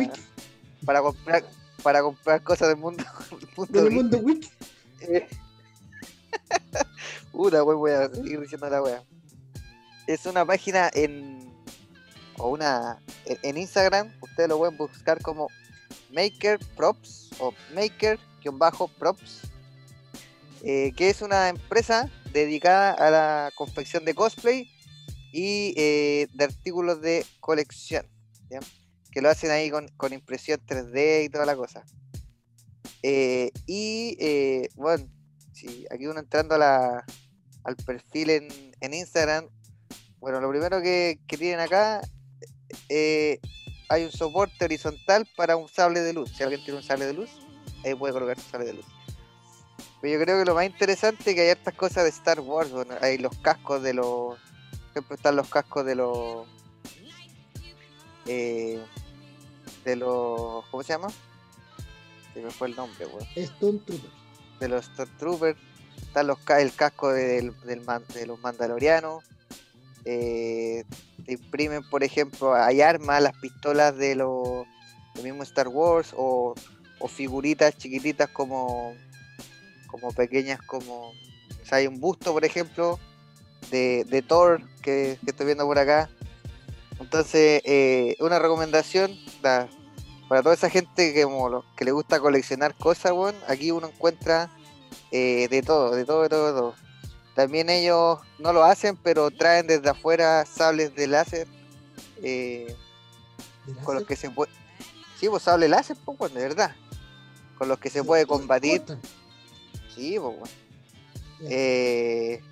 [0.85, 1.45] para comprar
[1.83, 3.03] para comprar cosas del mundo,
[3.70, 4.24] del mundo Del geek.
[4.24, 4.39] mundo.
[5.01, 5.29] Eh,
[7.33, 9.03] Puta, wey, voy a seguir diciendo la wea.
[10.13, 11.39] Es una página en.
[12.37, 13.03] o una.
[13.25, 15.49] en, Instagram, ustedes lo pueden buscar como
[16.11, 19.41] Maker Props o Maker-Props,
[20.65, 24.71] eh, que es una empresa dedicada a la confección de cosplay
[25.33, 28.07] y eh, de artículos de colección,
[29.11, 31.87] que lo hacen ahí con, impresión 3D y toda la cosa.
[33.03, 35.09] Eh, y bueno,
[35.55, 37.07] si aquí uno entrando a la,
[37.65, 38.49] al perfil en,
[38.79, 39.49] en Instagram,
[40.23, 42.01] bueno, lo primero que, que tienen acá,
[42.89, 43.40] eh,
[43.89, 46.31] hay un soporte horizontal para un sable de luz.
[46.31, 47.28] Si alguien tiene un sable de luz,
[47.85, 48.86] ahí puede colocar su sable de luz.
[50.01, 52.70] Pero yo creo que lo más interesante es que hay estas cosas de Star Wars.
[52.70, 54.39] Bueno, hay los cascos de los.
[54.39, 56.47] Por ejemplo, están los cascos de los.
[58.27, 58.81] eh,
[59.85, 60.65] de los.
[60.70, 61.09] ¿Cómo se llama?
[62.32, 64.11] Se me fue el nombre, weón Stone Trooper.
[64.61, 65.59] de los Stormtroopers,
[66.01, 67.85] están los el casco del, del
[68.15, 69.24] de los mandalorianos,
[70.05, 70.85] eh,
[71.24, 74.66] te imprimen por ejemplo, hay armas, las pistolas de los
[75.15, 76.55] del mismo Star Wars o,
[76.99, 78.95] o figuritas chiquititas como
[79.87, 81.12] como pequeñas como
[81.70, 82.99] hay un busto por ejemplo
[83.70, 86.09] de, de Thor que, que estoy viendo por acá
[87.01, 89.69] entonces eh, una recomendación la-
[90.29, 93.89] para toda esa gente que, como lo- que le gusta coleccionar cosas, weón, aquí uno
[93.89, 94.49] encuentra
[95.11, 96.74] eh, de todo, de todo, de todo.
[97.35, 101.49] También ellos no lo hacen, pero traen desde afuera sables de láser
[102.23, 102.77] eh,
[103.67, 104.53] ¿De con los que se puede...
[105.19, 106.75] Sí, pues sable láser, pues, de verdad.
[107.57, 108.83] Con los que se puede combatir.
[109.95, 110.51] Sí, pues.
[111.41, 111.49] Ya.
[111.51, 112.43] Eh,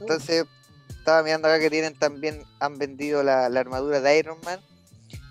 [0.00, 0.46] entonces,
[0.88, 4.60] estaba mirando acá que tienen también, han vendido la, la armadura de Iron Man.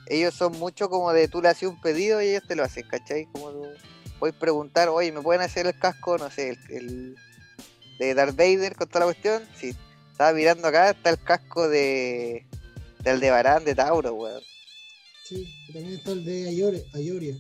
[0.08, 2.88] Ellos son mucho como de tú le haces un pedido y ellos te lo hacen,
[2.88, 3.26] ¿cachai?
[3.32, 3.68] Como tú
[4.20, 7.18] puedes preguntar, oye, ¿me pueden hacer el casco, no sé, el, el
[8.00, 9.44] de Darth Vader con toda la cuestión?
[9.56, 9.76] Sí,
[10.12, 12.46] estaba mirando acá, está el casco de
[13.04, 14.42] del de Barán de Tauro, weón.
[15.26, 17.36] Sí, también está el de Ayore, Ayoria.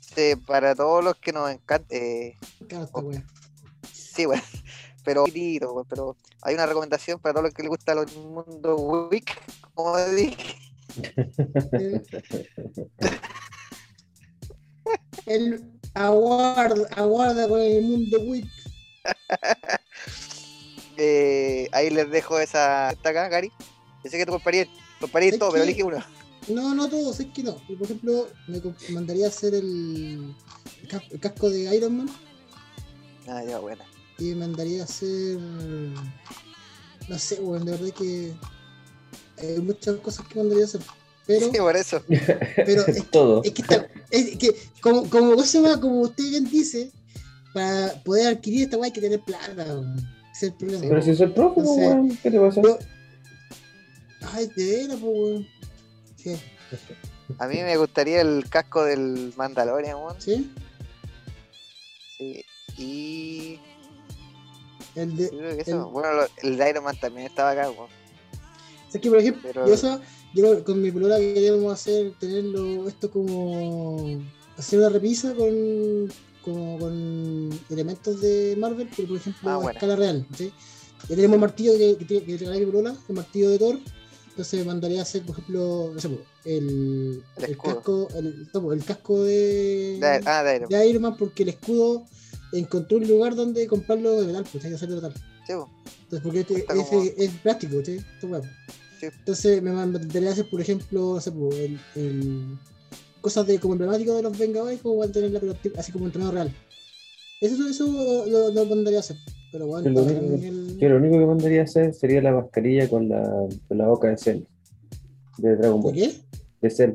[0.00, 3.24] Sí, para todos los que nos encanta, eh, esta wea.
[3.92, 4.42] sí, weón.
[5.04, 8.74] Pero, weón, pero hay una recomendación para todos los que les gusta el mundo
[9.08, 9.40] Wick,
[9.72, 10.56] como dije.
[15.26, 18.48] El aguarda, aguarda con el mundo Wick.
[20.98, 23.52] Eh, ahí les dejo esa está acá, Gary.
[24.04, 24.68] Yo sé que tú comprarías,
[25.00, 25.98] comprarías Es todo, pero que- elige uno.
[26.48, 27.56] No, no todos, es que no.
[27.56, 28.60] Por ejemplo, me
[28.90, 30.32] mandaría a hacer el,
[30.82, 32.10] el cas- el casco de Iron Man
[33.28, 33.84] Ah, ya, buena.
[34.18, 35.38] y me mandaría a hacer.
[37.08, 38.32] No sé, weón, de verdad que.
[39.38, 40.80] Hay muchas cosas que mandaría a hacer.
[41.26, 42.02] Pero, Sí, por eso.
[42.54, 43.42] pero es, Todo.
[43.42, 45.34] es que, está- es que como, como,
[45.80, 46.92] como usted bien dice,
[47.52, 49.96] para poder adquirir esta weá hay que tener plata, weón.
[50.36, 50.84] Es el problema.
[50.88, 51.80] Pero si soy profe, No sé.
[51.80, 52.60] weón, ¿qué te pasa?
[54.32, 55.46] Ay, de veras, pues, weón.
[56.16, 56.36] Sí,
[57.38, 60.20] A mí me gustaría el casco del Mandalorian, weón.
[60.20, 60.52] sí.
[62.18, 62.44] Sí.
[62.78, 63.58] Y.
[64.94, 65.86] El de, yo creo que eso.
[65.86, 67.88] el- Bueno, lo- el de Iron Man también estaba acá, weón.
[68.92, 70.00] Es que, por ejemplo, Pero- yo, eso,
[70.34, 74.20] yo con mi polola queríamos hacer, tenerlo, esto como,
[74.56, 76.10] hacer una repisa con,
[76.46, 80.50] como con elementos de Marvel, pero por ejemplo Ah, a escala real, ¿sí?
[81.08, 83.78] Ya tenemos el martillo que, que, tiene- que mi polola, el martillo de Thor,
[84.30, 88.72] entonces mandaría a hacer, por ejemplo, no sé, po, el, El casco, el, no, po,
[88.72, 92.04] el casco de, De- ah, de Iron de Iron Man, porque el escudo
[92.52, 95.22] encontró un lugar donde comprarlo de metal, pues hay que hacerlo de metal.
[95.46, 95.68] Sí, weón.
[96.04, 97.98] Entonces, porque este, Está ese como- es plástico, ¿sí?
[99.02, 101.30] Entonces me mandaría a hacer, por ejemplo, no sé,
[101.94, 102.58] el-
[103.26, 106.54] cosas de como emblemático de los Vengadores, como mantenerla pero tipo- así como entrenador real.
[107.40, 107.84] Eso, eso
[108.54, 109.16] lo, mandaría a hacer.
[109.50, 112.32] Pero bueno, Yo lo único el- Yo lo único que mandaría a hacer sería la
[112.32, 113.22] mascarilla con la,
[113.66, 114.42] con la boca de Cell.
[115.38, 115.94] De Dragon ¿De Ball.
[115.94, 116.14] qué?
[116.60, 116.92] De Cell.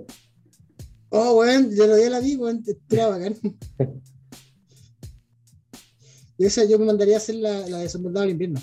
[1.09, 3.35] Oh, weón, yo lo día la vi, weón, era bacán.
[6.37, 8.59] Y esa yo me mandaría a hacer la, la de Soldado del Invierno.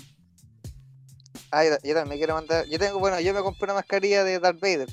[1.51, 2.65] Ah, yo, yo también me quiero mandar.
[2.67, 4.89] Yo tengo, bueno, yo me compré una mascarilla de Darth Vader.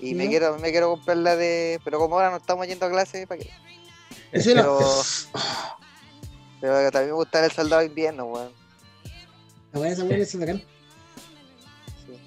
[0.00, 1.80] Y me quiero, me quiero comprar la de.
[1.84, 3.50] Pero como ahora no estamos yendo a clase, ¿para qué?
[4.32, 4.62] Era.
[4.62, 4.78] Pero.
[6.60, 8.50] Pero también me gusta el soldado de invierno, weón.
[9.72, 10.58] La weá esa weá es bacán.
[10.58, 12.18] Sí.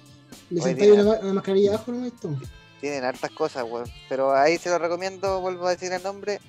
[0.50, 2.06] Le sentáis una, una mascarilla abajo, ¿no?
[2.06, 2.34] Esto.
[2.80, 3.90] tienen hartas cosas, weón.
[4.08, 6.40] Pero ahí se lo recomiendo, vuelvo a decir el nombre,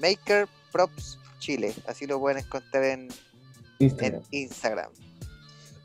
[0.00, 1.74] Maker Props Chile.
[1.88, 3.08] Así lo pueden encontrar en,
[3.80, 4.22] Instagram.
[4.30, 4.90] en Instagram.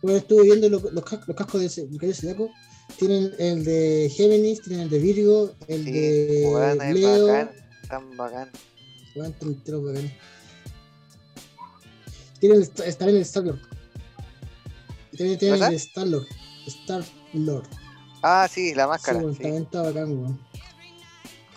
[0.03, 2.51] Bueno, estuve viendo lo- los, cas- los cascos de ese, de Zodiaco.
[2.97, 6.43] Tienen el de Géminis, tienen el de Virgo, el Sí, de
[6.89, 7.27] es Leo.
[7.27, 7.51] bacán,
[7.89, 8.49] tan bacán.
[9.15, 10.11] Enteros bacanes.
[12.39, 13.59] Tienen el, Star- también el Star Lord.
[15.17, 15.69] Tienen ¿Verdad?
[15.69, 16.27] el Star Lord.
[16.67, 17.03] Star
[17.33, 17.67] Lord.
[18.23, 19.19] Ah, sí, la Sí, máscara.
[19.19, 19.25] sí.
[19.41, 20.39] también está bacán, weón.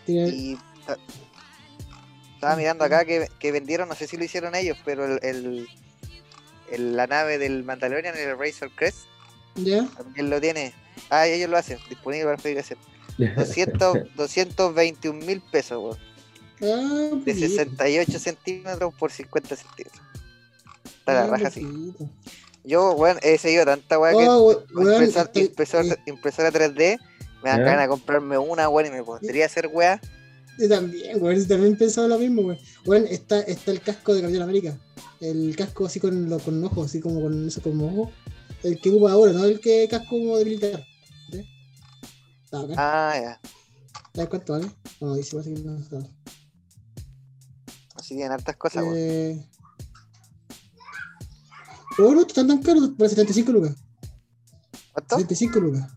[0.06, 0.56] Tienen, Y
[0.86, 0.98] ta-
[2.34, 5.68] estaba mirando acá que, que vendieron, no sé si lo hicieron ellos, pero el, el-
[6.70, 8.98] el- la nave del Mandalorian, el Razor Crest,
[9.56, 9.86] ¿Ya?
[9.96, 10.74] también lo tiene.
[11.10, 12.78] Ah, ellos lo hacen, disponible para fabricación.
[13.36, 15.98] 200, 221 mil pesos, weón.
[16.62, 17.48] Ah, De poquito.
[17.48, 20.02] 68 centímetros por 50 centímetros.
[20.84, 21.94] Está Ah, la un raja así.
[22.64, 26.50] Yo, weón, he seguido tanta weá que Oh, con weón, impresor- estoy- impresor- eh, impresora
[26.50, 26.98] 3D
[27.42, 30.00] me dan ganas de comprarme una, weón, y me pondría a hacer weá.
[30.58, 32.58] Yo también, weón, yo también pensaba lo mismo, weón.
[32.86, 34.78] Weón, está, está el casco de Capitán América.
[35.20, 38.12] El casco así con, lo, con ojos, así como con eso como ojo.
[38.64, 40.86] El que ocupa ahora, no el que casco como de militar.
[42.76, 43.40] Ah, ya.
[44.14, 44.70] ¿Sabes cuánto vale?
[45.00, 46.08] No, dice, parece que no sabe.
[47.94, 48.84] Así tienen hartas cosas.
[48.96, 49.46] Eh...
[51.98, 53.76] Oh, no, están tan caros, por 75 lucas.
[54.92, 55.16] ¿Cuánto?
[55.16, 55.90] 75 lucas.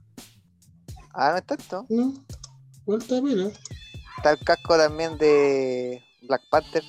[1.13, 1.85] Ah, no es tanto.
[1.87, 3.49] No, está pena.
[4.17, 6.83] Está el casco también de Black Panther.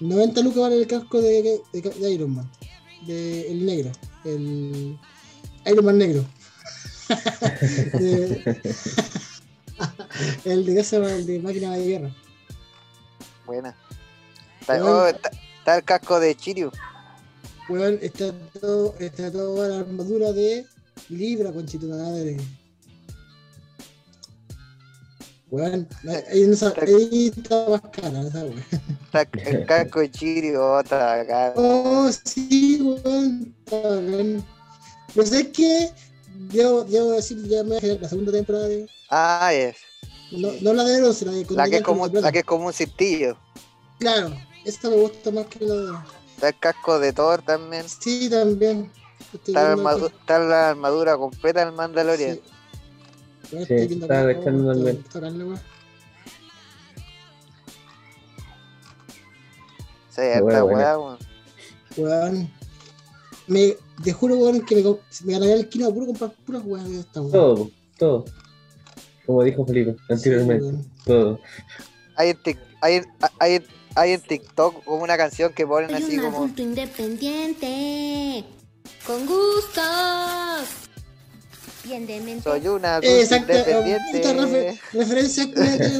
[0.00, 2.52] 90 lucas vale el casco de, de, de Iron Man.
[3.06, 3.92] De, el negro.
[4.24, 4.98] El
[5.66, 6.24] Iron Man negro.
[7.92, 8.60] De-
[10.44, 12.14] el de casa, el de máquina de guerra.
[13.46, 13.76] Buena.
[14.60, 16.70] Está, oh, está- está el casco de Chiryu.
[17.68, 20.66] Weón, está todo, está toda la armadura de
[21.08, 22.36] Libra, conchito de madre.
[25.50, 25.86] Weón,
[26.30, 28.64] ahí, no sa- ahí está más cara esa weón.
[29.04, 30.58] Está el casco de Chiryu.
[30.60, 31.52] Oh, está acá.
[31.56, 33.51] Oh, sí, weón.
[35.12, 35.14] Está.
[35.14, 35.90] Pero ¿sabes qué?
[36.34, 38.88] Debo, debo decir, ya me la segunda temporada de.
[39.10, 39.76] Ah, es.
[40.30, 42.72] No, no la de Eros, la de La que como, la que es como un
[42.72, 43.36] cintillo.
[43.98, 44.34] Claro,
[44.64, 45.92] esta me gusta más que la de.
[46.34, 47.84] Está el casco de Thor también.
[47.88, 48.90] Sí, también.
[49.32, 52.36] Estoy Está la, armadu- está armadura completa del Mandalorian.
[52.36, 52.42] Sí.
[53.66, 55.62] Sí, está la weá.
[60.10, 60.64] Sí, buena.
[60.64, 61.18] weá, weón.
[61.96, 62.50] Weón.
[63.46, 64.82] Me, te juro, weón, que me,
[65.24, 67.32] me ganaría el kilo puro comprar puras weas de esta weón.
[67.32, 68.24] Todo, todo.
[69.26, 71.40] Como dijo Felipe anteriormente, Sí, todo.
[72.16, 72.38] Hay en,
[72.80, 73.06] hay, en-
[73.38, 76.36] hay, en- hay en TikTok como una canción que ponen Soy así un como.
[76.38, 78.44] adulto independiente.
[79.06, 79.84] Con gustos.
[81.84, 82.42] Bien de mente.
[82.44, 84.34] Soy una adulto Exacto, puta independiente.
[84.34, 85.96] refer- referencia que aquí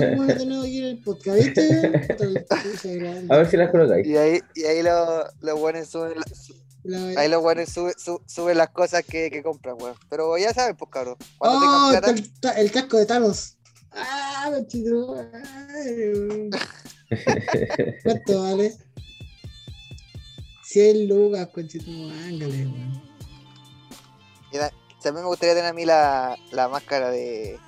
[0.78, 1.58] en el podcast.
[3.30, 4.06] A ver si las colocáis.
[4.06, 6.22] Y ahí, y ahí los los buenos suben, la-
[6.84, 9.96] La- ahí los buenos sube- su- suben las cosas que, que compran, weón.
[10.08, 11.16] Pero ya saben, pues cabrón.
[11.38, 13.56] Cuando Oh, está plata, el, el casco de Thanos.
[13.92, 15.14] Ah, machito.
[18.02, 18.74] ¿Cuánto vale?
[20.64, 23.02] 100 lucas, conchito, ángale, weón.
[25.04, 27.58] mí me gustaría tener a mí la, la máscara de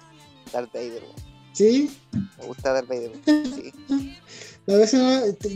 [0.53, 1.15] Darth Vader, weón.
[1.53, 1.97] ¿Sí?
[2.39, 3.45] Me gusta Darth Vader, weón.
[3.55, 3.73] Sí.
[4.66, 4.93] La vez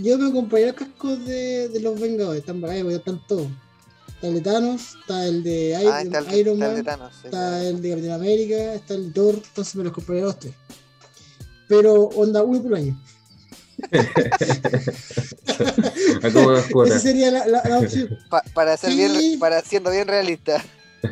[0.02, 3.46] yo me compraría cascos de, de los Vengadores, están bacanes, porque están todos.
[4.08, 6.74] Está el de Thanos, está el de Iron, Ah, está el, Iron está el Man,
[6.76, 7.12] de Thanos.
[7.14, 7.66] sí, está sí.
[7.68, 10.54] el de Capitán América, está el de Thor, entonces me los compraría los tres.
[11.68, 13.00] Pero onda uno por año.
[16.86, 18.18] Esa sería la, la- la opción.
[18.28, 18.96] Pa- para ser Sí.
[18.96, 20.62] bien, para siendo bien realista.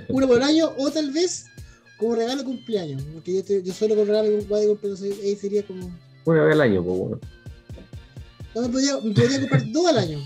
[0.08, 1.46] Uno por año o tal vez
[1.98, 3.02] como regalo de cumpleaños.
[3.14, 5.90] Porque yo, te- yo solo con regalo de cumpleaños, ahí sería como...
[6.24, 7.20] Una vez al año, pues bueno.
[8.56, 10.18] No me podría, me podría comprar dos al año.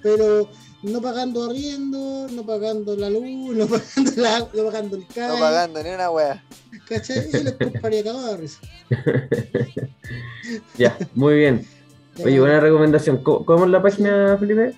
[0.00, 0.48] Pero
[0.84, 5.28] no pagando arriendo, no pagando la luz, no pagando, la, no pagando el CAE.
[5.28, 6.44] No pagando ni una wea.
[6.88, 7.28] ¿Cachai?
[7.32, 8.04] Y les compraría
[8.36, 8.60] risa.
[10.78, 11.66] Ya, muy bien.
[12.24, 13.20] Oye, buena recomendación.
[13.24, 14.76] ¿Cómo, cómo es la página, Felipe?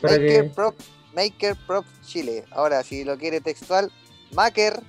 [0.00, 0.50] Para Maker que.
[0.50, 0.74] Prop,
[1.16, 2.44] Maker Prop Chile.
[2.52, 3.90] Ahora, si lo quiere textual,
[4.32, 4.80] Maker,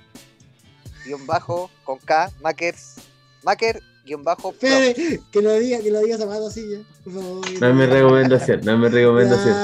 [1.04, 2.94] guion bajo, con K, Makers,
[3.42, 4.50] Maker, guion bajo.
[4.50, 6.78] Espere, que lo diga, que lo diga Zapato así ya.
[7.04, 7.50] Por favor.
[7.60, 9.54] No es mi recomendación, no es mi recomendación.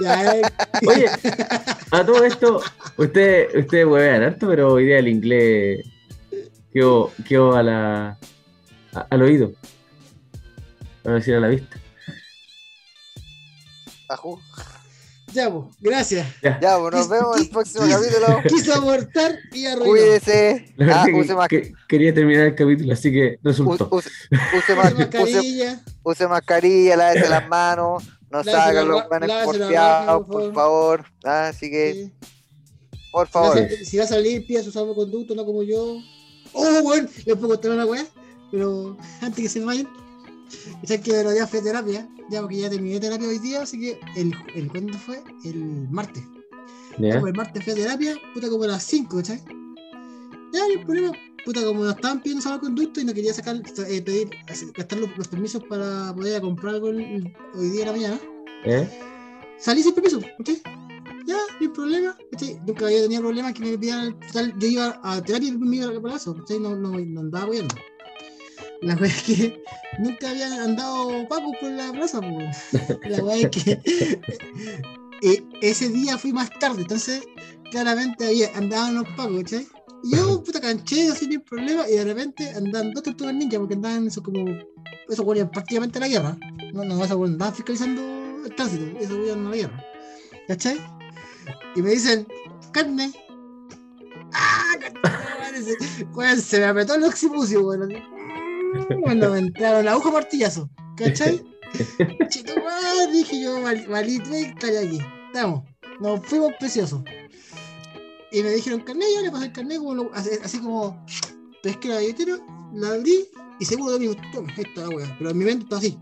[0.00, 0.52] Ya, ya,
[0.86, 1.06] Oye,
[1.90, 2.62] a todo esto,
[2.96, 5.84] ustedes usted huevean harto, pero hoy día el inglés
[6.72, 8.18] quedó, quedó a la,
[8.94, 9.52] a- al oído.
[11.02, 11.76] Vamos a decir a la vista.
[14.08, 14.38] Ajú.
[15.32, 16.26] Ya, pues, gracias.
[16.42, 18.38] Ya, pues nos vemos en el próximo capítulo.
[18.48, 19.90] Quiso abortar y arruinó.
[19.90, 20.74] Cuídese.
[20.92, 23.88] Ah, que- use, mas- que- quería terminar el capítulo, así que u- resultó.
[23.90, 25.80] use, use, Use use, mascarilla.
[26.02, 31.04] use mascarilla, lávese las manos, no salgan los la porfiados, por favor.
[31.24, 32.12] Ah, Así que, Sí.
[33.12, 33.68] por Si va, a favor.
[33.84, 35.96] si va a salir, pida su salvoconducto, no como yo.
[36.52, 38.04] Oh, bueno, les puedo contar una weá,
[38.50, 39.88] pero antes que se me vayan.
[41.02, 44.34] Que bueno, ya fue terapia, ya porque ya terminé terapia hoy día, así que el,
[44.54, 45.22] el ¿cuándo fue?
[45.44, 46.22] El martes.
[47.14, 49.38] Como el martes fui a terapia, puta como a las 5, ¿cachai?
[50.52, 51.12] Ya, no hay problema.
[51.44, 53.56] Puta, como nos estaban pidiendo salvoconducto y no quería sacar,
[53.88, 54.28] eh, pedir,
[54.76, 57.92] gastar los, los permisos para poder ir a comprar algo el- hoy día en la
[57.92, 58.20] mañana.
[58.66, 59.00] ¿Eh?
[59.58, 60.60] salí sin permiso, ¿cachai?
[61.26, 62.60] Ya, no hay problema, ¿cachai?
[62.66, 65.86] Nunca había tenido problemas que me pidieran, total, yo iba a terapia y me iba
[65.96, 66.58] a palazo, ¿cachai?
[66.60, 67.74] No, no, no andaba apoyando.
[68.82, 69.62] La wea es que
[69.98, 72.56] nunca habían andado pacos por la plaza, pues.
[73.04, 73.80] La wea es que
[75.22, 77.22] eh, ese día fui más tarde, entonces
[77.70, 79.68] claramente había, andaban los pacos, ¿cachai?
[80.02, 83.74] Y yo, puta, canché así sin problema y de repente andaban dos tortugas ninja porque
[83.74, 84.46] andaban eso como,
[85.08, 86.38] eso bueno, prácticamente la guerra.
[86.72, 88.00] No, no, eso andaban fiscalizando
[88.46, 89.84] el tránsito, eso bueno, en la guerra.
[90.48, 90.80] ¿Cachai?
[91.76, 92.26] Y me dicen,
[92.72, 93.12] carne.
[94.32, 94.72] ¡Ah!
[95.02, 97.92] carne, se- weón, se me apretó el occipucio, weón.
[99.02, 101.42] Cuando me entraron la aguja martillazo, ¿cachai?
[102.28, 104.98] Chito, madre, dije yo, valí, valí 30 ya aquí.
[105.32, 105.62] Estamos,
[106.00, 107.02] nos fuimos preciosos.
[108.32, 111.04] Y me dijeron carne, yo le pasé el carne como lo- así, así como
[111.62, 112.38] pesqué la billetera,
[112.74, 113.28] la abrí
[113.58, 115.16] y seguro de mí, toma, esta es la weá.
[115.18, 115.98] Pero en mi mente está así.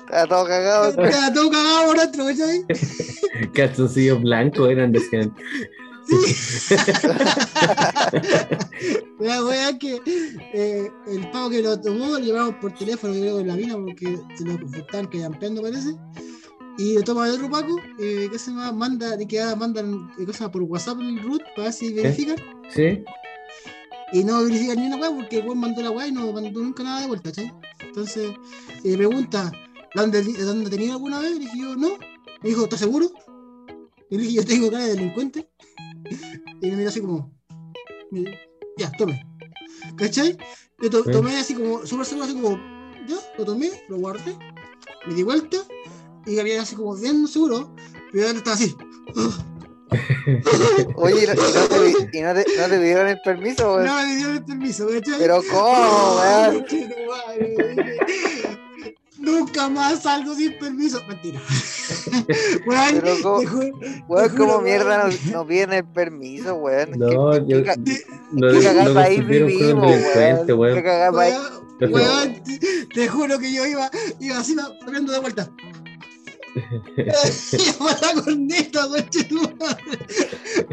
[0.00, 0.88] Está todo cagado.
[0.90, 2.64] Estaba todo cagado por dentro, ¿cachai?
[3.54, 5.34] Calzoncillos blancos eran, decían.
[6.06, 6.16] Sí.
[9.20, 9.38] La
[9.70, 10.00] es que
[10.52, 14.18] eh, el pavo que lo tomó lo llevamos por teléfono, creo, en la mina, porque
[14.36, 15.96] se lo estaban campeando, parece.
[16.76, 20.10] Y lo toma de otro Paco, eh, que se llama, manda, de que ah, mandan
[20.18, 22.36] eh, cosas por WhatsApp el root para ver si verifican.
[22.68, 23.04] ¿Sí?
[24.12, 26.60] Y no verifican ni una weá porque el weón mandó la weá y no mandó
[26.60, 27.52] nunca nada de vuelta, ¿cachai?
[27.80, 28.32] Entonces,
[28.82, 29.52] me pregunta,
[29.94, 31.32] ¿dónde, ¿dónde tenía alguna vez?
[31.32, 31.96] Le dije yo, no.
[32.42, 33.10] Me dijo, ¿estás seguro?
[34.10, 35.48] Y le dije, yo tengo cara de delincuente.
[36.60, 37.32] Y me miró así como,
[38.78, 39.24] ya, tome.
[39.96, 40.36] ¿Cachai?
[40.80, 41.10] Yo to- Sí.
[41.10, 42.56] tomé así como, súper seguro, así como,
[43.06, 44.36] ya, lo tomé, lo guardé,
[45.06, 45.58] me di vuelta
[46.26, 47.74] y había así como bien seguro,
[48.12, 48.74] pero él estaba así.
[50.96, 53.86] Oye, ¿y no, te, no te- no te dieron el permiso, weón?
[53.86, 55.18] No me dieron el permiso, ¿cachai?
[55.18, 56.64] Pero ¿cómo, weón?
[59.24, 61.00] Nunca más salgo sin permiso.
[61.08, 61.40] Mentira.
[62.66, 66.54] Weón, Pero ¿cómo- te ju- Weón, te ¿cómo juro, mierda no, no piden el permiso,
[66.56, 66.92] weón?
[66.92, 67.62] ¿Qué- No, qué- yo.
[67.64, 68.94] qué qué con un
[69.28, 69.86] vivimos,
[71.88, 72.42] weón?
[72.42, 73.90] te, te juro que yo iba,
[74.20, 75.50] iba así cambiando de vuelta.
[76.96, 78.86] La corneta.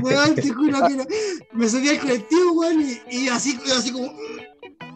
[0.01, 1.05] Weón, te juro que no-
[1.53, 4.13] me subí al colectivo, weón, y, y así, y así como.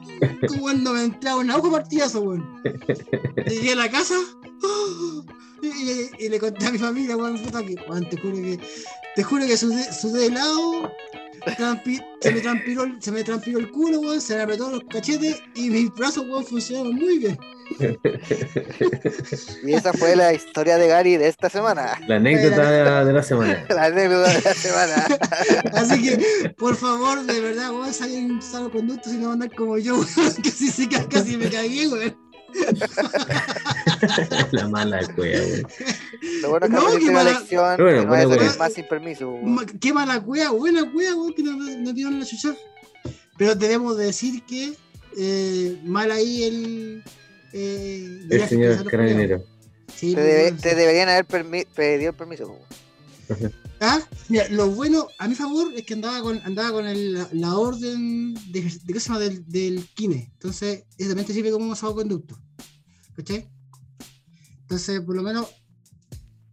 [0.60, 2.61] Cuando me entraba un auto partidazo, weón.
[3.48, 4.15] Llegué a la casa
[5.61, 8.60] y, y- y le conté a mi familia, weón, puta que, weón, te juro que,
[9.15, 10.91] te juro que sudé, sudé de lado,
[11.57, 14.82] trampi- se me transpiró, el- se me transpiró el culo, weón, se me apretó los
[14.90, 17.38] cachetes y mis brazos, weón, funcionaron muy bien.
[19.66, 21.99] Y esa fue la historia de Gary de esta semana.
[22.07, 23.66] La anécdota de la, de la semana.
[23.70, 25.07] La anécdota de la semana.
[25.74, 29.95] Así que, por favor, de verdad, weón, salen un salvoconducto si no andar como yo,
[29.95, 32.24] weón, que si se casi me cagué, weón.
[34.52, 35.68] la mala cueva, weón.
[36.41, 37.73] Lo bueno que No, qué la mala- lección.
[37.77, 38.56] Pero bueno, que no wea.
[38.57, 39.32] más sin permiso.
[39.44, 42.56] Ma- Qué mala cueva, buena cueva, weón, que nos no dieron la chucha.
[43.38, 44.73] Pero debemos decir que
[45.18, 47.03] eh, mal ahí el.
[47.53, 49.44] Eh, El señor carabinero.
[49.95, 52.57] Sí, Te, pues, debe- te deberían haber permi- pedido el permiso.
[53.80, 53.99] Ah,
[54.30, 57.56] mira, lo bueno, a mi favor, es que andaba con, andaba con el- la, la
[57.57, 59.19] orden de, de, ¿qué se llama?
[59.19, 60.30] del, del KINE.
[60.34, 62.38] Entonces, eso también te sirve como un salvoconducto.
[63.15, 63.47] ¿Cachai?
[64.61, 65.47] Entonces, por lo menos,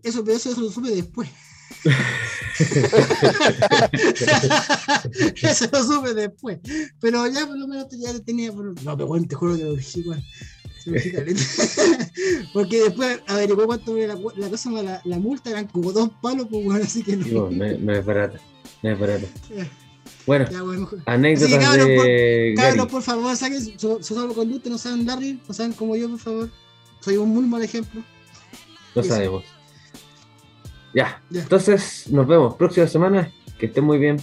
[0.03, 1.29] eso, pero eso, eso lo supe después.
[5.43, 6.59] eso lo supe después.
[7.01, 8.53] Pero ya por lo menos ya tenía.
[8.53, 10.03] por- No, pero bueno, te juro que lo dije,
[11.13, 11.43] caleta.
[12.53, 16.49] Porque después averiguó cuánto era la, la cosa, la, la multa, eran como dos palos,
[16.51, 17.25] pues bueno, así que no.
[17.25, 18.41] Digo, no, no es barata.
[18.83, 19.27] No es barata.
[20.27, 20.47] Bueno,
[21.07, 22.91] anécdotas cabros, de Cabros, Gary.
[22.91, 26.51] por favor, saquen su, su salvoconducto, no sean Larry, no sean como yo, por favor.
[27.01, 28.03] Soy un muy mal ejemplo.
[28.95, 29.45] No sabemos.
[30.95, 31.41] Ya, Ya.
[31.43, 33.33] entonces nos vemos próxima semana.
[33.59, 34.21] Que estén muy bien.